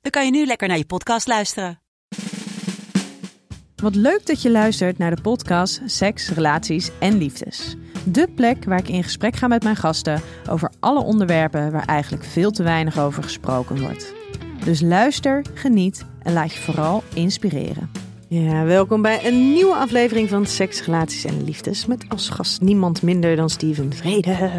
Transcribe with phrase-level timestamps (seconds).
[0.00, 1.80] dan kan je nu lekker naar je podcast luisteren.
[3.76, 7.76] Wat leuk dat je luistert naar de podcast Seks, Relaties en Liefdes.
[8.04, 10.20] De plek waar ik in gesprek ga met mijn gasten
[10.50, 14.14] over alle onderwerpen waar eigenlijk veel te weinig over gesproken wordt.
[14.64, 17.90] Dus luister, geniet en laat je vooral inspireren.
[18.28, 21.86] Ja, welkom bij een nieuwe aflevering van Seks, Relaties en Liefdes.
[21.86, 24.58] Met als gast niemand minder dan Steven Vrede.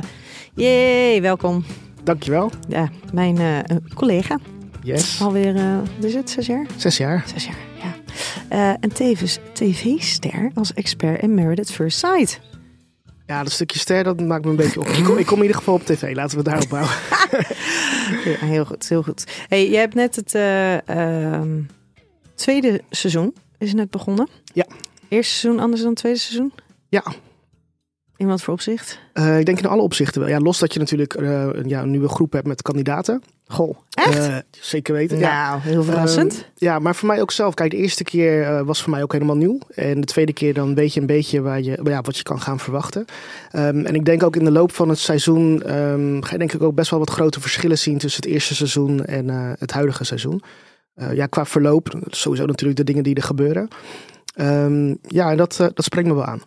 [0.53, 1.65] Jee, welkom.
[2.03, 2.51] Dankjewel.
[2.67, 4.37] Ja, mijn eh, collega.
[4.83, 5.21] Yes.
[5.21, 6.65] Alweer, uh, wat is het, zes jaar?
[6.77, 7.23] Zes jaar.
[7.27, 7.95] Zes jaar, ja.
[8.55, 12.39] Uh, en tevens tv-ster als expert in Married at First Sight.
[13.25, 14.87] Ja, dat stukje ster, dat maakt me een beetje op.
[14.87, 16.91] Ik kom, ik kom in ieder geval op tv, laten we daarop bouwen.
[18.39, 19.23] ja, heel goed, heel goed.
[19.47, 21.41] Hey, jij hebt net het uh,
[22.35, 24.29] tweede seizoen, is net begonnen.
[24.53, 24.65] Ja.
[25.07, 26.53] Eerste seizoen anders dan tweede seizoen?
[26.89, 27.03] Ja.
[28.17, 28.99] In wat voor opzicht?
[29.13, 30.29] Uh, ik denk in alle opzichten wel.
[30.29, 33.21] Ja, los dat je natuurlijk uh, ja, een nieuwe groep hebt met kandidaten.
[33.51, 34.27] Goh, echt?
[34.27, 35.19] Uh, zeker weten.
[35.19, 35.59] Nou, ja.
[35.59, 36.33] heel verrassend.
[36.33, 37.53] Ehm, ja, maar voor mij ook zelf.
[37.53, 39.59] Kijk, de eerste keer was voor mij ook helemaal nieuw.
[39.75, 42.41] En de tweede keer dan weet je een beetje waar je, ja, wat je kan
[42.41, 43.05] gaan verwachten.
[43.55, 46.53] Um, en ik denk ook in de loop van het seizoen um, ga je denk
[46.53, 49.27] ik ook best wel wat grote verschillen zien tussen het eerste seizoen en
[49.59, 50.41] het huidige seizoen.
[51.13, 53.67] ja, qua verloop, sowieso natuurlijk de dingen die er gebeuren.
[55.07, 56.41] ja, en dat, dat spreekt me wel aan.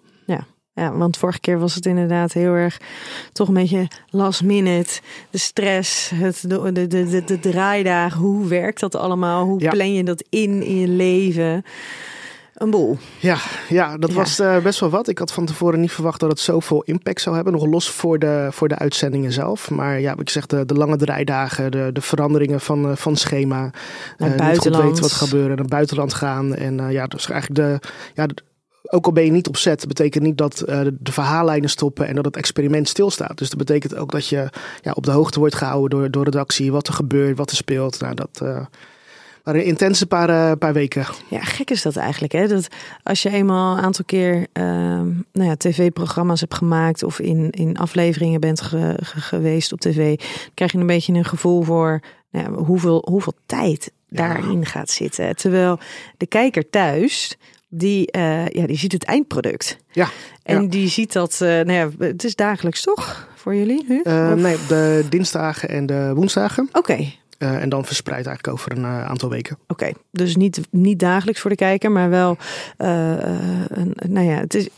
[0.75, 0.93] Ja.
[0.97, 2.81] Want vorige keer was het inderdaad heel erg
[3.33, 5.01] toch een beetje last minute.
[5.31, 8.21] De stress, het, de, de, de, de draaidagen.
[8.21, 9.45] Hoe werkt dat allemaal?
[9.45, 9.71] Hoe Ja.
[9.71, 11.65] plan je dat in in je leven?
[12.55, 12.99] Een boel.
[13.19, 13.37] Ja,
[13.69, 14.17] ja dat Ja.
[14.17, 15.09] was eh, best wel wat.
[15.09, 17.53] Ik had van tevoren niet verwacht dat het zoveel impact zou hebben.
[17.53, 19.71] Nog los voor de, voor de uitzendingen zelf.
[19.71, 23.17] Maar ja, wat ik zeg, de, de lange draaidagen, de, de veranderingen van, eh, van
[23.17, 23.61] schema.
[23.61, 23.71] Naar
[24.19, 24.83] eh, niet buitenland.
[24.83, 25.57] goed weten wat gaat gebeuren.
[25.57, 26.55] Naar buitenland gaan.
[26.55, 27.89] En eh, ja, dus eigenlijk de...
[28.15, 28.43] Ja, de-
[28.91, 32.15] ook al ben je niet op set, betekent niet dat eh, de, verhaallijnen stoppen en
[32.15, 33.39] dat het experiment stilstaat.
[33.39, 34.49] Dus dat betekent ook dat je
[34.83, 38.01] ja, op de hoogte wordt gehouden door, door redactie, wat er gebeurt, wat er speelt.
[38.01, 38.65] Nou, dat eh
[39.45, 41.07] waren een intense paar, eh, paar weken.
[41.29, 42.33] Ja, gek is dat eigenlijk.
[42.33, 42.47] Hè?
[42.49, 42.69] Dat
[43.03, 47.77] als je eenmaal een aantal keer ehm, nou ja, tv-programma's hebt gemaakt of in, in
[47.77, 50.21] afleveringen bent ge- ge- geweest op tv,
[50.55, 52.01] krijg je een beetje een gevoel voor
[52.31, 55.37] nou ja, hoeveel, hoeveel tijd daarin gaat zitten.
[55.37, 55.79] Terwijl
[56.17, 57.37] de kijker thuis,
[57.79, 59.77] die, eh, ja, die ziet het eindproduct.
[59.93, 60.09] Ja,
[60.43, 60.69] En ja.
[60.69, 64.01] die ziet dat, eh, nou ja, het is dagelijks toch voor jullie nu?
[64.03, 66.69] Eh, Of- nee, de dinsdagen en de woensdagen.
[66.73, 69.59] Oké, Eh, en dan verspreid eigenlijk over een eh, aantal weken.
[69.67, 72.37] Oké, dus niet, niet dagelijks voor de kijker, maar wel,
[72.77, 74.69] eh, eh, een, nou ja, het is,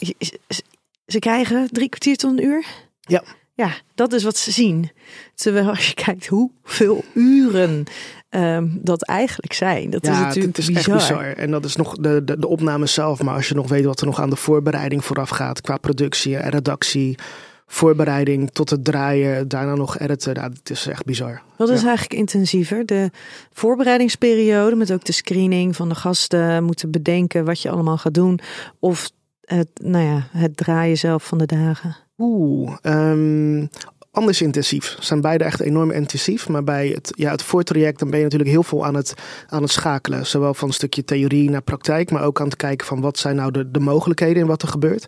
[1.06, 2.64] ze krijgen drie kwartier tot een uur.
[3.00, 3.22] Ja.
[3.54, 4.90] Ja, dat is wat ze zien.
[5.34, 7.84] Terwijl als je kijkt hoeveel uren
[8.28, 10.94] ehm, dat eigenlijk zijn, dat is ja, natuurlijk het is bizar.
[10.96, 11.32] echt bizar.
[11.32, 13.22] En dat is nog de, de, de opname zelf.
[13.22, 15.60] Maar als je nog weet wat er nog aan de voorbereiding vooraf gaat.
[15.60, 17.18] Qua productie en redactie.
[17.66, 19.48] Voorbereiding tot het draaien.
[19.48, 20.34] Daarna nog editen.
[20.34, 21.42] Ja, het is echt bizar.
[21.56, 21.86] Wat is Ja.
[21.86, 22.86] eigenlijk intensiever?
[22.86, 23.10] De
[23.52, 28.40] voorbereidingsperiode met ook de screening van de gasten, moeten bedenken wat je allemaal gaat doen.
[28.78, 29.10] Of
[29.40, 31.96] het, nou ja, het draaien zelf van de dagen.
[32.18, 33.66] Oeh, ehm,
[34.16, 34.96] anders intensief.
[35.00, 36.48] Zijn beide echt enorm intensief.
[36.48, 39.14] Maar bij het, ja, het voortraject dan ben je natuurlijk heel veel aan het,
[39.48, 40.26] aan het schakelen.
[40.26, 42.10] Zowel van een stukje theorie naar praktijk.
[42.10, 44.68] Maar ook aan het kijken van wat zijn nou de, de mogelijkheden in wat er
[44.68, 45.06] gebeurt.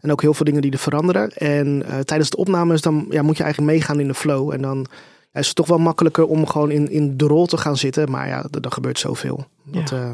[0.00, 1.30] En ook heel veel dingen die er veranderen.
[1.30, 4.52] En eh, tijdens de opnames dan ja, moet je eigenlijk meegaan in de flow.
[4.52, 4.86] En dan
[5.32, 8.10] ja, is het toch wel makkelijker om gewoon in, in de rol te gaan zitten.
[8.10, 9.44] Maar ja, er, er gebeurt zoveel.
[9.64, 9.96] Dat, Ja.
[9.96, 10.12] eh,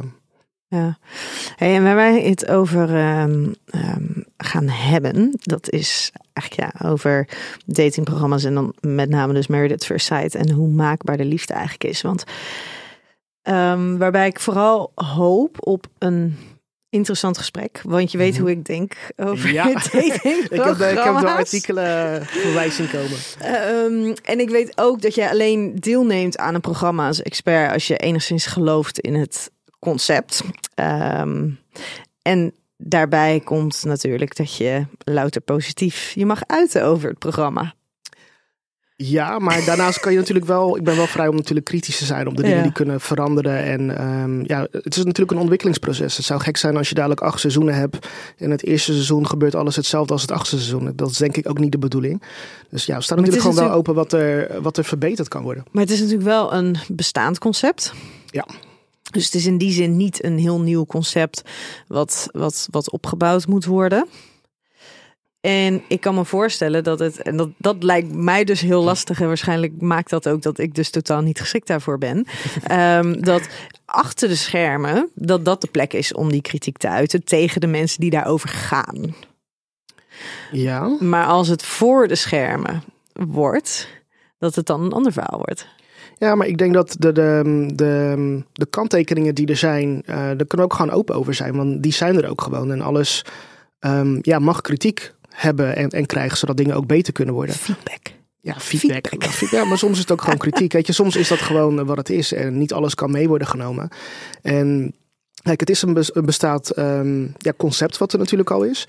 [0.68, 0.98] Ja,
[1.56, 7.28] hey, en waar wij het over ehm, ehm, gaan hebben, dat is eigenlijk ja, over
[7.66, 11.52] datingprogramma's en dan met name dus Married at First Sight en hoe maakbaar de liefde
[11.52, 12.02] eigenlijk is.
[12.02, 12.24] Want
[13.42, 16.36] ehm, waarbij ik vooral hoop op een
[16.88, 19.64] interessant gesprek, want je weet hoe ik denk over Ja.
[19.72, 19.92] datingprogramma's.
[19.92, 23.18] ik, heb ik heb de artikelen voorbij zien komen.
[24.24, 27.96] En ik weet ook dat je alleen deelneemt aan een programma als expert als je
[27.96, 29.50] enigszins gelooft in het
[29.90, 30.42] concept.
[30.74, 31.50] Ehm,
[32.22, 37.74] en daarbij komt natuurlijk dat je louter positief je mag uiten over het programma.
[38.98, 40.76] Ja, maar daarnaast kan je natuurlijk wel.
[40.76, 42.62] Ik ben wel vrij om natuurlijk kritisch te zijn op de dingen Ja.
[42.62, 43.62] die kunnen veranderen.
[43.62, 46.16] En ehm, ja, het is natuurlijk een ontwikkelingsproces.
[46.16, 48.08] Het zou gek zijn als je dadelijk acht seizoenen hebt.
[48.38, 50.92] En het eerste seizoen gebeurt alles hetzelfde als het achtste seizoen.
[50.94, 52.22] Dat is denk ik ook niet de bedoeling.
[52.70, 55.64] Dus ja, we staan natuurlijk gewoon wel open wat er, wat er verbeterd kan worden.
[55.70, 57.92] Maar het is natuurlijk wel een bestaand concept.
[58.26, 58.46] Ja.
[59.10, 61.42] Dus het is in die zin niet een heel nieuw concept
[61.86, 64.08] wat, wat, wat opgebouwd moet worden.
[65.40, 69.20] En ik kan me voorstellen dat het, en dat, dat lijkt mij dus heel lastig,
[69.20, 72.26] en waarschijnlijk maakt dat ook dat ik dus totaal niet geschikt daarvoor ben.
[72.62, 73.48] Ehm, dat
[73.84, 77.66] achter de schermen, dat dat de plek is om die kritiek te uiten tegen de
[77.66, 79.14] mensen die daarover gaan.
[80.52, 80.96] Ja.
[81.00, 82.82] Maar als het voor de schermen
[83.12, 83.88] wordt,
[84.38, 85.68] dat het dan een ander verhaal wordt.
[86.18, 90.46] Ja, maar ik denk dat de, de, de, de kanttekeningen die er zijn, uh, daar
[90.46, 91.56] kunnen ook gewoon open over zijn.
[91.56, 92.72] Want die zijn er ook gewoon.
[92.72, 93.24] En alles
[93.80, 97.54] um, ja, mag kritiek hebben en, en krijgen, zodat dingen ook beter kunnen worden.
[97.54, 98.14] Feedback.
[98.40, 99.06] Ja, feedback.
[99.08, 99.50] feedback.
[99.50, 100.72] Ja, maar soms is het ook gewoon kritiek.
[100.72, 103.46] Weet je, soms is dat gewoon wat het is en niet alles kan mee worden
[103.46, 103.88] genomen.
[104.42, 104.94] En
[105.42, 108.86] kijk, het is een, bestaat um, ja, concept wat er natuurlijk al is.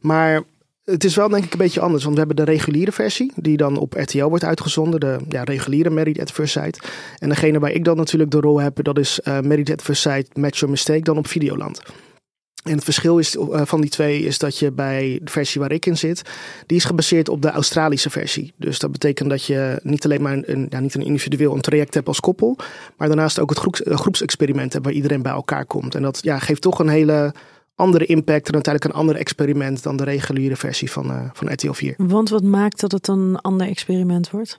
[0.00, 0.42] Maar
[0.86, 3.56] het is wel denk ik een beetje anders, want we hebben de reguliere versie, die
[3.56, 6.88] dan op RTL wordt uitgezonden, de ja, reguliere Married at First Sight.
[7.18, 10.02] En degene waar ik dan natuurlijk de rol heb, dat is uh, Married at First
[10.02, 11.82] Sight Match Your Mistake, dan op Videoland.
[12.62, 15.72] En het verschil is, uh, van die twee is dat je bij de versie waar
[15.72, 16.22] ik in zit,
[16.66, 18.52] die is gebaseerd op de Australische versie.
[18.56, 21.94] Dus dat betekent dat je niet alleen maar een, ja, niet een individueel een traject
[21.94, 22.56] hebt als koppel,
[22.96, 25.94] maar daarnaast ook het groeps, uh, groepsexperiment hebt waar iedereen bij elkaar komt.
[25.94, 27.34] En dat ja, geeft toch een hele
[27.76, 31.72] andere impact en uiteindelijk een ander experiment dan de reguliere versie van, uh, van RTL
[31.72, 31.94] 4.
[31.96, 34.58] Want wat maakt dat het een ander experiment wordt?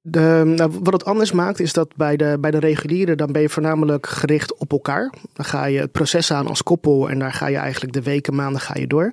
[0.00, 3.42] De, nou, wat het anders maakt is dat bij de, bij de reguliere dan ben
[3.42, 5.12] je voornamelijk gericht op elkaar.
[5.32, 8.34] Dan ga je het proces aan als koppel en daar ga je eigenlijk de weken,
[8.34, 9.12] maanden ga je door.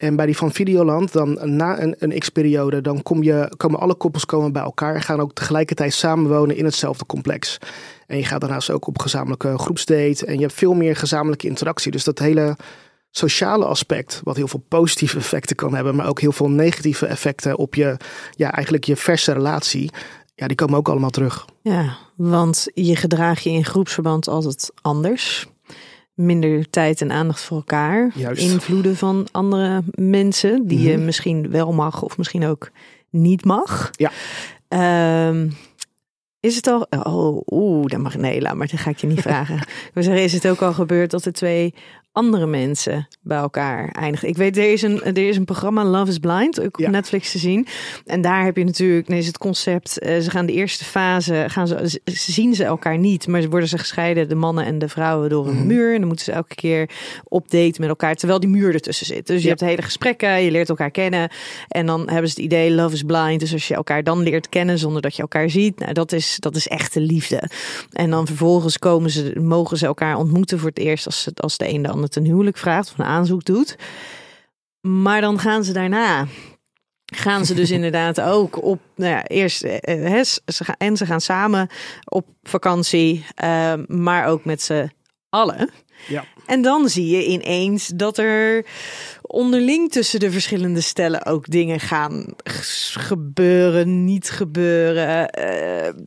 [0.00, 3.94] En bij die van Videoland, dan na een, een x-periode, dan kom je, komen alle
[3.94, 7.58] koppels komen bij elkaar en gaan ook tegelijkertijd samenwonen in hetzelfde complex.
[8.06, 11.90] En je gaat daarnaast ook op gezamenlijke groepsdate en je hebt veel meer gezamenlijke interactie.
[11.90, 12.56] Dus dat hele
[13.10, 17.58] sociale aspect, wat heel veel positieve effecten kan hebben, maar ook heel veel negatieve effecten
[17.58, 17.96] op je,
[18.30, 19.90] ja, eigenlijk je verse relatie.
[20.34, 21.44] Ja, die komen ook allemaal terug.
[21.62, 25.46] Ja, want je gedraag je in groepsverband altijd anders
[26.24, 28.10] minder tijd en aandacht voor elkaar.
[28.14, 28.42] Juist.
[28.42, 32.70] Invloeden van andere mensen die je misschien wel mag of misschien ook
[33.10, 33.90] niet mag.
[33.92, 34.10] Ja.
[35.28, 35.52] Um,
[36.40, 36.86] is het al.
[36.90, 38.66] Oh, oeh, dan mag nee, laat maar.
[38.66, 39.56] Dat ga ik je niet vragen.
[39.88, 41.74] Ik wil zeggen, is het ook al gebeurd dat er twee
[42.12, 44.28] andere mensen bij elkaar eindigen?
[44.28, 47.32] Ik weet, er is een, er is een programma Love is Blind, ook op Netflix
[47.32, 47.66] te zien.
[48.06, 50.02] En daar heb je natuurlijk, nee, is het concept.
[50.02, 53.78] Uh, ze gaan de eerste fase, gaan ze, zien ze elkaar niet, maar worden ze
[53.78, 55.66] gescheiden, de mannen en de vrouwen, door een mm.
[55.66, 55.92] muur.
[55.92, 56.90] En dan moeten ze elke keer
[57.30, 59.26] updaten met elkaar, terwijl die muur ertussen zit.
[59.26, 61.30] Dus je hebt hele gesprekken, je leert elkaar kennen.
[61.68, 63.40] En dan hebben ze het idee, love is blind.
[63.40, 66.36] Dus als je elkaar dan leert kennen zonder dat je elkaar ziet, nou, dat is
[66.38, 67.42] dat is echte liefde.
[67.92, 71.68] En dan vervolgens komen ze, mogen ze elkaar ontmoeten voor het eerst als, als de
[71.68, 73.76] een de ander ten huwelijk vraagt of een aanzoek doet.
[74.80, 76.26] Maar dan gaan ze daarna
[77.10, 81.06] gaan ze dus inderdaad ook op, nou ja, eerst eh, eh ze gaan, en ze
[81.06, 81.68] gaan samen
[82.04, 84.90] op vakantie, uh, maar ook met z'n
[85.28, 85.70] allen.
[86.08, 86.24] Ja.
[86.46, 88.66] En dan zie je ineens dat er
[89.22, 92.26] onderling tussen de verschillende stellen ook dingen gaan
[92.92, 95.38] gebeuren, niet gebeuren.
[95.38, 96.02] Uh,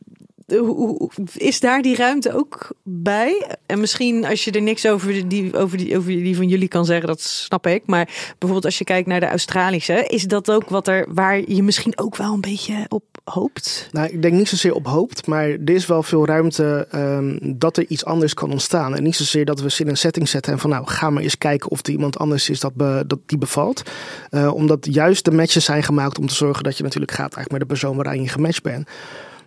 [1.36, 3.58] is daar die ruimte ook bij?
[3.66, 6.86] En misschien als je er niks over die, over, die, over die van jullie kan
[6.86, 7.84] zeggen, dat snap ik.
[7.86, 11.64] Maar bijvoorbeeld als je kijkt naar de Australische, is dat ook wat er waar je
[11.64, 13.90] misschien ook wel een beetje op hoopt?
[13.92, 17.78] Nou, ik denk niet zozeer op hoopt, maar er is wel veel ruimte um, dat
[17.78, 18.96] er iets anders kan ontstaan.
[18.96, 21.24] En niet zozeer dat we ze in een setting zetten en van nou, ga maar
[21.24, 23.84] eens kijken of er iemand anders is dat, dat die bevalt.
[24.32, 27.52] Uh, omdat juist de matches zijn gemaakt om te zorgen dat je natuurlijk gaat eigenlijk
[27.52, 28.88] met de persoon waaraan je gematcht bent.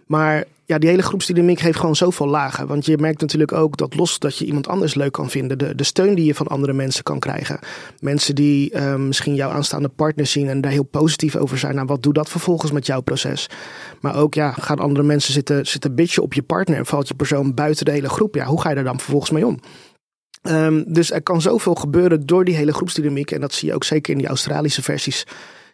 [0.06, 2.66] Maar ja, die hele groepsdynamiek heeft gewoon zoveel lagen.
[2.66, 5.74] Want je merkt natuurlijk ook dat los dat je iemand anders leuk kan vinden, de,
[5.74, 7.58] de steun die je van andere mensen kan krijgen.
[8.00, 11.74] Mensen die uh, misschien jouw aanstaande partner zien en daar heel positief over zijn.
[11.74, 13.48] Nou, wat doet dat vervolgens met jouw proces?
[14.00, 17.14] Maar ook, ja, gaan andere mensen zitten, zitten bitchen op je partner en valt je
[17.14, 18.34] persoon buiten de hele groep?
[18.34, 19.60] Ja, hoe ga je daar dan vervolgens mee om?
[20.42, 23.30] Um, dus er kan zoveel gebeuren door die hele groepsdynamiek.
[23.30, 25.26] En dat zie je ook zeker in die Australische versies.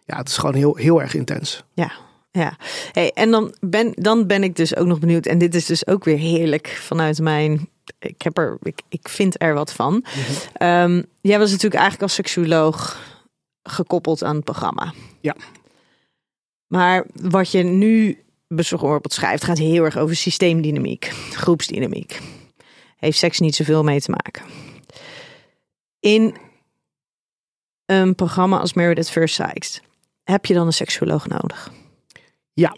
[0.05, 1.65] Ja, het is gewoon heel, heel erg intens.
[1.73, 1.93] Ja,
[2.33, 2.57] ja,
[2.93, 5.27] hey, en dan ben, dan ben ik dus ook nog benieuwd.
[5.27, 7.69] En dit is dus ook weer heerlijk vanuit mijn.
[7.99, 9.93] Ik, heb er, ik, ik vind er wat van.
[9.93, 13.01] Mm um, jij was natuurlijk eigenlijk als seksuoloog
[13.62, 14.93] gekoppeld aan het programma.
[15.21, 15.37] Ja.
[16.67, 22.21] Maar wat je nu bijvoorbeeld schrijft, gaat heel erg over systeemdynamiek, groepsdynamiek.
[22.97, 24.43] Heeft seks niet zoveel mee te maken.
[26.01, 26.37] In
[27.87, 29.83] een programma als Married at First Sight
[30.23, 31.71] heb je dan een seksuoloog nodig?
[32.52, 32.76] Ja.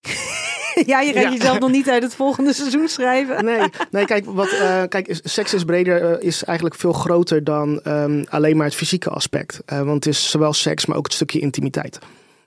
[0.92, 3.44] ja, je gaat jezelf nog niet uit het volgende seizoen schrijven.
[3.44, 7.80] nee, nee kijk, wat, uh, kijk, seks is breder, uh, is eigenlijk veel groter dan
[7.84, 9.62] um, alleen maar het fysieke aspect.
[9.72, 11.98] Uh, want het is zowel seks, maar ook het stukje intimiteit.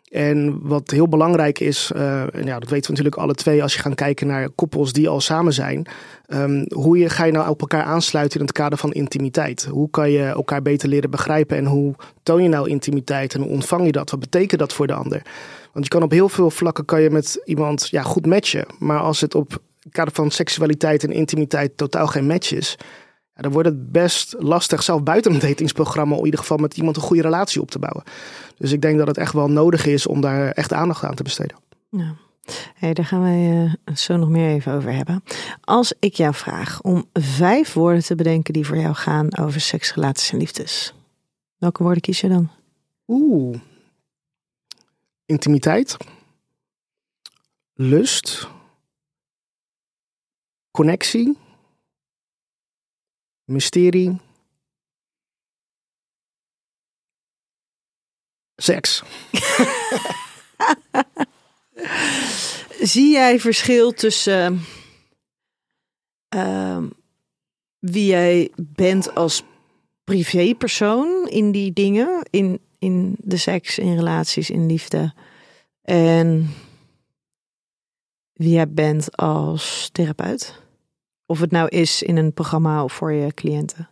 [0.09, 3.73] En wat heel belangrijk is, uh, en ja, dat weten we natuurlijk alle twee als
[3.73, 5.87] je gaat kijken naar koppels die al samen zijn.
[6.27, 9.65] Um, hoe je, ga je nou op elkaar aansluiten in het kader van intimiteit?
[9.65, 13.49] Hoe kan je elkaar beter leren begrijpen en hoe toon je nou intimiteit en hoe
[13.49, 14.11] ontvang je dat?
[14.11, 15.21] Wat betekent dat voor de ander?
[15.73, 18.65] Want je kan op heel veel vlakken kan je met iemand ja, goed matchen.
[18.79, 22.75] Maar als het op het kader van seksualiteit en intimiteit totaal geen match is,
[23.35, 26.95] ja, dan wordt het best lastig, zelf buiten een datingsprogramma, in ieder geval met iemand
[26.95, 28.03] een goede relatie op te bouwen.
[28.57, 31.23] Dus ik denk dat het echt wel nodig is om daar echt aandacht aan te
[31.23, 31.57] besteden.
[31.89, 32.15] Ja.
[32.75, 35.23] Hey, daar gaan wij uh, zo nog meer even over hebben.
[35.61, 39.93] Als ik jou vraag om vijf woorden te bedenken die voor jou gaan over seks,
[39.93, 40.93] relaties en liefdes.
[41.57, 42.49] Welke woorden kies je dan?
[43.07, 43.57] Oeh.
[45.29, 45.97] Intimiteit.
[47.73, 48.47] Lust.
[50.71, 51.37] Connectie.
[53.43, 54.17] Mysterie.
[58.55, 59.03] Seks.
[62.91, 64.65] Zie jij verschil tussen
[66.35, 66.83] uh,
[67.79, 69.43] wie jij bent als
[70.03, 75.13] privépersoon in die dingen, in, in de seks, in relaties, in liefde,
[75.81, 76.49] en
[78.33, 80.61] wie jij bent als therapeut?
[81.25, 83.89] Of het nou is in een programma of voor je cliënten?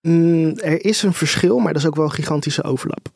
[0.00, 3.08] Mm, er is een verschil, maar dat is ook wel een gigantische overlap.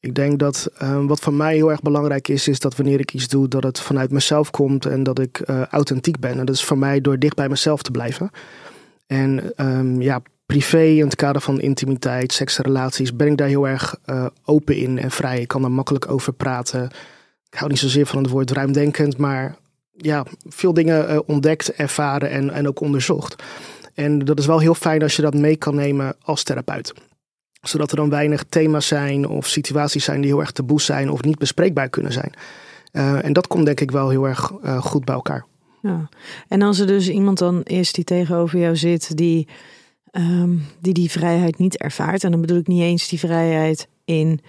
[0.00, 3.14] Ik denk dat uh, wat voor mij heel erg belangrijk is, is dat wanneer ik
[3.14, 6.38] iets doe, dat het vanuit mezelf komt en dat ik uh, authentiek ben.
[6.38, 8.30] En dat is voor mij door dicht bij mezelf te blijven.
[9.06, 13.96] En um, ja, privé in het kader van intimiteit, seksrelaties, ben ik daar heel erg
[14.06, 15.40] uh, open in en vrij.
[15.40, 16.90] Ik kan er makkelijk over praten.
[17.50, 19.56] Ik hou niet zozeer van het woord ruimdenkend, maar
[19.90, 23.42] ja, veel dingen ontdekt, ervaren en, en ook onderzocht.
[23.94, 26.92] En dat is wel heel fijn als je dat mee kan nemen als therapeut
[27.60, 31.22] zodat er dan weinig thema's zijn of situaties zijn die heel erg taboe zijn of
[31.22, 32.32] niet bespreekbaar kunnen zijn.
[32.92, 35.46] Uh, en dat komt denk ik wel heel erg goed bij elkaar.
[35.82, 36.08] Ja.
[36.48, 39.48] En als er dus iemand dan is die tegenover jou zit die,
[40.18, 42.24] um, die die vrijheid niet ervaart.
[42.24, 44.40] En dan bedoel ik niet eens die vrijheid in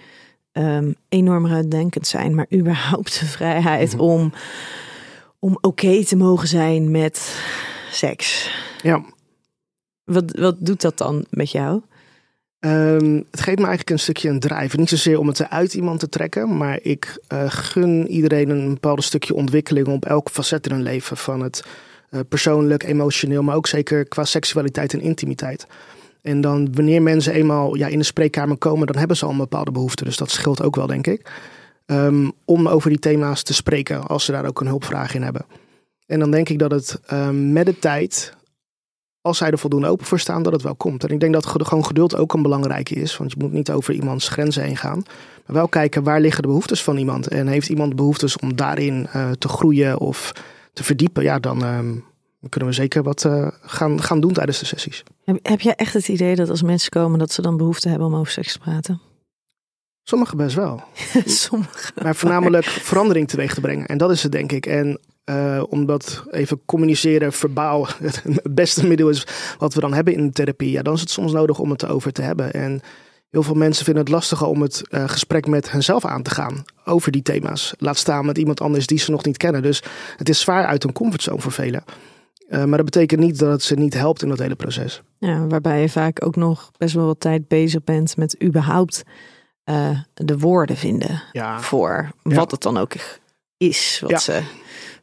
[0.52, 4.08] um, enorm uitdenkend zijn, maar überhaupt de vrijheid mm -hmm.
[4.08, 4.32] om,
[5.38, 7.42] om oké okay te mogen zijn met
[7.90, 8.50] seks.
[8.82, 9.04] Ja.
[10.04, 11.82] Wat, wat doet dat dan met jou?
[12.60, 14.76] Um, het geeft me eigenlijk een stukje een drive.
[14.76, 19.04] Niet zozeer om het uit iemand te trekken, maar ik uh, gun iedereen een bepaald
[19.04, 21.16] stukje ontwikkeling op elke facet in hun leven.
[21.16, 21.64] Van het
[22.28, 25.66] persoonlijk, emotioneel, maar ook zeker qua seksualiteit en intimiteit.
[26.22, 29.36] En dan wanneer mensen eenmaal ja, in de spreekkamer komen, dan hebben ze al een
[29.36, 30.04] bepaalde behoefte.
[30.04, 31.30] Dus dat scheelt ook wel, denk ik.
[31.86, 35.46] Um, om over die thema's te spreken, als ze daar ook een hulpvraag in hebben.
[36.06, 38.36] En dan denk ik dat het um, met de tijd
[39.20, 41.04] als zij er voldoende open voor staan, dat het wel komt.
[41.04, 43.16] En ik denk dat gewoon geduld ook een belangrijke is.
[43.16, 45.02] Want je moet niet over iemands grenzen heen gaan.
[45.46, 47.28] Maar wel kijken waar liggen de behoeftes van iemand.
[47.28, 50.32] En heeft iemand behoeftes om daarin uh, te groeien of
[50.72, 51.22] te verdiepen.
[51.22, 51.78] Ja, dan uh,
[52.48, 55.02] kunnen we zeker wat uh, gaan, gaan doen tijdens de sessies.
[55.24, 58.06] Heb, heb jij echt het idee dat als mensen komen dat ze dan behoefte hebben
[58.06, 59.00] om over seks te praten?
[60.02, 60.82] Sommigen best wel.
[61.24, 61.92] Sommigen.
[62.02, 63.86] Maar voornamelijk verandering teweeg te brengen.
[63.86, 64.66] En dat is het denk ik.
[64.66, 69.26] En uh, omdat even communiceren, verbaal, het beste middel is
[69.58, 70.70] wat we dan hebben in de therapie.
[70.70, 72.52] Ja, dan is het soms nodig om het erover te hebben.
[72.52, 72.80] En
[73.30, 76.64] heel veel mensen vinden het lastiger om het uh, gesprek met henzelf aan te gaan
[76.84, 77.74] over die thema's.
[77.78, 79.62] Laat staan met iemand anders die ze nog niet kennen.
[79.62, 79.82] Dus
[80.16, 81.84] het is zwaar uit hun comfortzone voor velen.
[82.48, 85.02] Uh, maar dat betekent niet dat het ze niet helpt in dat hele proces.
[85.18, 89.02] Ja, waarbij je vaak ook nog best wel wat tijd bezig bent met überhaupt
[90.14, 91.60] de woorden vinden ja.
[91.60, 92.40] voor wat ja.
[92.40, 92.94] het dan ook
[93.56, 94.18] is wat ja.
[94.18, 94.42] ze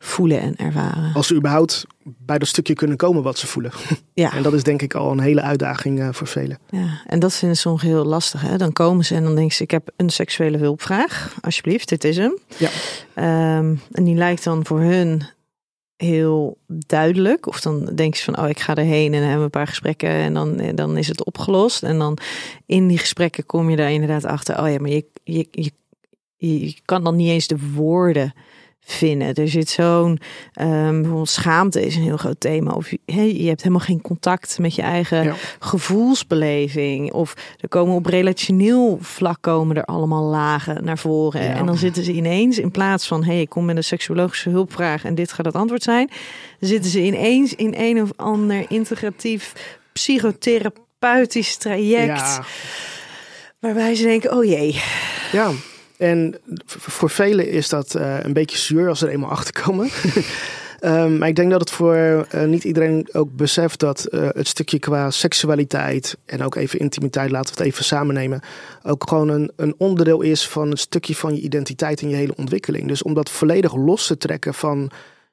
[0.06, 1.14] voelen en ervaren.
[1.14, 3.72] Als ze überhaupt bij dat stukje kunnen komen wat ze voelen.
[4.14, 4.34] Ja.
[4.34, 6.60] En dat is denk ik al een hele uitdaging uh, voor velen.
[6.70, 8.42] Ja, en dat vinden soms heel lastig.
[8.42, 8.58] Hè?
[8.58, 11.36] Dan komen ze en dan denken ze, ik heb een seksuele hulpvraag.
[11.42, 12.38] Alsjeblieft, dit is hem.
[12.58, 12.70] Ja.
[13.58, 15.24] Um, en die lijkt dan voor hun
[15.96, 17.48] heel duidelijk.
[17.48, 20.34] Of dan denk je van, oh, ik ga erheen en hebben een paar gesprekken en
[20.34, 21.84] dan, dan is het opgelost.
[21.84, 22.18] En dan
[22.66, 25.72] in die gesprekken kom je daar inderdaad achter, oh ja, maar je, je, je,
[26.38, 28.34] je kan dan niet eens de woorden
[28.86, 29.34] vinden.
[29.34, 30.20] Er zit zo'n,
[30.62, 32.72] um, bijvoorbeeld schaamte is een heel groot thema.
[32.72, 35.36] Of je, hey, je hebt helemaal geen contact met je eigen ja.
[35.60, 37.12] gevoelsbeleving.
[37.12, 41.44] Of er komen op relationeel vlak komen er allemaal lagen naar voren.
[41.44, 41.54] Ja.
[41.54, 45.04] En dan zitten ze ineens, in plaats van, hey, ik kom met een seksuologische hulpvraag
[45.04, 46.10] en dit gaat het antwoord zijn.
[46.60, 49.54] Zitten ze ineens in een of ander integratief
[49.94, 52.18] psychotherapeutisch traject.
[52.18, 52.44] Ja.
[53.60, 54.82] Waarbij ze denken, oh jee.
[55.32, 55.52] Ja,
[55.98, 56.36] en
[56.68, 59.90] voor velen is dat uh, een beetje zuur als ze er eenmaal achter komen.
[60.82, 64.48] Um, maar ik denk dat het voor uh, niet iedereen ook beseft dat uh, het
[64.48, 68.42] stukje qua seksualiteit en ook even intimiteit, laten we het even samen nemen,
[68.84, 72.36] ook gewoon een, een onderdeel is van een stukje van je identiteit en je hele
[72.36, 72.88] ontwikkeling.
[72.88, 74.92] Dus om dat volledig los te trekken van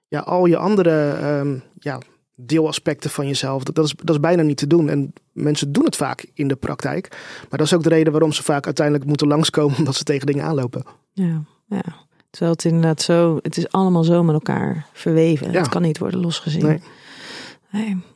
[0.09, 1.99] ja, al je andere um, ja,
[2.35, 3.62] deelaspecten van jezelf.
[3.62, 4.89] Dat, dat, is, dat is bijna niet te doen.
[4.89, 7.09] En mensen doen het vaak in de praktijk.
[7.49, 10.27] Maar dat is ook de reden waarom ze vaak uiteindelijk moeten langskomen omdat ze tegen
[10.27, 10.85] dingen aanlopen.
[11.12, 11.85] Ja, ja.
[12.31, 15.53] Terwijl het inderdaad zo, het is allemaal zo met elkaar verweven.
[15.53, 15.59] Ja.
[15.59, 16.65] Het kan niet worden losgezien.
[16.65, 16.81] Nee.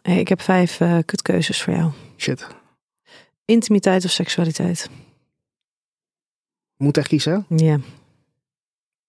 [0.02, 1.90] Hey, ik heb vijf uh, kutkeuzes voor jou.
[2.16, 2.46] Shit.
[3.44, 4.90] Intimiteit of seksualiteit?
[6.76, 7.46] Moet echt kiezen?
[7.48, 7.78] Ja.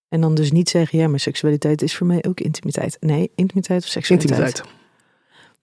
[0.10, 2.98] En dan dus niet zeggen, ja, maar seksualiteit is voor mij ook intimiteit.
[3.00, 4.40] Nee, intimiteit of seksualiteit?
[4.40, 4.76] Intimiteit.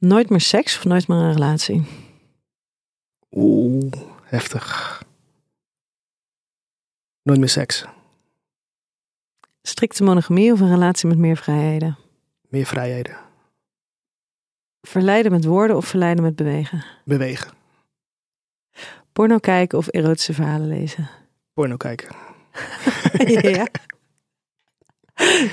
[0.04, 1.82] Nooit meer seks of nooit meer een relatie?
[3.32, 3.92] Oeh,
[4.22, 5.02] heftig.
[7.22, 7.84] Nooit meer seks.
[9.62, 11.96] Strikte monogamie of een relatie met meer vrijheden?
[12.48, 13.16] Meer vrijheden.
[14.80, 16.84] Verleiden met woorden of verleiden met bewegen?
[17.04, 17.52] Bewegen.
[19.12, 21.08] Porno kijken of erotische verhalen lezen?
[21.54, 22.16] Porno kijken.
[23.56, 23.66] ja.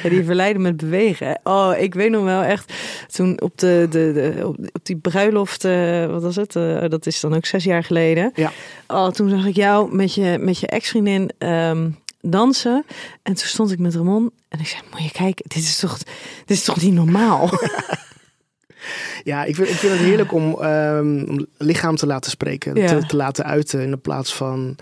[0.03, 1.39] Ja, die verleiden met bewegen.
[1.43, 2.73] Oh, ik weet nog wel echt.
[3.07, 6.55] Toen op, de, de, de op, die bruiloft, uh, wat was het?
[6.55, 8.31] Uh, dat is dan ook zes jaar geleden.
[8.35, 8.51] Ja.
[8.87, 12.85] Oh, toen zag ik jou met je, met je ex-vriendin um, dansen.
[13.23, 15.97] En toen stond ik met Ramon en ik zei: Moet je kijken, dit is toch,
[16.45, 17.49] dit is toch niet normaal?
[19.23, 22.87] ja, ik vind, ik vind het heerlijk om, um, om lichaam te laten spreken, ja.
[22.87, 24.75] te, te, laten uiten in de plaats van.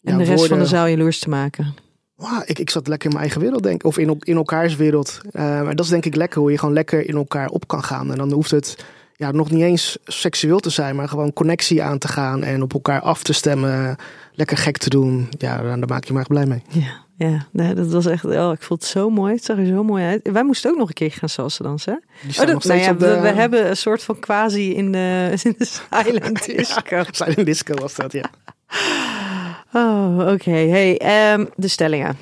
[0.00, 1.74] Ja, en de rest van de zaal jaloers te maken
[2.22, 3.86] wow, ik, ik zat lekker in mijn eigen wereld, denk ik.
[3.86, 5.20] Of in, in elkaars wereld.
[5.32, 7.82] Uh, maar dat is denk ik lekker, hoe je gewoon lekker in elkaar op kan
[7.82, 8.10] gaan.
[8.10, 8.84] En dan hoeft het
[9.16, 12.72] ja, nog niet eens seksueel te zijn, maar gewoon connectie aan te gaan en op
[12.72, 13.96] elkaar af te stemmen.
[14.34, 15.28] Lekker gek te doen.
[15.38, 16.62] Ja, daar maak je maar blij mee.
[16.68, 17.00] Ja.
[17.16, 18.24] Ja, nee, dat was echt.
[18.24, 19.34] Oh, ik vond het zo mooi.
[19.34, 20.30] Het zag er zo mooi uit.
[20.32, 22.02] Wij moesten ook nog een keer gaan salsa dansen.
[22.40, 23.06] Oh, dat, nou ja, de...
[23.06, 26.96] we, we, hebben een soort van quasi in de, in de silent disco.
[26.96, 28.30] ja, silent disco was dat, ja.
[29.72, 30.50] Oh, oké.
[30.50, 30.90] Hey,
[31.34, 32.16] um, de stellingen.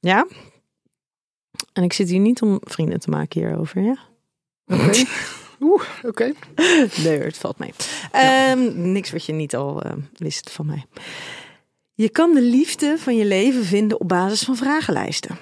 [0.00, 0.26] Ja?
[1.72, 3.98] En ik zit hier niet om vrienden te maken hierover, ja?
[4.66, 5.04] Oké.
[5.60, 6.32] Oeh, oké.
[7.04, 7.72] Nee, het valt mee.
[8.12, 8.50] Ja.
[8.50, 10.84] Um, niks wat je niet al uh, wist van mij.
[11.94, 15.38] Je kan de liefde van je leven vinden op basis van vragenlijsten.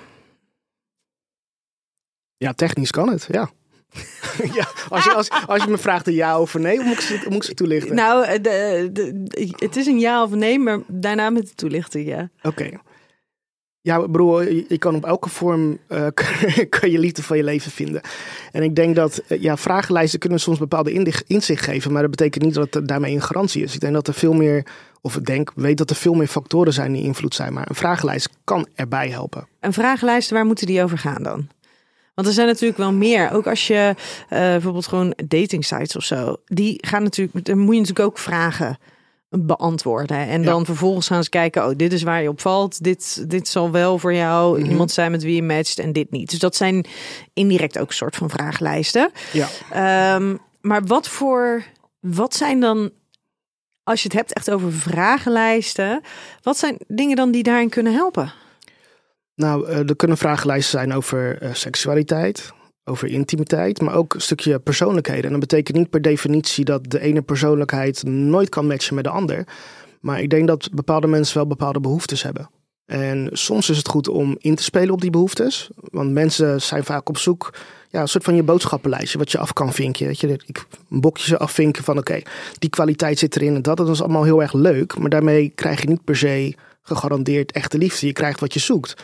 [2.36, 3.50] Ja, technisch kan het, ja.
[4.58, 7.20] ja, als je, als, als je me vraagt een ja of nee, moet ik ze,
[7.24, 7.94] moet ik ze toelichten?
[7.94, 12.30] Nou, de, de, het is een ja of nee, maar daarna met de toelichting, ja.
[12.42, 12.70] Oké.
[13.80, 16.06] Ja, broer, je, kan op elke vorm uh,
[16.68, 18.00] kan je liefde van je leven vinden.
[18.52, 22.54] En ik denk dat ja, vragenlijsten kunnen soms bepaalde inzicht geven, maar dat betekent niet
[22.54, 23.74] dat er daarmee een garantie is.
[23.74, 24.66] Ik denk dat er veel meer,
[25.00, 27.74] of ik denk, weet dat er veel meer factoren zijn die invloed zijn, maar een
[27.74, 29.48] vragenlijst kan erbij helpen.
[29.60, 31.48] Een vragenlijst, waar moeten die over gaan dan?
[32.18, 33.30] Want er zijn natuurlijk wel meer.
[33.32, 36.36] Ook als je uh, bijvoorbeeld gewoon dating sites of zo.
[36.44, 37.44] Die gaan natuurlijk.
[37.44, 38.78] Dan moet je natuurlijk ook vragen
[39.28, 40.16] beantwoorden.
[40.16, 42.82] En dan vervolgens gaan ze kijken, oh, dit is waar je op valt.
[42.82, 44.70] Dit, dit zal wel voor jou mhm.
[44.70, 46.30] iemand zijn met wie je matcht en dit niet.
[46.30, 46.86] Dus dat zijn
[47.32, 49.10] indirect ook een soort van vragenlijsten.
[49.32, 50.14] Ja.
[50.14, 51.64] Um, maar wat voor,
[52.00, 52.90] wat zijn dan,
[53.82, 56.00] als je het hebt echt over vragenlijsten,
[56.42, 58.32] wat zijn dingen dan die daarin kunnen helpen?
[59.38, 62.52] Nou, eh, er kunnen vragenlijsten zijn over uh, seksualiteit,
[62.84, 65.24] over intimiteit, maar ook een stukje persoonlijkheden.
[65.24, 69.10] En dat betekent niet per definitie dat de ene persoonlijkheid nooit kan matchen met de
[69.10, 69.46] ander.
[70.00, 72.50] Maar ik denk dat bepaalde mensen wel bepaalde behoeftes hebben.
[72.86, 75.70] En soms is het goed om in te spelen op die behoeftes.
[75.76, 77.54] Want mensen zijn vaak op zoek,
[77.90, 80.06] ja, een soort van je boodschappenlijstje, wat je af kan vinken.
[80.06, 80.40] Dat je
[80.90, 82.20] een bokje afvinken van oké,
[82.58, 83.76] die kwaliteit zit erin en dat.
[83.76, 84.98] Dat is allemaal heel erg leuk.
[84.98, 88.06] Maar daarmee krijg je niet per se gegarandeerd echte liefde.
[88.06, 88.94] Je krijgt wat je zoekt.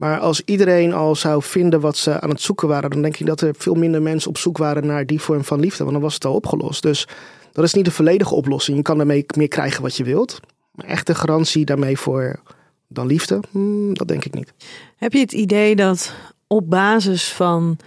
[0.00, 3.26] Maar als iedereen al zou vinden wat ze aan het zoeken waren, dan denk ik
[3.26, 5.82] dat er veel minder mensen op zoek waren naar die vorm van liefde.
[5.82, 6.82] Want dan was het al opgelost.
[6.82, 7.08] Dus
[7.52, 8.76] dat is niet de volledige oplossing.
[8.76, 10.40] Je kan daarmee meer krijgen wat je wilt.
[10.70, 12.40] Maar echte garantie daarmee voor
[12.88, 14.52] dan liefde, hmm, dat denk ik niet.
[14.96, 16.14] Heb je het idee dat
[16.46, 17.78] op basis van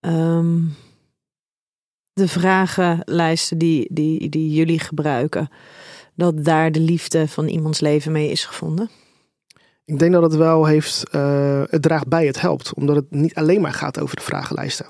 [0.00, 0.74] um,
[2.12, 5.50] de vragenlijsten die, die, die jullie gebruiken,
[6.14, 8.90] dat daar de liefde van iemands leven mee is gevonden?
[9.84, 12.74] Ik denk dat het wel heeft, uh, het draagt bij, het helpt.
[12.74, 14.86] Omdat het niet alleen maar gaat over de vragenlijsten.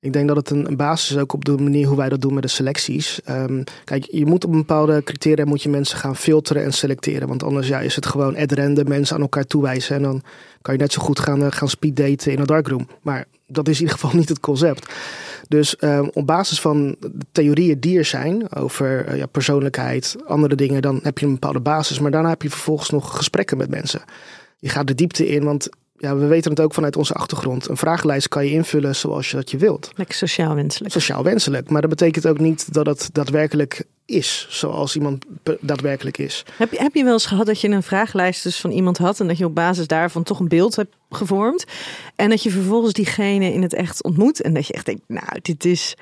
[0.00, 2.34] Ik denk dat het een, basis is ook op de manier hoe wij dat doen
[2.34, 3.20] met de selecties.
[3.28, 7.28] Um, kijk, je moet op een bepaalde criteria moet je mensen gaan filteren en selecteren.
[7.28, 9.96] Want anders ja, is het gewoon ad random mensen aan elkaar toewijzen.
[9.96, 10.22] En dan
[10.62, 12.88] kan je net zo goed gaan, uh, gaan speeddaten in een darkroom.
[13.02, 14.94] Maar dat is in ieder geval niet het concept.
[15.52, 16.96] Dus um, op basis van
[17.32, 21.60] theorieën die er zijn over uh, ja, persoonlijkheid, andere dingen, dan heb je een bepaalde
[21.60, 21.98] basis.
[21.98, 24.02] Maar daarna heb je vervolgens nog gesprekken met mensen.
[24.58, 25.68] Je gaat de diepte in, want
[26.02, 27.68] ja, we weten het ook vanuit onze achtergrond.
[27.68, 29.90] Een vragenlijst kan je invullen zoals je dat je wilt.
[29.94, 30.92] Lekker sociaal wenselijk.
[30.92, 31.70] Sociaal wenselijk.
[31.70, 35.24] Maar dat betekent ook niet dat het daadwerkelijk is zoals iemand
[35.60, 36.44] daadwerkelijk is.
[36.56, 39.20] Heb je, heb je wel eens gehad dat je een vragenlijst dus van iemand had
[39.20, 41.64] en dat je op basis daarvan toch een beeld hebt gevormd
[42.16, 45.40] en dat je vervolgens diegene in het echt ontmoet en dat je echt denkt, nou,
[45.42, 45.94] dit is,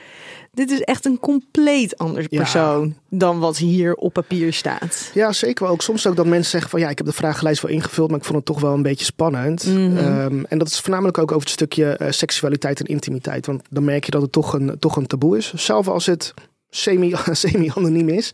[0.53, 5.11] dit is echt een compleet ander persoon dan wat hier op papier staat.
[5.15, 5.73] Ja, zeker wel.
[5.73, 8.19] Ook soms ook dat mensen zeggen van ja, ik heb de vragenlijst wel ingevuld, maar
[8.19, 9.67] ik vond het toch wel een beetje spannend.
[9.67, 9.97] Mhm.
[9.97, 13.85] Ehm, en dat is voornamelijk ook over het stukje uh, seksualiteit en intimiteit, want dan
[13.85, 15.55] merk je dat het toch een, toch een taboe is.
[15.55, 16.35] Zelf als het
[16.71, 18.33] semi, semi-anoniem is.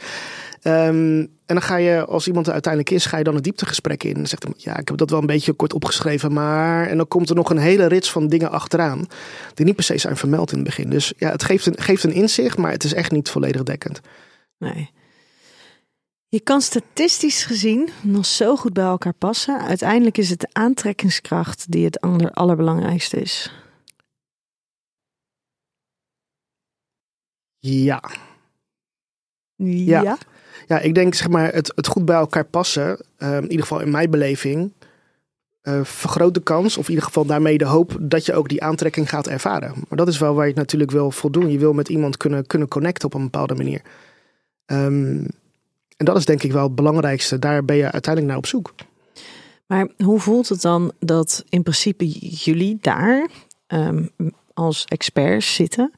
[0.67, 4.05] Um, en dan ga je, als iemand er uiteindelijk is, ga je dan een dieptegesprek
[4.05, 4.17] in.
[4.17, 6.87] En zegt hij, ja, ik heb dat wel een beetje kort opgeschreven, maar...
[6.87, 9.07] En dan komt er nog een hele rits van dingen achteraan,
[9.55, 10.91] die niet per se zijn vermeld in het begin.
[10.91, 14.01] Dus ja, het geeft een, geeft een inzicht, maar het is echt niet volledig dekkend.
[14.59, 14.91] Nee.
[16.29, 19.61] Je kan statistisch gezien nog zo goed bij elkaar passen.
[19.61, 23.53] Uiteindelijk is het de aantrekkingskracht die het ander allerbelangrijkste is.
[27.59, 28.03] Ja.
[29.55, 30.03] Ja.
[30.03, 30.19] ja.
[30.67, 33.81] Ja, ik denk zeg maar het, het goed bij elkaar passen, uh, in ieder geval
[33.81, 34.73] in mijn beleving,
[35.63, 38.63] uh, vergroot de kans, of in ieder geval daarmee de hoop dat je ook die
[38.63, 39.75] aantrekking gaat ervaren.
[39.89, 41.51] Maar dat is wel waar je natuurlijk wil voldoen.
[41.51, 43.81] Je wil met iemand kunnen, kunnen connecten op een bepaalde manier.
[44.67, 45.27] Um,
[45.97, 47.39] en dat is denk ik wel het belangrijkste.
[47.39, 48.75] Daar ben je uiteindelijk naar op zoek.
[49.67, 53.29] Maar hoe voelt het dan dat in principe jullie daar
[53.67, 54.11] um,
[54.55, 55.93] als experts zitten?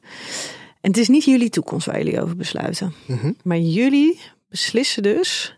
[0.81, 2.93] En het is niet jullie toekomst waar jullie over besluiten.
[3.05, 3.35] Mm -hmm.
[3.43, 5.57] Maar jullie beslissen dus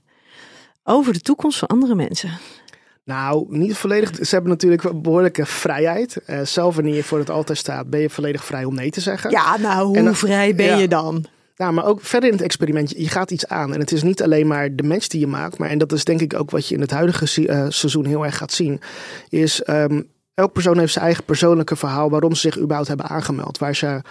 [0.84, 2.32] over de toekomst van andere mensen.
[3.04, 4.15] Nou, niet volledig.
[4.15, 6.17] Ze hebben natuurlijk behoorlijke vrijheid.
[6.27, 9.01] Uh, zelf wanneer je voor het altaar staat, ben je volledig vrij om nee te
[9.01, 9.32] zeggen.
[9.32, 11.25] Ja, nou, hoe dan, vrij ben ja, je dan?
[11.56, 13.73] Nou, maar ook verder in het experiment, je gaat iets aan.
[13.73, 15.58] En het is niet alleen maar de match die je maakt.
[15.58, 18.25] Maar, en dat is denk ik ook wat je in het huidige uh, seizoen heel
[18.25, 18.82] erg gaat zien.
[19.30, 23.58] Is, um, elk persoon heeft zijn eigen persoonlijke verhaal waarom ze zich überhaupt hebben aangemeld.
[23.58, 24.01] Waar ze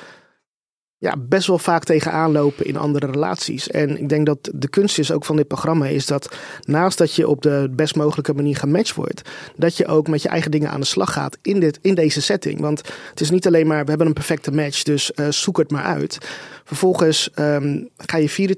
[1.00, 3.68] ja, best wel vaak tegenaan lopen in andere relaties.
[3.68, 7.14] En ik denk dat de kunst is ook van dit programma is dat naast dat
[7.14, 9.22] je op de best mogelijke manier gematcht wordt,
[9.56, 12.22] dat je ook met je eigen dingen aan de slag gaat in, dit, in deze
[12.22, 12.60] setting.
[12.60, 15.70] Want het is niet alleen maar we hebben een perfecte match, dus uh, zoek het
[15.70, 16.18] maar uit.
[16.64, 18.56] Vervolgens um, ga je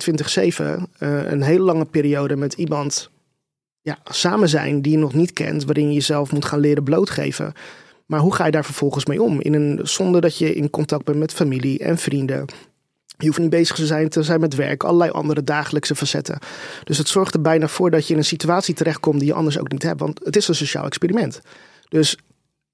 [0.61, 3.11] 24-7 uh, een hele lange periode met iemand
[3.81, 7.53] ja, samen zijn die je nog niet kent, waarin je jezelf moet gaan leren blootgeven.
[8.07, 9.41] Maar hoe ga je daar vervolgens mee om?
[9.41, 12.45] In een, zonder dat je in contact bent met familie en vrienden.
[13.17, 16.39] Je hoeft niet bezig te zijn, te zijn met werk, allerlei andere dagelijkse facetten.
[16.85, 19.59] Dus het zorgt er bijna voor dat je in een situatie terechtkomt die je anders
[19.59, 20.01] ook niet hebt.
[20.01, 21.41] Want het is een sociaal experiment.
[21.89, 22.17] Dus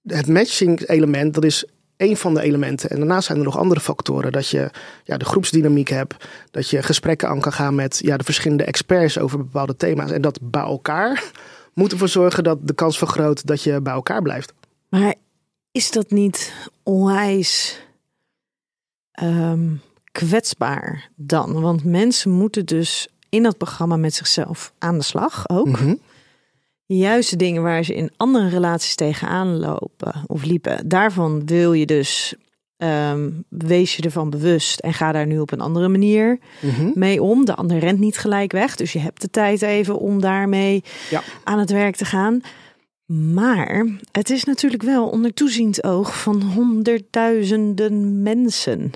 [0.03, 1.65] het matching element, dat is
[1.97, 2.91] één van de elementen.
[2.91, 4.33] En daarnaast zijn er nog andere factoren.
[4.33, 4.71] Dat je
[5.05, 6.29] ja, de groepsdynamiek hebt.
[6.51, 10.11] Dat je gesprekken aan kan gaan met ja, de verschillende experts over bepaalde thema's.
[10.11, 11.25] En dat bij elkaar
[11.75, 14.53] moet ervoor zorgen dat de kans vergroot dat je bij elkaar blijft.
[14.89, 15.15] Maar
[15.71, 17.81] is dat niet onwijs
[19.23, 19.81] um,
[20.13, 21.61] kwetsbaar dan?
[21.61, 25.67] Want mensen moeten dus in dat programma met zichzelf aan de slag ook.
[25.67, 26.01] Mm -hmm.
[26.87, 31.87] Juist de dingen waar ze in andere relaties tegenaan lopen of liepen, daarvan wil je
[31.87, 32.35] dus
[32.77, 36.93] um, wees je ervan bewust en ga daar nu op een andere manier mm -hmm.
[36.95, 37.45] mee om.
[37.45, 41.23] De ander rent niet gelijk weg, dus je hebt de tijd even om daarmee ja.
[41.45, 42.41] aan het werk te gaan.
[43.09, 48.91] Maar het is natuurlijk wel onder toeziend oog van honderdduizenden mensen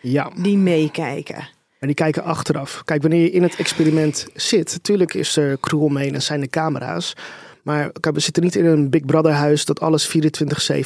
[0.00, 0.32] ja.
[0.36, 1.48] die meekijken.
[1.78, 2.82] En die kijken achteraf.
[2.84, 6.48] Kijk, wanneer je in het experiment zit, natuurlijk is er crew omheen en zijn de
[6.48, 7.16] camera's.
[7.62, 10.16] Maar we zitten niet in een Big Brother huis dat alles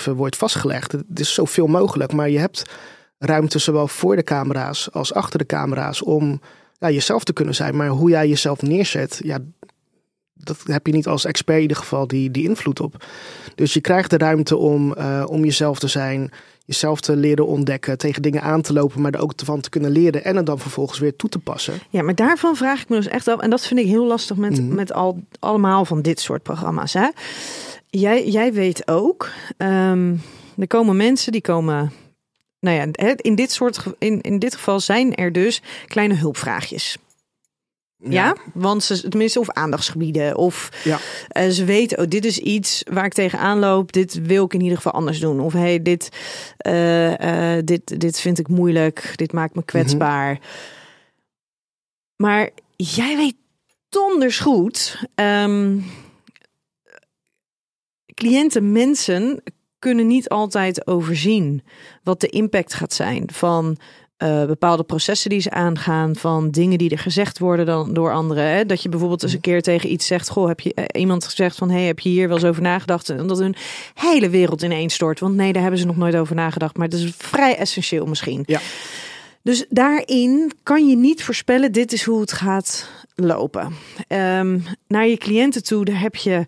[0.09, 0.93] 24-7 wordt vastgelegd.
[0.93, 2.63] Het is zoveel mogelijk, maar je hebt
[3.19, 6.41] ruimte zowel voor de camera's als achter de camera's om
[6.79, 7.77] ja, jezelf te kunnen zijn.
[7.77, 9.39] Maar hoe jij jezelf neerzet, ja,
[10.49, 13.05] dat heb je niet als expert in ieder geval die, die invloed op.
[13.55, 16.31] Dus je krijgt de ruimte om, uh, om jezelf te zijn,
[16.65, 19.91] jezelf te leren ontdekken, tegen dingen aan te lopen, maar er ook van te kunnen
[19.91, 21.75] leren en het dan vervolgens weer toe te passen.
[21.91, 24.37] Ja, maar daarvan vraag ik me dus echt af, en dat vind ik heel lastig
[24.37, 24.75] met, mm.
[24.75, 26.93] met al, allemaal van dit soort programma's.
[26.93, 27.09] Hè?
[27.89, 30.21] Jij, jij weet ook, um,
[30.59, 31.93] er komen mensen die komen.
[32.61, 36.97] Nou ja, in dit, soort, in, in dit geval zijn er dus kleine hulpvraagjes.
[38.01, 38.11] Ja.
[38.11, 40.99] ja, want ze tenminste of aandachtsgebieden of ja.
[41.33, 43.93] uh, ze weten, oh, dit is iets waar ik tegenaan loop.
[43.93, 45.41] Dit wil ik in ieder geval anders doen.
[45.41, 46.09] Of hey, dit,
[46.67, 49.13] uh, uh, dit, dit vind ik moeilijk.
[49.15, 50.31] Dit maakt me kwetsbaar.
[50.31, 50.77] Mm -hmm.
[52.17, 53.37] Maar jij weet
[53.89, 55.05] donders goed.
[55.15, 55.85] Um,
[58.15, 59.43] cliënten, mensen
[59.79, 61.63] kunnen niet altijd overzien
[62.03, 63.77] wat de impact gaat zijn van
[64.19, 68.45] eh, bepaalde processen die ze aangaan, van dingen die er gezegd worden dan door anderen.
[68.45, 68.67] Hè?
[68.67, 71.57] Dat je bijvoorbeeld eens een keer tegen iets zegt: Goh, heb je eh, iemand gezegd
[71.57, 73.09] van hey, heb je hier wel eens over nagedacht?
[73.09, 73.55] En dat hun
[73.95, 75.21] hele wereld ineens stort.
[75.21, 76.77] Want nee, daar hebben ze nog nooit over nagedacht.
[76.77, 78.43] Maar dat is vrij essentieel misschien.
[78.47, 78.61] Ja.
[79.43, 83.75] Dus daarin kan je niet voorspellen, dit is hoe het gaat lopen.
[84.09, 86.47] Ehm, naar je cliënten toe, daar heb je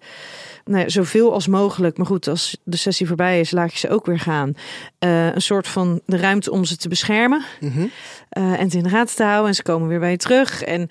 [0.70, 1.96] nou, zoveel als mogelijk.
[1.96, 4.52] Maar goed, als de sessie voorbij is, laat je ze ook weer gaan.
[4.98, 7.44] Eh, een soort van de ruimte om ze te beschermen.
[7.60, 7.86] Mhm.
[8.28, 9.48] eh, en ze in de raad te houden.
[9.48, 10.62] En ze komen weer bij je terug.
[10.62, 10.88] En...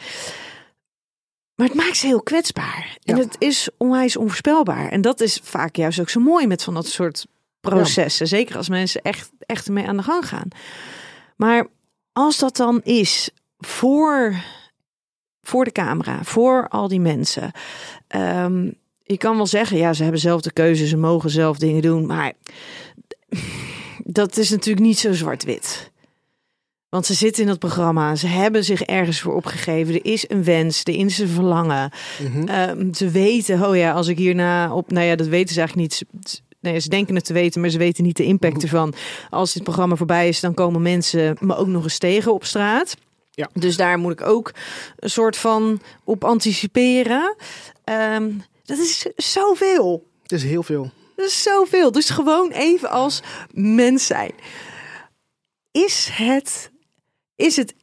[1.56, 2.98] Maar het maakt ze heel kwetsbaar.
[3.04, 3.24] En Ja.
[3.24, 4.90] het is onwijs onvoorspelbaar.
[4.90, 7.26] En dat is vaak juist ook zo mooi met van dat soort
[7.60, 8.28] processen.
[8.28, 10.48] Zeker als mensen echt, echt ermee aan de gang gaan.
[11.36, 11.68] Maar
[12.14, 14.36] als dat dan is voor,
[15.42, 17.52] voor de camera, voor al die mensen.
[18.08, 18.72] ehm,
[19.12, 22.06] je kan wel zeggen, ja, ze hebben zelf de keuze, ze mogen zelf dingen doen.
[22.06, 22.34] Maar
[24.04, 25.92] dat is natuurlijk niet zo zwart-wit.
[26.90, 29.94] Want ze zitten in dat programma, ze hebben zich ergens voor opgegeven.
[29.94, 31.92] Er is een wens, er is een verlangen.
[32.22, 32.48] Mhm.
[32.48, 35.90] Ehm, ze weten, oh ja, als ik hierna op, nou ja, dat weten ze eigenlijk
[35.90, 36.04] niet.
[36.60, 38.94] Nee, ze denken het te weten, maar ze weten niet de impact ervan.
[39.30, 42.96] Als dit programma voorbij is, dan komen mensen me ook nog eens tegen op straat.
[43.32, 43.50] Ja.
[43.54, 44.52] Dus daar moet ik ook
[44.96, 47.36] een soort van op anticiperen.
[47.84, 48.30] Ehm,
[48.70, 50.08] dat is zoveel.
[50.22, 50.92] Het is heel veel.
[51.16, 51.92] Dat is zoveel.
[51.92, 54.32] Dus gewoon even als mens zijn.
[55.72, 56.72] Is het,
[57.36, 57.76] is het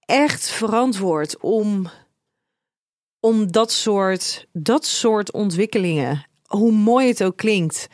[0.00, 1.90] echt verantwoord om,
[3.20, 7.86] om dat, soort, dat soort ontwikkelingen, hoe mooi het ook klinkt,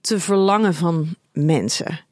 [0.00, 2.05] te verlangen van mensen?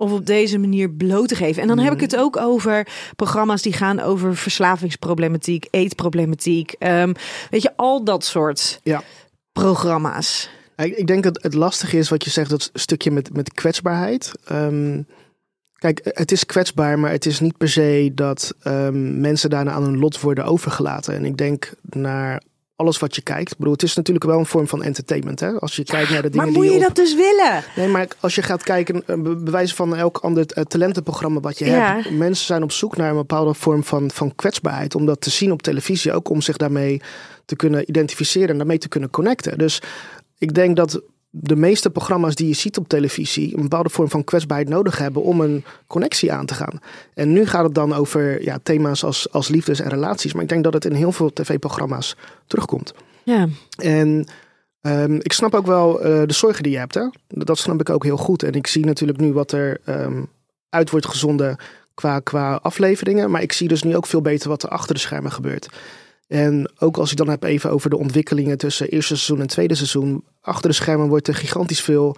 [0.00, 1.62] Of op deze manier bloot te geven.
[1.62, 6.72] En dan heb ik het ook over programma's die gaan over verslavingsproblematiek, eetproblematiek.
[6.78, 7.12] ehm,
[7.50, 9.02] weet je, al dat soort Ja.
[9.52, 10.50] programma's.
[10.76, 14.32] Ik, ik denk dat het lastige is wat je zegt, dat stukje met, met kwetsbaarheid.
[14.44, 15.02] Ehm,
[15.74, 19.82] kijk, het is kwetsbaar, maar het is niet per se dat ehm, mensen daarna aan
[19.82, 21.14] hun lot worden overgelaten.
[21.14, 22.42] En ik denk naar
[22.78, 23.50] alles wat je kijkt.
[23.50, 25.40] Ik bedoel, het is natuurlijk wel een vorm van entertainment.
[25.40, 25.52] Hè?
[25.60, 27.62] Als je kijkt naar de dingen Maar moet die je op- dat dus willen?
[27.76, 31.58] Nee, maar als je gaat kijken, eh, be- bewijs van elk ander eh, talentenprogramma wat
[31.58, 31.94] je Ja.
[31.94, 32.10] hebt.
[32.10, 34.94] Mensen zijn op zoek naar een bepaalde vorm van, van kwetsbaarheid.
[34.94, 37.00] Om dat te zien op televisie, ook om zich daarmee
[37.44, 39.58] te kunnen identificeren en daarmee te kunnen connecten.
[39.58, 39.82] Dus
[40.38, 41.00] ik denk dat
[41.40, 45.22] de meeste programma's die je ziet op televisie een bepaalde vorm van kwetsbaarheid nodig hebben
[45.22, 46.78] om een connectie aan te gaan.
[47.14, 50.32] En nu gaat het dan over ja, thema's als, als liefdes en relaties.
[50.32, 52.94] Maar ik denk dat het in heel veel tv-programma's terugkomt.
[53.22, 54.26] Ja, En
[54.80, 56.94] ehm, ik snap ook wel eh, de zorgen die je hebt.
[56.94, 57.08] Hè?
[57.28, 58.42] Dat snap ik ook heel goed.
[58.42, 60.22] En ik zie natuurlijk nu wat er ehm,
[60.68, 61.56] uit wordt gezonden
[61.94, 63.30] qua, qua afleveringen.
[63.30, 65.68] Maar ik zie dus nu ook veel beter wat er achter de schermen gebeurt.
[66.28, 69.74] En ook als ik dan heb even over de ontwikkelingen tussen eerste seizoen en tweede
[69.74, 70.24] seizoen.
[70.40, 72.16] Achter de schermen wordt er gigantisch veel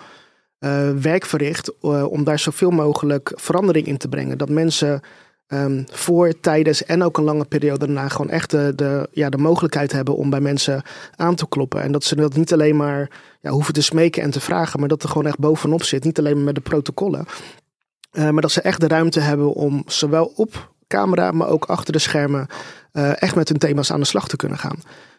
[0.58, 4.38] eh, werk verricht eh, om daar zoveel mogelijk verandering in te brengen.
[4.38, 5.00] Dat mensen
[5.46, 9.38] ehm, voor, tijdens en ook een lange periode daarna gewoon echt de, de, ja, de
[9.38, 10.82] mogelijkheid hebben om bij mensen
[11.16, 11.82] aan te kloppen.
[11.82, 14.88] En dat ze dat niet alleen maar ja, hoeven te smeken en te vragen, maar
[14.88, 16.04] dat er gewoon echt bovenop zit.
[16.04, 17.26] Niet alleen maar met de protocollen.
[18.10, 21.92] Eh, maar dat ze echt de ruimte hebben om zowel op camera, maar ook achter
[21.92, 22.46] de schermen
[22.92, 24.78] eh, echt met hun thema's aan de slag te kunnen gaan.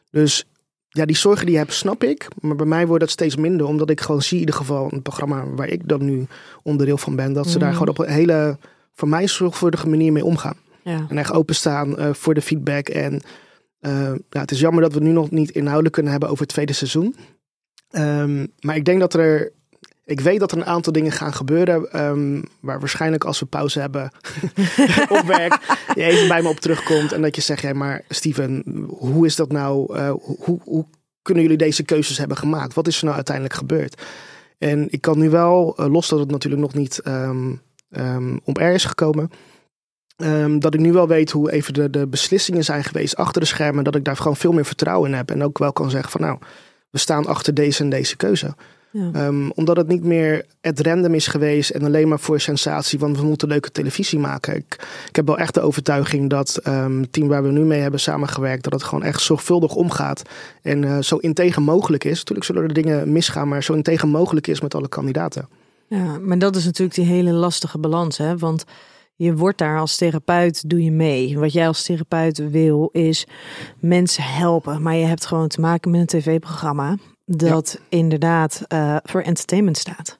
[0.09, 0.45] Dus
[0.89, 2.27] ja, die zorgen die je hebt, snap ik.
[2.39, 5.01] Maar bij mij wordt dat steeds minder, omdat ik gewoon zie in ieder geval een
[5.01, 6.25] programma waar ik dan nu
[6.63, 7.77] onderdeel van ben, dat ze daar Mhm.
[7.77, 8.57] gewoon op een hele,
[8.93, 10.57] voor mij zorgvuldige manier mee omgaan.
[10.83, 11.05] ja.
[11.09, 12.89] En echt openstaan eh voor de feedback.
[12.89, 13.21] En
[13.79, 16.53] eh, ja, het is jammer dat we nu nog niet inhoudelijk kunnen hebben over het
[16.53, 17.15] tweede seizoen.
[17.89, 19.51] Ehm, maar ik denk dat er.
[20.05, 21.91] Ik weet dat er een aantal dingen gaan gebeuren.
[21.91, 24.11] ehm, waar waarschijnlijk als we pauze hebben
[25.19, 25.59] op werk.
[25.95, 27.11] je even bij me op terugkomt.
[27.11, 29.95] En dat je zegt: ja, maar Steven, hoe is dat nou?
[29.95, 30.85] eh, hoe, hoe
[31.21, 32.73] kunnen jullie deze keuzes hebben gemaakt?
[32.73, 34.01] Wat is er nou uiteindelijk gebeurd?
[34.57, 37.53] En ik kan nu wel, eh, los dat het natuurlijk nog niet ehm
[37.91, 39.29] ehm, op air is gekomen.
[40.15, 43.47] Ehm, dat ik nu wel weet hoe even de, de beslissingen zijn geweest achter de
[43.47, 43.83] schermen.
[43.83, 45.31] Dat ik daar gewoon veel meer vertrouwen in heb.
[45.31, 46.39] En ook wel kan zeggen van nou,
[46.89, 48.55] we staan achter deze en deze keuze.
[48.91, 49.09] Ja.
[49.13, 52.99] Ehm, omdat het niet meer het random is geweest en alleen maar voor sensatie.
[52.99, 54.55] Want we moeten leuke televisie maken.
[54.55, 57.79] Ik, ik heb wel echt de overtuiging dat ehm, het team waar we nu mee
[57.79, 58.63] hebben samengewerkt.
[58.63, 60.21] Dat het gewoon echt zorgvuldig omgaat.
[60.61, 62.17] En eh, zo integer mogelijk is.
[62.17, 63.47] Natuurlijk zullen er dingen misgaan.
[63.47, 65.47] Maar zo integer mogelijk is met alle kandidaten.
[65.87, 68.37] ja, maar dat is natuurlijk die hele lastige balans, hè?
[68.37, 68.63] Want
[69.15, 71.39] je wordt daar als therapeut, doe je mee.
[71.39, 73.27] Wat jij als therapeut wil, is
[73.79, 74.81] mensen helpen.
[74.81, 76.97] Maar je hebt gewoon te maken met een tv-programma
[77.37, 80.19] dat inderdaad eh, voor entertainment staat.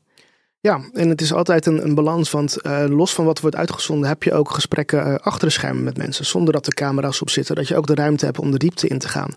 [0.60, 2.32] Ja, en het is altijd een, een balans.
[2.32, 5.84] Want eh, los van wat wordt uitgezonden, heb je ook gesprekken eh, achter de schermen
[5.84, 6.26] met mensen.
[6.26, 7.56] Zonder dat er camera's op zitten.
[7.56, 9.34] Dat je ook de ruimte hebt om de diepte in te gaan.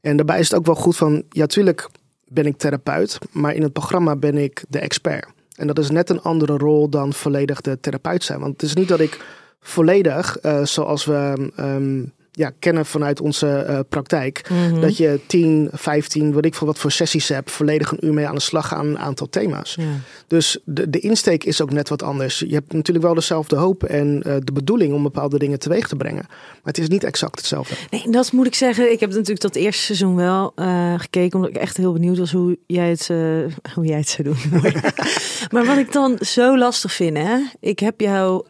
[0.00, 1.88] En daarbij is het ook wel goed van, ja, tuurlijk
[2.28, 3.18] ben ik therapeut.
[3.30, 5.26] Maar in het programma ben ik de expert.
[5.54, 8.40] En dat is net een andere rol dan volledig de therapeut zijn.
[8.40, 9.24] Want het is niet dat ik
[9.60, 14.50] volledig, uh, zoals we um, ja, kennen vanuit onze uh, praktijk.
[14.50, 14.80] Mhm.
[14.80, 18.26] Dat je 10, 15, weet ik veel wat voor sessies hebt, volledig een uur mee
[18.26, 19.74] aan de slag aan een aantal thema's.
[19.74, 19.84] Ja.
[20.26, 22.38] Dus de, de insteek is ook net wat anders.
[22.38, 25.96] Je hebt natuurlijk wel dezelfde hoop en uh, de bedoeling om bepaalde dingen teweeg te
[25.96, 26.24] brengen.
[26.28, 27.74] Maar het is niet exact hetzelfde.
[27.90, 28.92] Nee, dat moet ik zeggen.
[28.92, 32.32] Ik heb natuurlijk dat eerste seizoen wel uh, gekeken, omdat ik echt heel benieuwd was
[32.32, 33.06] hoe jij het,
[33.74, 34.60] hoe jij het zou doen.
[35.52, 37.38] maar wat ik dan zo lastig vind, hè?
[37.60, 38.44] Ik heb jou.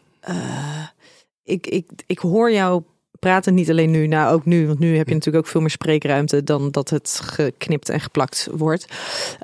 [1.43, 2.83] ik, ik, ik hoor jou
[3.19, 5.69] praten niet alleen nu, nou ook nu, want nu heb je natuurlijk ook veel meer
[5.69, 8.85] spreekruimte dan dat het geknipt en geplakt wordt.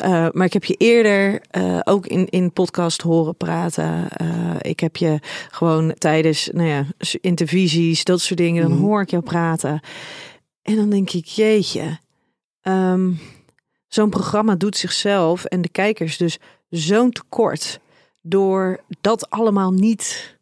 [0.04, 4.08] Uh, maar ik heb je eerder uh, ook in, in podcast horen praten.
[4.22, 5.20] Uh, ik heb je
[5.52, 6.86] gewoon tijdens nou ja,
[7.22, 9.80] intervisies, dat soort dingen, dan hoor ik jou praten.
[10.62, 12.00] En dan denk ik, jeetje,
[12.62, 13.20] um,
[13.88, 16.38] zo'n programma doet zichzelf en de kijkers dus
[16.70, 17.80] zo'n tekort
[18.22, 20.38] door dat allemaal niet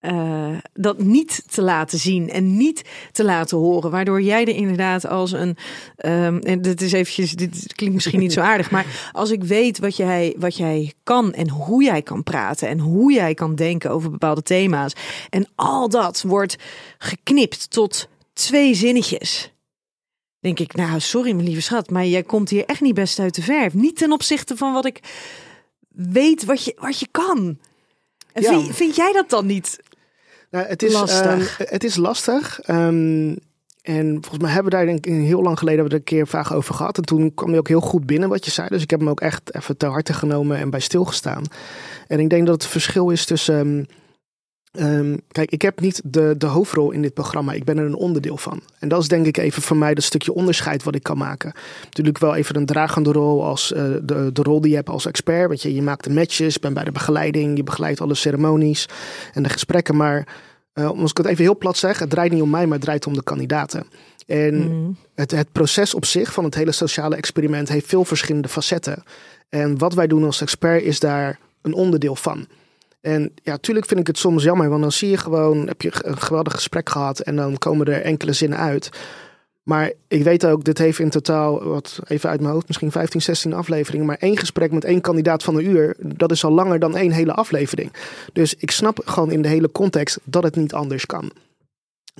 [0.00, 2.82] uh, dat niet te laten zien en niet
[3.12, 3.90] te laten horen.
[3.90, 5.56] Waardoor jij er inderdaad als een.
[6.04, 8.70] Um, en dit is eventjes, dit klinkt misschien niet zo aardig.
[8.70, 12.78] Maar als ik weet wat jij, wat jij kan en hoe jij kan praten en
[12.78, 14.92] hoe jij kan denken over bepaalde thema's.
[15.30, 16.56] En al dat wordt
[16.98, 19.52] geknipt tot twee zinnetjes.
[20.40, 23.34] Denk ik, nou, sorry, mijn lieve schat, maar jij komt hier echt niet best uit
[23.34, 23.74] de verf.
[23.74, 25.00] Niet ten opzichte van wat ik
[25.88, 27.58] weet wat je, wat je kan.
[28.32, 28.60] En Ja.
[28.60, 29.78] vind, vind jij dat dan niet
[30.50, 31.60] Nou, het is Lastig.
[31.60, 32.60] ehm, het is lastig.
[32.60, 33.34] Ehm,
[33.82, 36.18] en volgens mij hebben we daar denk ik heel lang geleden hebben we er een
[36.18, 36.96] keer vaak over gehad.
[36.96, 38.68] En toen kwam je ook heel goed binnen wat je zei.
[38.68, 41.42] Dus ik heb hem ook echt even te harte genomen en bij stilgestaan.
[42.06, 43.58] En ik denk dat het verschil is tussen.
[43.58, 43.84] ehm,
[44.72, 47.52] ehm, kijk, ik heb niet de, de hoofdrol in dit programma.
[47.52, 48.60] Ik ben er een onderdeel van.
[48.78, 51.52] En dat is denk ik even voor mij dat stukje onderscheid wat ik kan maken.
[51.84, 55.06] Natuurlijk wel even een dragende rol als eh, de, de rol die je hebt als
[55.06, 55.48] expert.
[55.48, 58.88] Weet je, je maakt de matches, bent bij de begeleiding, je begeleidt alle ceremonies
[59.32, 59.96] en de gesprekken.
[59.96, 60.26] Maar
[60.74, 62.82] uh, als ik het even heel plat zeg, het draait niet om mij, maar het
[62.84, 63.86] draait om de kandidaten.
[64.26, 64.96] En Mm.
[65.14, 69.02] het, het proces op zich van het hele sociale experiment heeft veel verschillende facetten.
[69.48, 72.46] En wat wij doen als expert is daar een onderdeel van.
[73.00, 75.92] En ja, tuurlijk vind ik het soms jammer, want dan zie je gewoon, heb je
[76.04, 78.90] een geweldig gesprek gehad en dan komen er enkele zinnen uit.
[79.62, 83.22] Maar ik weet ook, dit heeft in totaal, wat even uit mijn hoofd, misschien 15,
[83.22, 84.06] 16 afleveringen.
[84.06, 87.10] Maar één gesprek met één kandidaat van een uur, dat is al langer dan één
[87.10, 87.92] hele aflevering.
[88.32, 91.32] Dus ik snap gewoon in de hele context dat het niet anders kan.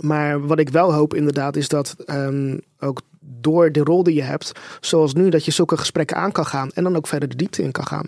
[0.01, 4.23] Maar wat ik wel hoop inderdaad is dat um, ook door de rol die je
[4.23, 7.37] hebt, zoals nu, dat je zulke gesprekken aan kan gaan en dan ook verder de
[7.37, 8.07] diepte in kan gaan.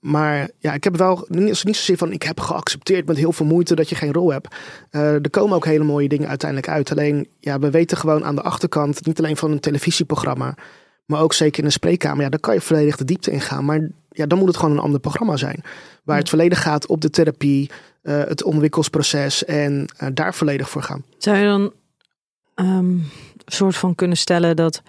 [0.00, 3.46] Maar ja, ik heb wel niet, niet zozeer van ik heb geaccepteerd met heel veel
[3.46, 4.54] moeite dat je geen rol hebt.
[4.90, 6.90] Uh, er komen ook hele mooie dingen uiteindelijk uit.
[6.90, 10.54] Alleen ja, we weten gewoon aan de achterkant, niet alleen van een televisieprogramma,
[11.06, 12.22] maar ook zeker in een spreekkamer.
[12.22, 13.64] Ja, daar kan je volledig de diepte in gaan.
[13.64, 15.62] Maar ja, dan moet het gewoon een ander programma zijn.
[16.04, 17.70] Waar het volledig gaat op de therapie,
[18.02, 21.04] uh, het ontwikkelsproces en uh, daar volledig voor gaan.
[21.18, 21.72] Zou je dan
[22.54, 23.10] um, een
[23.46, 24.82] soort van kunnen stellen dat,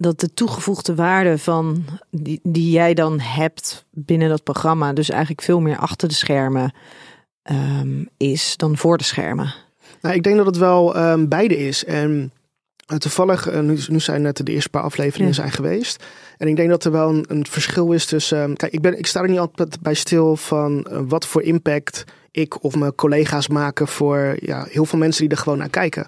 [0.00, 5.42] dat de toegevoegde waarde van die, die jij dan hebt binnen dat programma, dus eigenlijk
[5.42, 6.72] veel meer achter de schermen
[7.50, 9.54] um, is dan voor de schermen?
[10.00, 11.84] Nou, ik denk dat het wel um, beide is.
[11.84, 12.32] En
[12.92, 15.40] uh, toevallig, uh, nu, nu zijn net de eerste paar afleveringen ja.
[15.40, 16.04] zijn geweest.
[16.36, 18.42] En ik denk dat er wel een, een verschil is tussen.
[18.42, 21.42] Um, kijk, ik, ben, ik sta er niet altijd bij stil van uh, wat voor
[21.42, 25.68] impact ik of mijn collega's maken voor ja, heel veel mensen die er gewoon naar
[25.68, 26.06] kijken.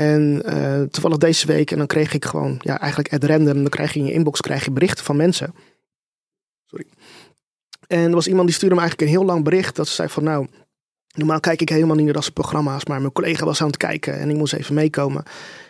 [0.00, 3.68] En uh, toevallig deze week, en dan kreeg ik gewoon, ja, eigenlijk at random, dan
[3.68, 5.54] krijg je in je inbox krijg je berichten van mensen.
[6.66, 6.86] Sorry.
[7.86, 10.08] En er was iemand die stuurde me eigenlijk een heel lang bericht dat ze zei
[10.08, 10.46] van nou,
[11.14, 13.76] normaal kijk ik helemaal niet naar dat soort programma's, maar mijn collega was aan het
[13.76, 15.22] kijken en ik moest even meekomen.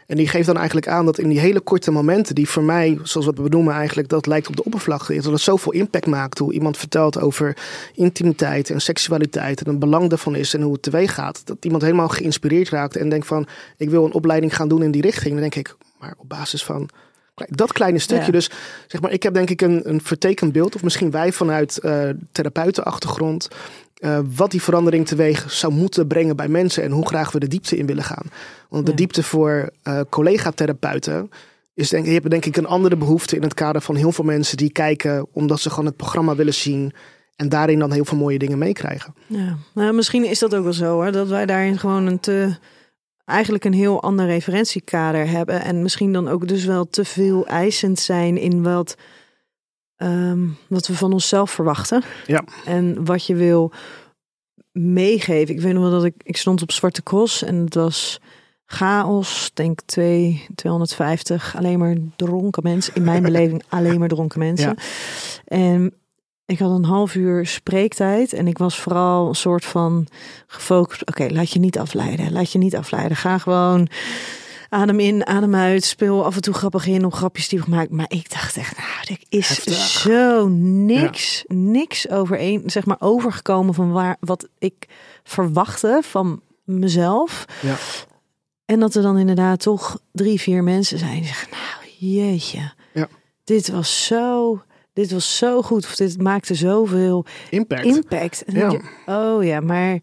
[0.07, 2.98] En die geeft dan eigenlijk aan dat in die hele korte momenten, die voor mij,
[3.03, 6.38] zoals wat we benoemen eigenlijk, dat lijkt op de oppervlakte, dat het zoveel impact maakt
[6.38, 7.57] hoe iemand vertelt over
[7.94, 11.42] intimiteit en seksualiteit en het belang daarvan is en hoe het teweeg gaat.
[11.46, 14.90] Dat iemand helemaal geïnspireerd raakt en denkt van, ik wil een opleiding gaan doen in
[14.90, 15.33] die richting.
[15.33, 16.90] Dan denk ik, maar op basis van
[17.48, 18.26] dat kleine stukje.
[18.26, 18.33] Ja.
[18.33, 18.50] Dus
[18.87, 22.09] zeg maar, ik heb denk ik een, een vertekend beeld, of misschien wij vanuit uh,
[22.33, 23.48] therapeutenachtergrond,
[24.00, 27.48] uh, wat die verandering teweeg zou moeten brengen bij mensen en hoe graag we de
[27.48, 28.26] diepte in willen gaan.
[28.68, 28.96] Want de ja.
[28.96, 31.30] diepte voor uh, collega-therapeuten
[31.74, 34.24] is denk, je hebt denk ik een andere behoefte in het kader van heel veel
[34.24, 36.92] mensen die kijken omdat ze gewoon het programma willen zien.
[37.36, 39.14] En daarin dan heel veel mooie dingen meekrijgen.
[39.26, 41.12] Ja, nou, misschien is dat ook wel zo hoor.
[41.12, 42.56] Dat wij daarin gewoon een te
[43.30, 45.62] eigenlijk een heel ander referentiekader hebben.
[45.62, 48.96] En misschien dan ook dus wel te veel eisend zijn in wat,
[50.03, 52.03] um, wat we van onszelf verwachten.
[52.26, 52.44] Ja.
[52.64, 53.72] En wat je wil
[54.72, 55.55] meegeven.
[55.55, 58.20] Ik weet nog wel dat ik, ik stond op Zwarte Cross en het was
[58.64, 59.51] chaos.
[59.55, 62.94] Denk twee, 250 alleen maar dronken mensen.
[62.94, 64.76] In mijn beleving alleen maar dronken mensen.
[65.44, 65.94] En
[66.46, 70.07] ik had een half uur spreektijd en ik was vooral een soort van
[70.46, 71.09] gefocust.
[71.09, 72.32] Oké, laat je niet afleiden.
[72.32, 73.16] Laat je niet afleiden.
[73.16, 73.88] Ga gewoon
[74.70, 75.84] adem in, adem uit.
[75.84, 77.90] Speel af en toe grappig in op grapjes die we gemaakt.
[77.90, 79.74] Maar ik dacht echt, nou, dit is Heftig.
[79.74, 84.86] zo niks, niks overeen, zeg maar, overgekomen van waar wat ik
[85.24, 87.44] verwachtte van mezelf.
[87.62, 87.74] Ja.
[88.64, 92.72] En dat er dan inderdaad toch drie, vier mensen zijn die zeggen, nou, jeetje.
[92.92, 93.08] Ja.
[93.44, 94.60] Dit was zo,
[94.92, 95.84] dit was zo goed.
[95.84, 97.84] Of dit maakte zoveel Impact.
[97.84, 98.44] impact.
[98.44, 98.70] En Ja.
[98.70, 99.98] je, oh ja, maar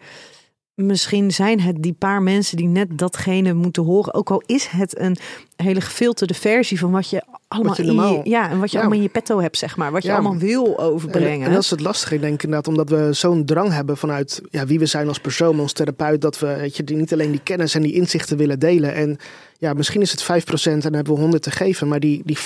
[0.86, 4.14] misschien zijn het die paar mensen die net datgene moeten horen.
[4.14, 5.18] Ook al is het een
[5.56, 8.82] hele gefilterde versie van wat je allemaal je in je, ja, en wat je Ja.
[8.84, 9.92] allemaal in je petto hebt, zeg maar.
[9.92, 10.14] Wat je Ja.
[10.14, 11.46] allemaal wil En, overbrengen.
[11.48, 14.66] en dat is het lastige, ik denk inderdaad, omdat we zo'n drang hebben vanuit ja,
[14.66, 17.42] wie we zijn als persoon, als therapeut, dat we weet je, die niet alleen die
[17.44, 18.94] kennis en die inzichten willen delen.
[18.94, 19.18] En
[19.58, 20.26] ja, misschien is het 5%
[20.64, 22.41] en dan hebben we 100 te geven, maar die, die 5%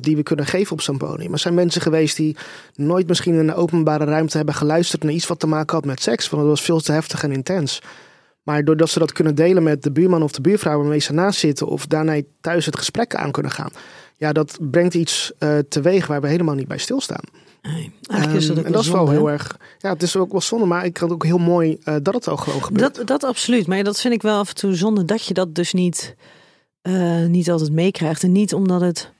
[0.00, 1.32] die we kunnen geven op zo'n podium.
[1.32, 2.36] Er zijn mensen geweest die
[2.74, 6.02] nooit misschien in een openbare ruimte hebben geluisterd naar iets wat te maken had met
[6.02, 7.82] seks, want het was veel te heftig en intens.
[8.42, 11.38] Maar doordat ze dat kunnen delen met de buurman of de buurvrouw waarmee ze naast
[11.38, 13.70] zitten, of daarna thuis het gesprek aan kunnen gaan.
[14.16, 17.24] Ja, dat brengt iets eh, teweeg waar we helemaal niet bij stilstaan.
[17.62, 19.12] Nee, eigenlijk is dat ook Ehm, en dat is wel hè?
[19.12, 19.56] heel erg.
[19.78, 22.28] Ja, het is ook wel zonde, maar ik het ook heel mooi eh, dat het
[22.28, 22.94] al gewoon gebeurt.
[22.94, 23.66] Dat, dat absoluut.
[23.66, 26.14] Maar dat vind ik wel af en toe zonde dat je dat dus niet,
[26.82, 28.22] eh, niet altijd meekrijgt.
[28.22, 29.12] En niet omdat het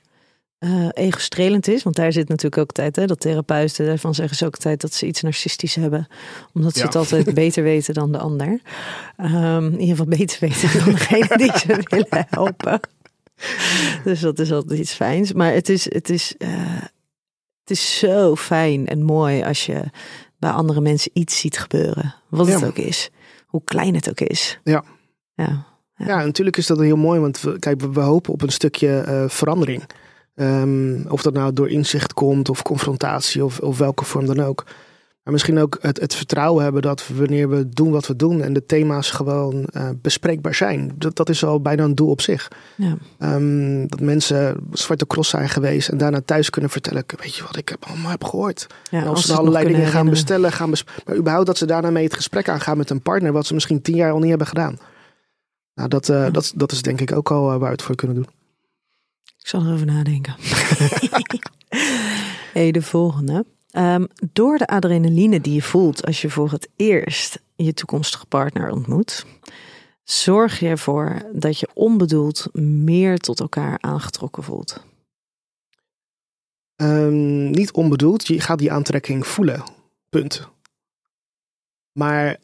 [0.59, 1.83] eh ego-strelend is.
[1.83, 4.95] Want daar zit natuurlijk ook tijd, hè, dat therapeuten daarvan zeggen ze ook tijd dat
[4.95, 6.07] ze iets narcistisch hebben.
[6.53, 6.85] Omdat ze Ja.
[6.87, 8.61] het altijd beter weten dan de ander.
[9.17, 12.81] Ehm, in ieder geval beter weten dan degene die ze willen helpen.
[14.05, 15.33] Dus dat is altijd iets fijns.
[15.33, 16.49] Maar het is, het is, eh,
[17.61, 19.83] het is zo fijn en mooi als je
[20.39, 22.15] bij andere mensen iets ziet gebeuren.
[22.29, 23.11] Wat het ook is.
[23.47, 24.59] Hoe klein het ook is.
[24.65, 24.85] Ja.
[25.35, 25.67] Ja.
[26.07, 28.99] Ja, natuurlijk is dat heel mooi, want we, kijk, we, we hopen op een stukje
[28.99, 29.83] eh, verandering.
[30.35, 34.65] Ehm, of dat nou door inzicht komt, of confrontatie, of, of welke vorm dan ook.
[35.23, 38.53] Maar misschien ook het, het vertrouwen hebben dat wanneer we doen wat we doen en
[38.53, 40.93] de thema's gewoon eh, bespreekbaar zijn.
[40.95, 42.49] Dat, dat is al bijna een doel op zich.
[42.77, 42.97] Ja.
[43.19, 47.05] Ehm, dat mensen zwarte cross zijn geweest en daarna thuis kunnen vertellen.
[47.21, 48.67] Weet je wat ik heb allemaal heb gehoord.
[48.91, 51.91] Ja, En als, ze allerlei dingen gaan bestellen, gaan bes maar überhaupt dat ze daarna
[51.91, 54.47] mee het gesprek aangaan met een partner, wat ze misschien tien jaar al niet hebben
[54.47, 54.79] gedaan.
[55.75, 56.31] Nou, dat, eh, Ja.
[56.31, 58.29] dat, dat is denk ik ook al eh, waar we het voor kunnen doen.
[59.39, 60.35] Ik zal erover nadenken.
[62.53, 63.47] hey, de volgende.
[63.71, 68.71] Ehm, door de adrenaline die je voelt als je voor het eerst je toekomstige partner
[68.71, 69.27] ontmoet,
[70.05, 74.85] zorg je ervoor dat je onbedoeld meer tot elkaar aangetrokken voelt.
[76.77, 79.63] Ehm, niet onbedoeld, je gaat die aantrekking voelen.
[80.09, 80.49] Punt.
[81.93, 82.37] Maar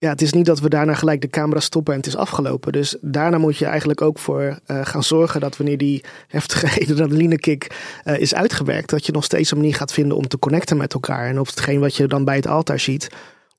[0.00, 2.72] ja, het is niet dat we daarna gelijk de camera stoppen en het is afgelopen.
[2.72, 7.66] Dus daarna moet je eigenlijk ook voor eh, gaan zorgen dat wanneer die heftige adrenalinekick
[8.04, 10.94] eh is uitgewerkt, dat je nog steeds een manier gaat vinden om te connecten met
[10.94, 11.28] elkaar.
[11.28, 13.08] En of hetgeen wat je dan bij het altaar ziet,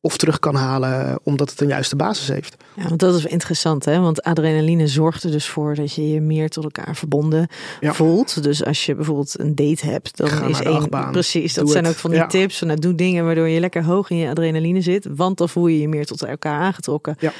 [0.04, 2.56] of terug kan halen, eh, omdat het een juiste basis heeft.
[2.76, 4.00] Ja, want dat is interessant, hè?
[4.00, 7.48] Want adrenaline zorgt er dus voor dat je je meer tot elkaar verbonden
[7.80, 7.94] Ja.
[7.94, 8.44] voelt.
[8.44, 10.90] Dus als je bijvoorbeeld een date hebt, dan Ga is één.
[11.12, 11.94] Precies, dat Doe zijn het.
[11.94, 12.28] ook van die Ja.
[12.28, 12.58] tips.
[12.58, 15.08] Van, nou, doe dingen waardoor je lekker hoog in je adrenaline zit.
[15.16, 17.16] Want dan voel je je meer tot elkaar aangetrokken.
[17.20, 17.32] Ja.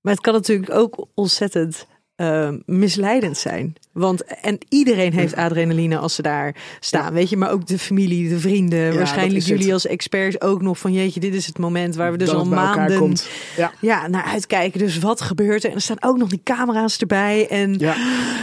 [0.00, 1.86] Maar het kan natuurlijk ook ontzettend
[2.22, 3.72] eh, misleidend zijn.
[3.92, 7.36] Want en iedereen heeft adrenaline als ze daar staan, weet je.
[7.36, 8.96] Maar ook de familie, de vrienden.
[8.96, 9.46] waarschijnlijk het.
[9.46, 12.36] jullie als experts ook nog van jeetje, dit is het moment waar we dus dat
[12.36, 13.28] al maanden komt.
[13.56, 13.72] Ja.
[13.80, 14.78] ja, naar uitkijken.
[14.78, 15.70] Dus wat gebeurt er?
[15.70, 17.48] En er staan ook nog die camera's erbij.
[17.48, 17.96] En Ja.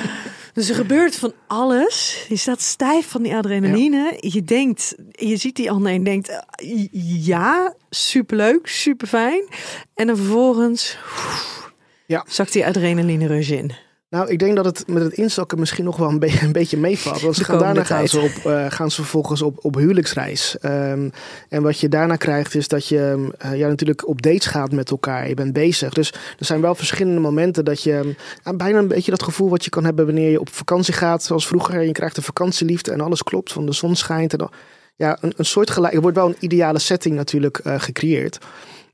[0.53, 2.25] dus er gebeurt van alles.
[2.29, 4.17] Je staat stijf van die adrenaline.
[4.19, 6.43] Je denkt, je ziet die ander en denkt,
[7.01, 9.43] ja, superleuk, super fijn.
[9.93, 10.97] En dan vervolgens
[12.09, 12.23] Ja.
[12.27, 13.71] zakt die adrenaline rush in.
[14.09, 16.77] Nou, ik denk dat het met het instakken misschien nog wel een, be- een beetje
[16.77, 17.21] meevalt.
[17.21, 20.57] Want ze De gaan daarna gaan ze, op, eh, gaan ze vervolgens op, op huwelijksreis.
[20.59, 21.09] Ehm,
[21.49, 24.91] en wat je daarna krijgt is dat je eh, ja, natuurlijk op dates gaat met
[24.91, 25.27] elkaar.
[25.27, 25.93] Je bent bezig.
[25.93, 29.63] Dus er zijn wel verschillende momenten dat je eh, bijna een beetje dat gevoel wat
[29.63, 31.23] je kan hebben wanneer je op vakantie gaat.
[31.23, 31.75] Zoals vroeger.
[31.75, 33.51] En je krijgt een vakantieliefde en alles klopt.
[33.51, 34.31] Van de zon schijnt.
[34.31, 34.51] En dan,
[34.95, 35.93] ja, een, een soort gelijk.
[35.93, 38.37] Er wordt wel een ideale setting natuurlijk eh, gecreëerd.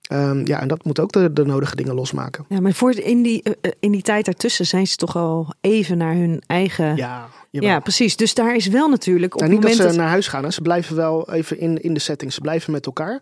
[0.08, 2.46] Ehm, ja, en dat moet ook de, de nodige dingen losmaken.
[2.50, 5.54] Ja, maar voor in die, eh, eh, in die tijd daartussen zijn ze toch al
[5.62, 6.96] even naar hun eigen...
[6.96, 8.16] Ja, Ja, precies.
[8.16, 10.44] Dus daar is wel natuurlijk op Nou, niet dat ze dat, naar huis gaan.
[10.44, 10.52] Hè.
[10.52, 12.34] Ze blijven wel even in, in de setting.
[12.34, 13.20] Ze blijven met elkaar.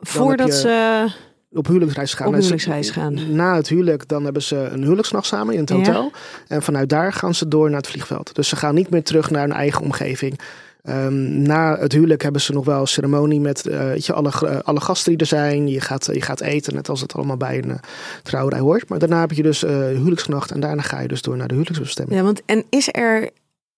[0.00, 1.06] voordat ze...
[1.52, 2.26] Op huwelijksreis gaan.
[2.26, 3.34] Op huwelijksreis gaan.
[3.34, 5.76] Na het huwelijk dan hebben ze een huwelijksnacht samen in het Ja.
[5.76, 6.12] hotel.
[6.48, 8.34] En vanuit daar gaan ze door naar het vliegveld.
[8.34, 10.40] Dus ze gaan niet meer terug naar hun eigen omgeving.
[10.82, 14.80] Ehm, na het huwelijk hebben ze nog wel een ceremonie met weet je, alle, alle
[14.80, 15.68] gasten die er zijn.
[15.68, 17.74] Je gaat, je gaat eten, net als het allemaal bij een uh,
[18.22, 18.88] trouwerij hoort.
[18.88, 21.54] Maar daarna heb je dus uh, huwelijksnacht en daarna ga je dus door naar de
[21.54, 22.18] huwelijksbestemming.
[22.18, 23.30] Ja, want en is er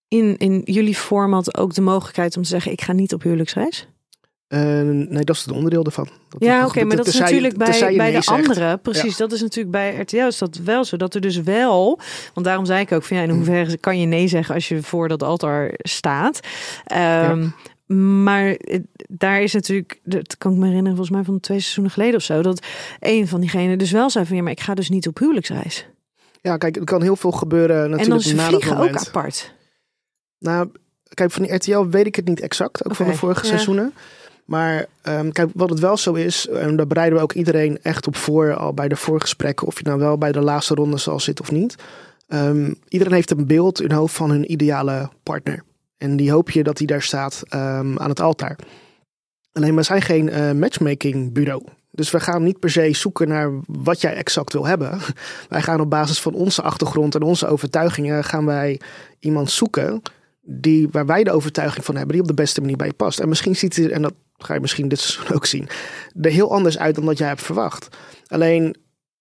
[0.09, 3.89] in, in jullie format ook de mogelijkheid om te zeggen: ik ga niet op huwelijksreis?
[4.55, 6.09] Uh, nee, dat is het onderdeel ervan.
[6.29, 8.77] Dat ja, oké, okay, maar dat is natuurlijk bij, bij de andere.
[8.77, 10.97] Precies, dat is natuurlijk bij RTL is dat wel zo.
[10.97, 11.99] Dat er dus wel,
[12.35, 13.37] want daarom zei ik ook van ja, in mm.
[13.37, 16.41] hoeverre kan je nee zeggen als je voor dat altaar staat.
[16.93, 17.53] Um, ja.
[17.97, 18.57] Maar
[19.09, 22.23] daar is natuurlijk, dat kan ik me herinneren, volgens mij van twee seizoenen geleden of
[22.23, 22.67] zo, dat
[23.01, 25.87] een van diegenen dus wel zei van ja, maar ik ga dus niet op huwelijksreis.
[26.41, 28.91] Ja, kijk, er kan heel veel gebeuren natuurlijk en dan na dat moment.
[28.91, 29.55] ook apart.
[30.39, 30.71] Nou,
[31.15, 33.49] kijk, van die RTL weet ik het niet exact, ook okay, van de vorige ja.
[33.49, 33.95] seizoenen.
[34.51, 38.07] Maar um, kijk, wat het wel zo is, en daar bereiden we ook iedereen echt
[38.07, 41.21] op voor, al bij de voorgesprekken, of je nou wel bij de laatste ronde zal
[41.21, 41.75] zitten of niet.
[42.29, 45.63] Um, iedereen heeft een beeld in hoofd van hun ideale partner.
[45.99, 48.59] En die hoop je dat die daar staat um, aan het altaar.
[49.53, 51.63] Alleen we zijn geen uh, matchmaking bureau.
[51.91, 54.99] Dus we gaan niet per se zoeken naar wat jij exact wil hebben.
[55.49, 58.81] Wij gaan op basis van onze achtergrond en onze overtuigingen gaan wij
[59.21, 60.03] iemand zoeken
[60.43, 63.21] die, waar wij de overtuiging van hebben, die op de beste manier bij je past.
[63.21, 64.15] En misschien ziet hij, en dat
[64.45, 65.69] ga je misschien dit seizoen ook zien,
[66.21, 67.89] er heel anders uit dan dat jij hebt verwacht.
[68.27, 68.77] Alleen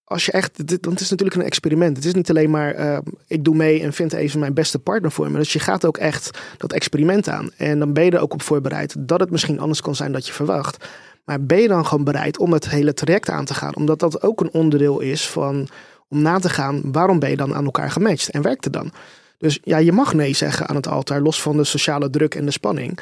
[0.10, 1.96] als je echt, dit, het is natuurlijk een experiment.
[1.96, 2.98] Het is niet alleen maar, uh,
[3.28, 5.38] ik doe mee en vind even mijn beste partner voor me.
[5.38, 7.50] Dus je gaat ook echt dat experiment aan.
[7.58, 10.22] En dan ben je er ook op voorbereid dat het misschien anders kan zijn dan
[10.24, 10.88] je verwacht.
[11.26, 13.76] Maar ben je dan gewoon bereid om het hele traject aan te gaan?
[13.76, 15.68] Omdat dat ook een onderdeel is van,
[16.08, 18.30] om na te gaan, waarom ben je dan aan elkaar gematcht?
[18.30, 18.92] En werkt het dan?
[19.38, 22.46] Dus ja, je mag nee zeggen aan het altaar, los van de sociale druk en
[22.46, 23.00] de spanning.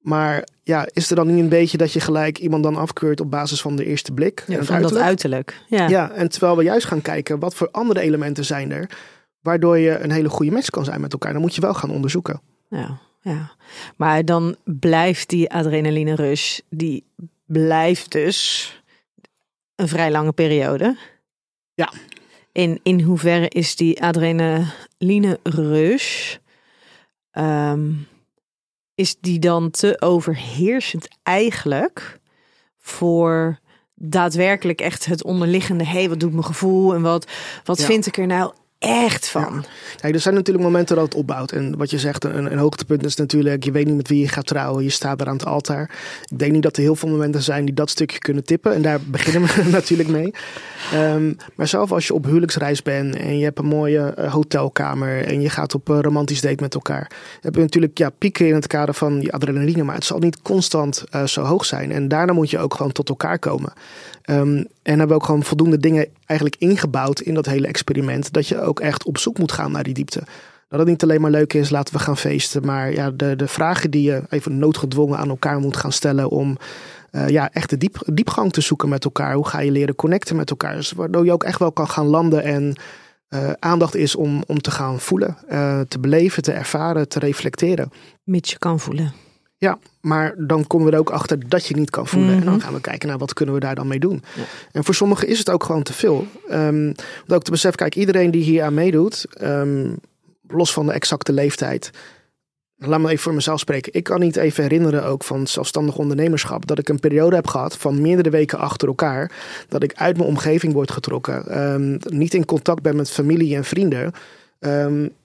[0.00, 3.30] Maar ja, is er dan niet een beetje dat je gelijk iemand dan afkeurt op
[3.30, 4.44] basis van de eerste blik?
[4.46, 4.92] Ja, en van uiterlijk?
[4.92, 5.62] dat uiterlijk.
[5.68, 5.88] Ja.
[5.88, 8.90] ja, en terwijl we juist gaan kijken, wat voor andere elementen zijn er,
[9.40, 11.32] waardoor je een hele goede match kan zijn met elkaar.
[11.32, 12.40] Dan moet je wel gaan onderzoeken.
[12.68, 13.50] Ja, ja.
[13.96, 17.04] Maar dan blijft die adrenaline rush, die
[17.46, 18.72] blijft dus
[19.74, 20.96] een vrij lange periode.
[21.74, 21.92] Ja.
[22.52, 26.36] In, in hoeverre is die adrenaline rush...
[27.32, 28.06] Um,
[29.00, 32.20] is die dan te overheersend eigenlijk
[32.78, 33.58] voor
[33.94, 37.26] daadwerkelijk echt het onderliggende, hé, hey, wat doet mijn gevoel en wat,
[37.64, 39.64] wat vind ik er nou echt van.
[40.00, 40.08] Ja.
[40.08, 41.52] er zijn natuurlijk momenten dat het opbouwt.
[41.52, 44.28] En wat je zegt, een, een hoogtepunt is natuurlijk, je weet niet met wie je
[44.28, 44.84] gaat trouwen.
[44.84, 45.90] Je staat daar aan het altaar.
[46.30, 48.74] Ik denk niet dat er heel veel momenten zijn die dat stukje kunnen tippen.
[48.74, 50.34] En daar beginnen we natuurlijk mee.
[50.94, 55.24] Um, maar zelf als je op huwelijksreis bent en je hebt een mooie uh, hotelkamer
[55.26, 57.10] en je gaat op een romantisch date met elkaar.
[57.40, 60.42] Heb je natuurlijk ja, pieken in het kader van die adrenaline, maar het zal niet
[60.42, 61.92] constant uh, zo hoog zijn.
[61.92, 63.72] En daarna moet je ook gewoon tot elkaar komen.
[64.30, 68.32] Um, en hebben we ook gewoon voldoende dingen eigenlijk ingebouwd in dat hele experiment.
[68.32, 70.22] Dat je ook echt op zoek moet gaan naar die diepte.
[70.68, 72.66] Dat het niet alleen maar leuk is, laten we gaan feesten.
[72.66, 76.58] Maar ja, de, de vragen die je even noodgedwongen aan elkaar moet gaan stellen om
[77.12, 79.34] uh, ja, echt de diep, diepgang te zoeken met elkaar.
[79.34, 80.74] Hoe ga je leren connecten met elkaar?
[80.74, 82.74] Dus waardoor je ook echt wel kan gaan landen en
[83.28, 87.90] uh, aandacht is om, om te gaan voelen, uh, te beleven, te ervaren, te reflecteren.
[88.24, 89.12] Mits je kan voelen.
[89.60, 92.34] Ja, maar dan komen we er ook achter dat je niet kan voelen.
[92.34, 92.62] En dan mhm.
[92.62, 94.22] gaan we kijken naar wat kunnen we daar dan mee doen.
[94.34, 94.42] Ja.
[94.72, 96.26] En voor sommigen is het ook gewoon te veel.
[96.50, 96.94] Um,
[97.28, 99.96] om ook te beseffen, kijk, iedereen die hier aan meedoet, um,
[100.48, 101.90] los van de exacte leeftijd.
[102.76, 103.92] Laat me even voor mezelf spreken.
[103.94, 107.76] Ik kan niet even herinneren, ook van zelfstandig ondernemerschap, dat ik een periode heb gehad
[107.76, 109.32] van meerdere weken achter elkaar.
[109.68, 111.62] Dat ik uit mijn omgeving word getrokken.
[111.72, 114.12] Um, niet in contact ben met familie en vrienden.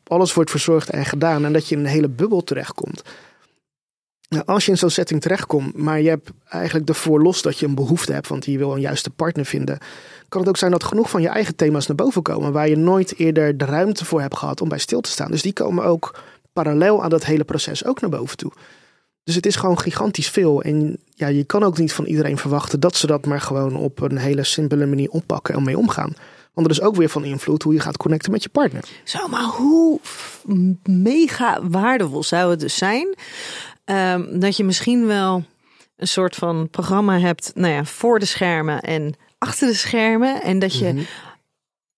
[0.03, 1.45] alles wordt verzorgd en gedaan.
[1.45, 3.03] En dat je in een hele bubbel terechtkomt.
[4.35, 7.65] Nou, als je in zo'n setting terechtkomt, maar je hebt eigenlijk ervoor los dat je
[7.65, 9.77] een behoefte hebt, want je wil een juiste partner vinden,
[10.29, 12.77] kan het ook zijn dat genoeg van je eigen thema's naar boven komen, waar je
[12.77, 15.31] nooit eerder de ruimte voor hebt gehad om bij stil te staan.
[15.31, 16.19] Dus die komen ook
[16.53, 18.51] parallel aan dat hele proces ook naar boven toe.
[19.23, 20.61] Dus het is gewoon gigantisch veel.
[20.61, 24.01] En ja, je kan ook niet van iedereen verwachten dat ze dat maar gewoon op
[24.01, 26.13] een hele simpele manier oppakken en mee omgaan.
[26.53, 28.83] Want er is ook weer van invloed hoe je gaat connecten met je partner.
[29.03, 29.99] Zo, maar hoe
[30.83, 33.15] mega waardevol zou het dus zijn
[33.85, 35.43] Um, dat je misschien wel
[35.97, 40.41] een soort van programma hebt, nou ja, voor de schermen en achter de schermen.
[40.41, 41.03] En dat je mhm.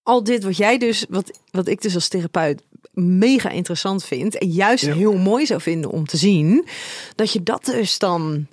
[0.03, 2.61] al dit wat jij dus, wat, wat ik dus als therapeut
[2.93, 4.37] mega interessant vind.
[4.37, 6.67] En juist heel mooi zou vinden om te zien.
[7.15, 8.47] Dat je dat dus dan.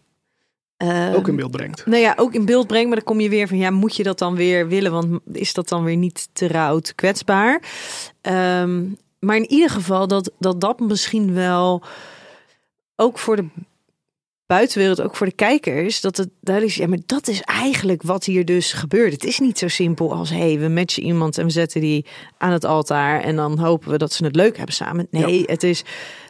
[0.83, 1.87] Uh, ook in beeld brengt.
[1.87, 2.87] Nou ja, ook in beeld brengt.
[2.87, 4.93] Maar dan kom je weer van ja, moet je dat dan weer willen?
[4.93, 7.63] Want is dat dan weer niet te rauw, te kwetsbaar?
[8.23, 11.83] Um, maar in ieder geval dat dat, dat misschien wel
[12.97, 13.49] ook voor de
[14.47, 18.25] buitenwereld, ook voor de kijkers, dat het duidelijk is, ja, maar dat is eigenlijk wat
[18.25, 19.13] hier dus gebeurt.
[19.13, 22.07] Het is niet zo simpel als, hé, hey, we matchen iemand en we zetten die
[22.39, 25.07] aan het altaar en dan hopen we dat ze het leuk hebben samen.
[25.11, 25.85] Nee, het is,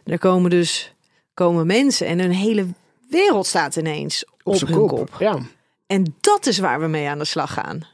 [0.04, 0.94] er komen dus
[1.34, 2.66] komen mensen en hun hele
[3.08, 5.16] wereld staat ineens op, zijn hun kop.
[5.18, 5.38] Ja.
[5.86, 7.86] En dat is waar we mee aan de slag gaan.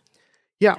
[0.56, 0.78] Ja,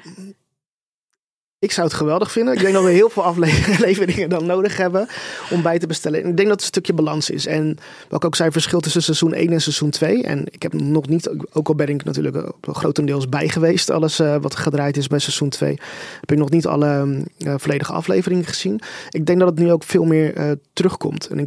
[1.62, 2.54] ik zou het geweldig vinden.
[2.54, 5.08] Ik denk dat we heel veel afleveringen dan nodig hebben
[5.50, 6.24] om bij te bestellen.
[6.24, 7.46] En ik denk dat het een stukje balans is.
[7.46, 7.78] En
[8.10, 10.24] wat ook zei, verschil tussen seizoen 1 en seizoen 2.
[10.24, 14.36] En ik heb nog niet, ook al ben ik natuurlijk grotendeels bij geweest, alles uh,
[14.42, 15.80] wat gedraaid is bij seizoen 2,
[16.20, 18.80] heb ik nog niet alle uh, volledige afleveringen gezien.
[19.10, 21.28] Ik denk dat het nu ook veel meer uh, terugkomt.
[21.28, 21.44] En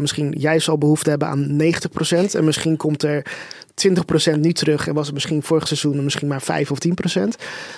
[0.00, 2.30] misschien jij zal behoefte hebben aan 90%.
[2.32, 3.22] En misschien komt er
[3.74, 6.90] 20% nu terug en was het misschien vorig seizoen misschien maar 5 of 10%.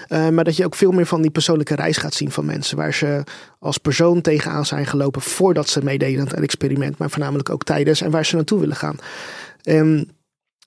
[0.09, 2.77] Uh, maar dat je ook veel meer van die persoonlijke reis gaat zien van mensen.
[2.77, 3.23] Waar ze
[3.59, 6.99] als persoon tegenaan zijn gelopen voordat ze meededen aan het experiment.
[6.99, 8.97] Maar voornamelijk ook tijdens en waar ze naartoe willen gaan.
[9.63, 10.11] En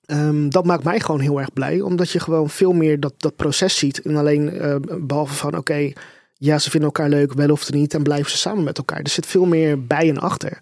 [0.06, 1.80] um, dat maakt mij gewoon heel erg blij.
[1.80, 4.02] Omdat je gewoon veel meer dat, dat proces ziet.
[4.02, 5.92] En alleen uh, behalve van oké,
[6.34, 7.94] ja ze vinden elkaar leuk, wel of niet.
[7.94, 9.00] En blijven ze samen met elkaar.
[9.00, 10.58] Er zit veel meer bij en achter.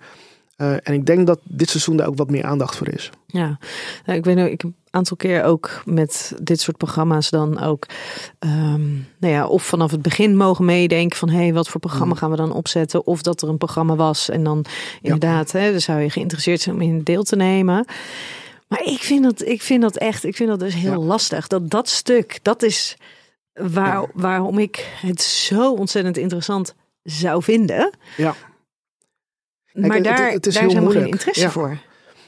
[0.61, 3.11] Uh, en ik denk dat dit seizoen daar ook wat meer aandacht voor is.
[3.27, 3.59] Ja,
[4.07, 7.61] nou, ik weet nog, ik heb een aantal keer ook met dit soort programma's dan
[7.61, 7.87] ook,
[8.39, 12.15] um, nou ja, of vanaf het begin mogen meedenken van hé, hey, wat voor programma
[12.15, 13.07] gaan we dan opzetten?
[13.07, 14.65] Of dat er een programma was en dan
[15.03, 15.59] inderdaad, ja.
[15.59, 17.87] hè, dan zou je geïnteresseerd zijn om in deel te nemen.
[18.69, 21.07] Maar ik vind dat, ik vind dat echt, ik vind dat dus heel ja.
[21.07, 21.47] lastig.
[21.47, 22.97] Dat dat stuk, dat is
[23.53, 24.07] waar, ja.
[24.15, 27.91] waarom ik het zo ontzettend interessant zou vinden.
[28.17, 28.35] Ja.
[29.87, 31.51] Maar daar, het, het is daar is helemaal geen interesse ja.
[31.51, 31.79] voor.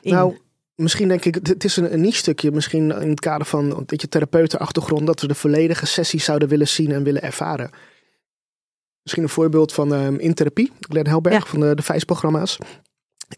[0.01, 0.13] In.
[0.13, 0.37] Nou,
[0.75, 4.01] misschien denk ik, het is een, een niche stukje, misschien in het kader van dat
[4.01, 7.71] je therapeutenachtergrond, dat we de volledige sessie zouden willen zien en willen ervaren.
[9.03, 11.51] Misschien een voorbeeld van um, in therapie, Glenn Helberg ja.
[11.51, 12.59] van de, de VIJS-programma's.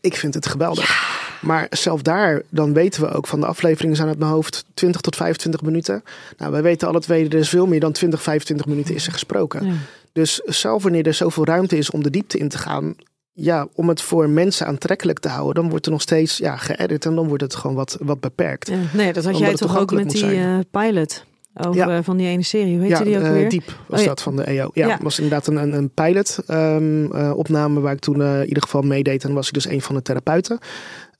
[0.01, 0.89] Ik vind het geweldig.
[0.89, 1.23] Ja.
[1.43, 5.01] Maar zelf daar, dan weten we ook van de afleveringen zijn uit mijn hoofd 20
[5.01, 6.03] tot 25 minuten.
[6.37, 9.13] Nou, wij weten alle twee, er is veel meer dan 20, 25 minuten is er
[9.13, 9.67] gesproken.
[9.67, 9.73] Ja.
[10.13, 12.95] Dus zelf wanneer er zoveel ruimte is om de diepte in te gaan,
[13.33, 17.07] ja, om het voor mensen aantrekkelijk te houden, dan wordt er nog steeds ja, geëdit
[17.07, 18.69] en dan wordt het gewoon wat, wat beperkt.
[18.69, 21.25] Ja, nee, dat had jij toch ook met die uh, pilot
[21.55, 22.03] over ja.
[22.03, 22.73] van die ene serie.
[22.73, 23.49] Hoe heet ja, die ook uh, weer?
[23.49, 24.71] Diep was oh, dat van de EO.
[24.73, 28.63] Ja, was inderdaad een, een, een pilot um, uh, opname waar ik toen in ieder
[28.63, 29.25] geval meedeed.
[29.25, 30.59] En was ik dus een van de therapeuten.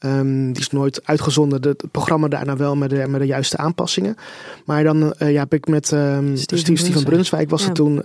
[0.01, 1.69] Um, die is nooit uitgezonden.
[1.69, 4.17] Het programma daarna wel met de, met de juiste aanpassingen.
[4.65, 8.03] Maar dan ja, heb ik met um, Steven, Steven Brunswijk, Brunswijk was het toen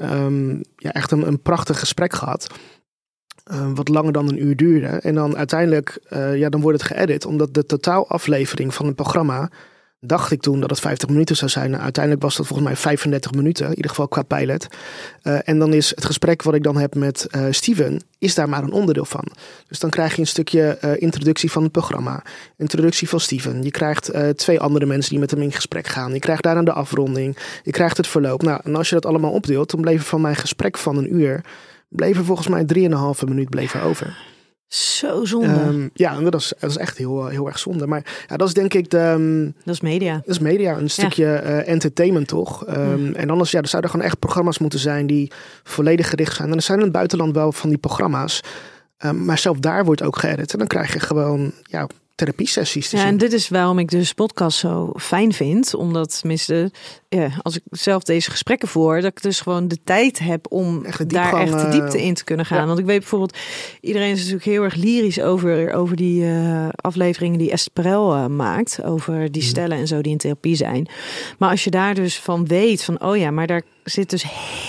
[0.75, 2.47] ja, echt een, een prachtig gesprek gehad.
[3.51, 4.87] Uh, wat langer dan een uur duurde.
[4.87, 7.25] En dan uiteindelijk, uh, ja, dan wordt het geëdit.
[7.25, 9.49] Omdat de totaalaflevering van het programma,
[9.99, 11.69] dacht ik toen dat het 50 minuten zou zijn.
[11.69, 14.67] Nou, uiteindelijk was dat volgens mij 35 minuten, in ieder geval qua pilot.
[15.23, 18.63] Uh, en dan is het gesprek wat ik dan heb met Steven, is daar maar
[18.63, 19.27] een onderdeel van.
[19.67, 22.23] Dus dan krijg je een stukje introductie van het programma.
[22.57, 23.63] Introductie van Steven.
[23.63, 26.13] Je krijgt twee andere mensen die met hem in gesprek gaan.
[26.13, 27.37] Je krijgt daarna de afronding.
[27.63, 28.41] Je krijgt het verloop.
[28.41, 31.43] Nou, en als je dat allemaal opdeelt, dan bleef van mijn gesprek van een uur
[31.87, 34.35] bleef er volgens mij 3,5 minuut bleven over.
[34.67, 35.61] Zo zonde.
[35.61, 37.87] Um, ja, dat is, dat is echt heel, heel erg zonde.
[37.87, 38.99] Maar ja, dat is denk ik de...
[38.99, 40.13] Um, dat is media.
[40.13, 41.43] Dat is media, een stukje ja.
[41.43, 42.67] uh, entertainment toch.
[42.67, 43.13] Um, ja.
[43.13, 45.31] En anders ja, er zouden gewoon echt programma's moeten zijn die
[45.63, 46.49] volledig gericht zijn.
[46.49, 48.41] En er zijn in het buitenland wel van die programma's.
[49.13, 50.51] maar zelf daar wordt ook geëdit.
[50.51, 53.11] En dan krijg je gewoon ja, therapiesessies te ja, zien.
[53.11, 55.73] En dit is waarom ik dus podcast zo fijn vind.
[55.73, 56.71] Omdat tenminste,
[57.09, 60.85] ja, als ik zelf deze gesprekken voer, dat ik dus gewoon de tijd heb om
[60.85, 62.59] echt daar echt de diepte in te kunnen gaan.
[62.59, 62.65] ja.
[62.65, 63.37] Want ik weet bijvoorbeeld,
[63.81, 68.25] iedereen is natuurlijk heel erg lyrisch over, over die uh, afleveringen die Esther Perel uh,
[68.25, 68.83] maakt.
[68.83, 70.87] Over die stellen en zo die in therapie zijn.
[71.37, 74.23] Maar als je daar dus van weet van, oh ja, maar daar zit dus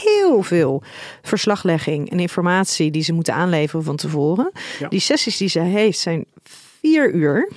[0.05, 0.82] heel veel
[1.22, 4.53] verslaglegging en informatie die ze moeten aanleveren van tevoren.
[4.78, 4.88] Ja.
[4.88, 6.24] Die sessies die ze heeft zijn
[6.81, 7.49] vier uur.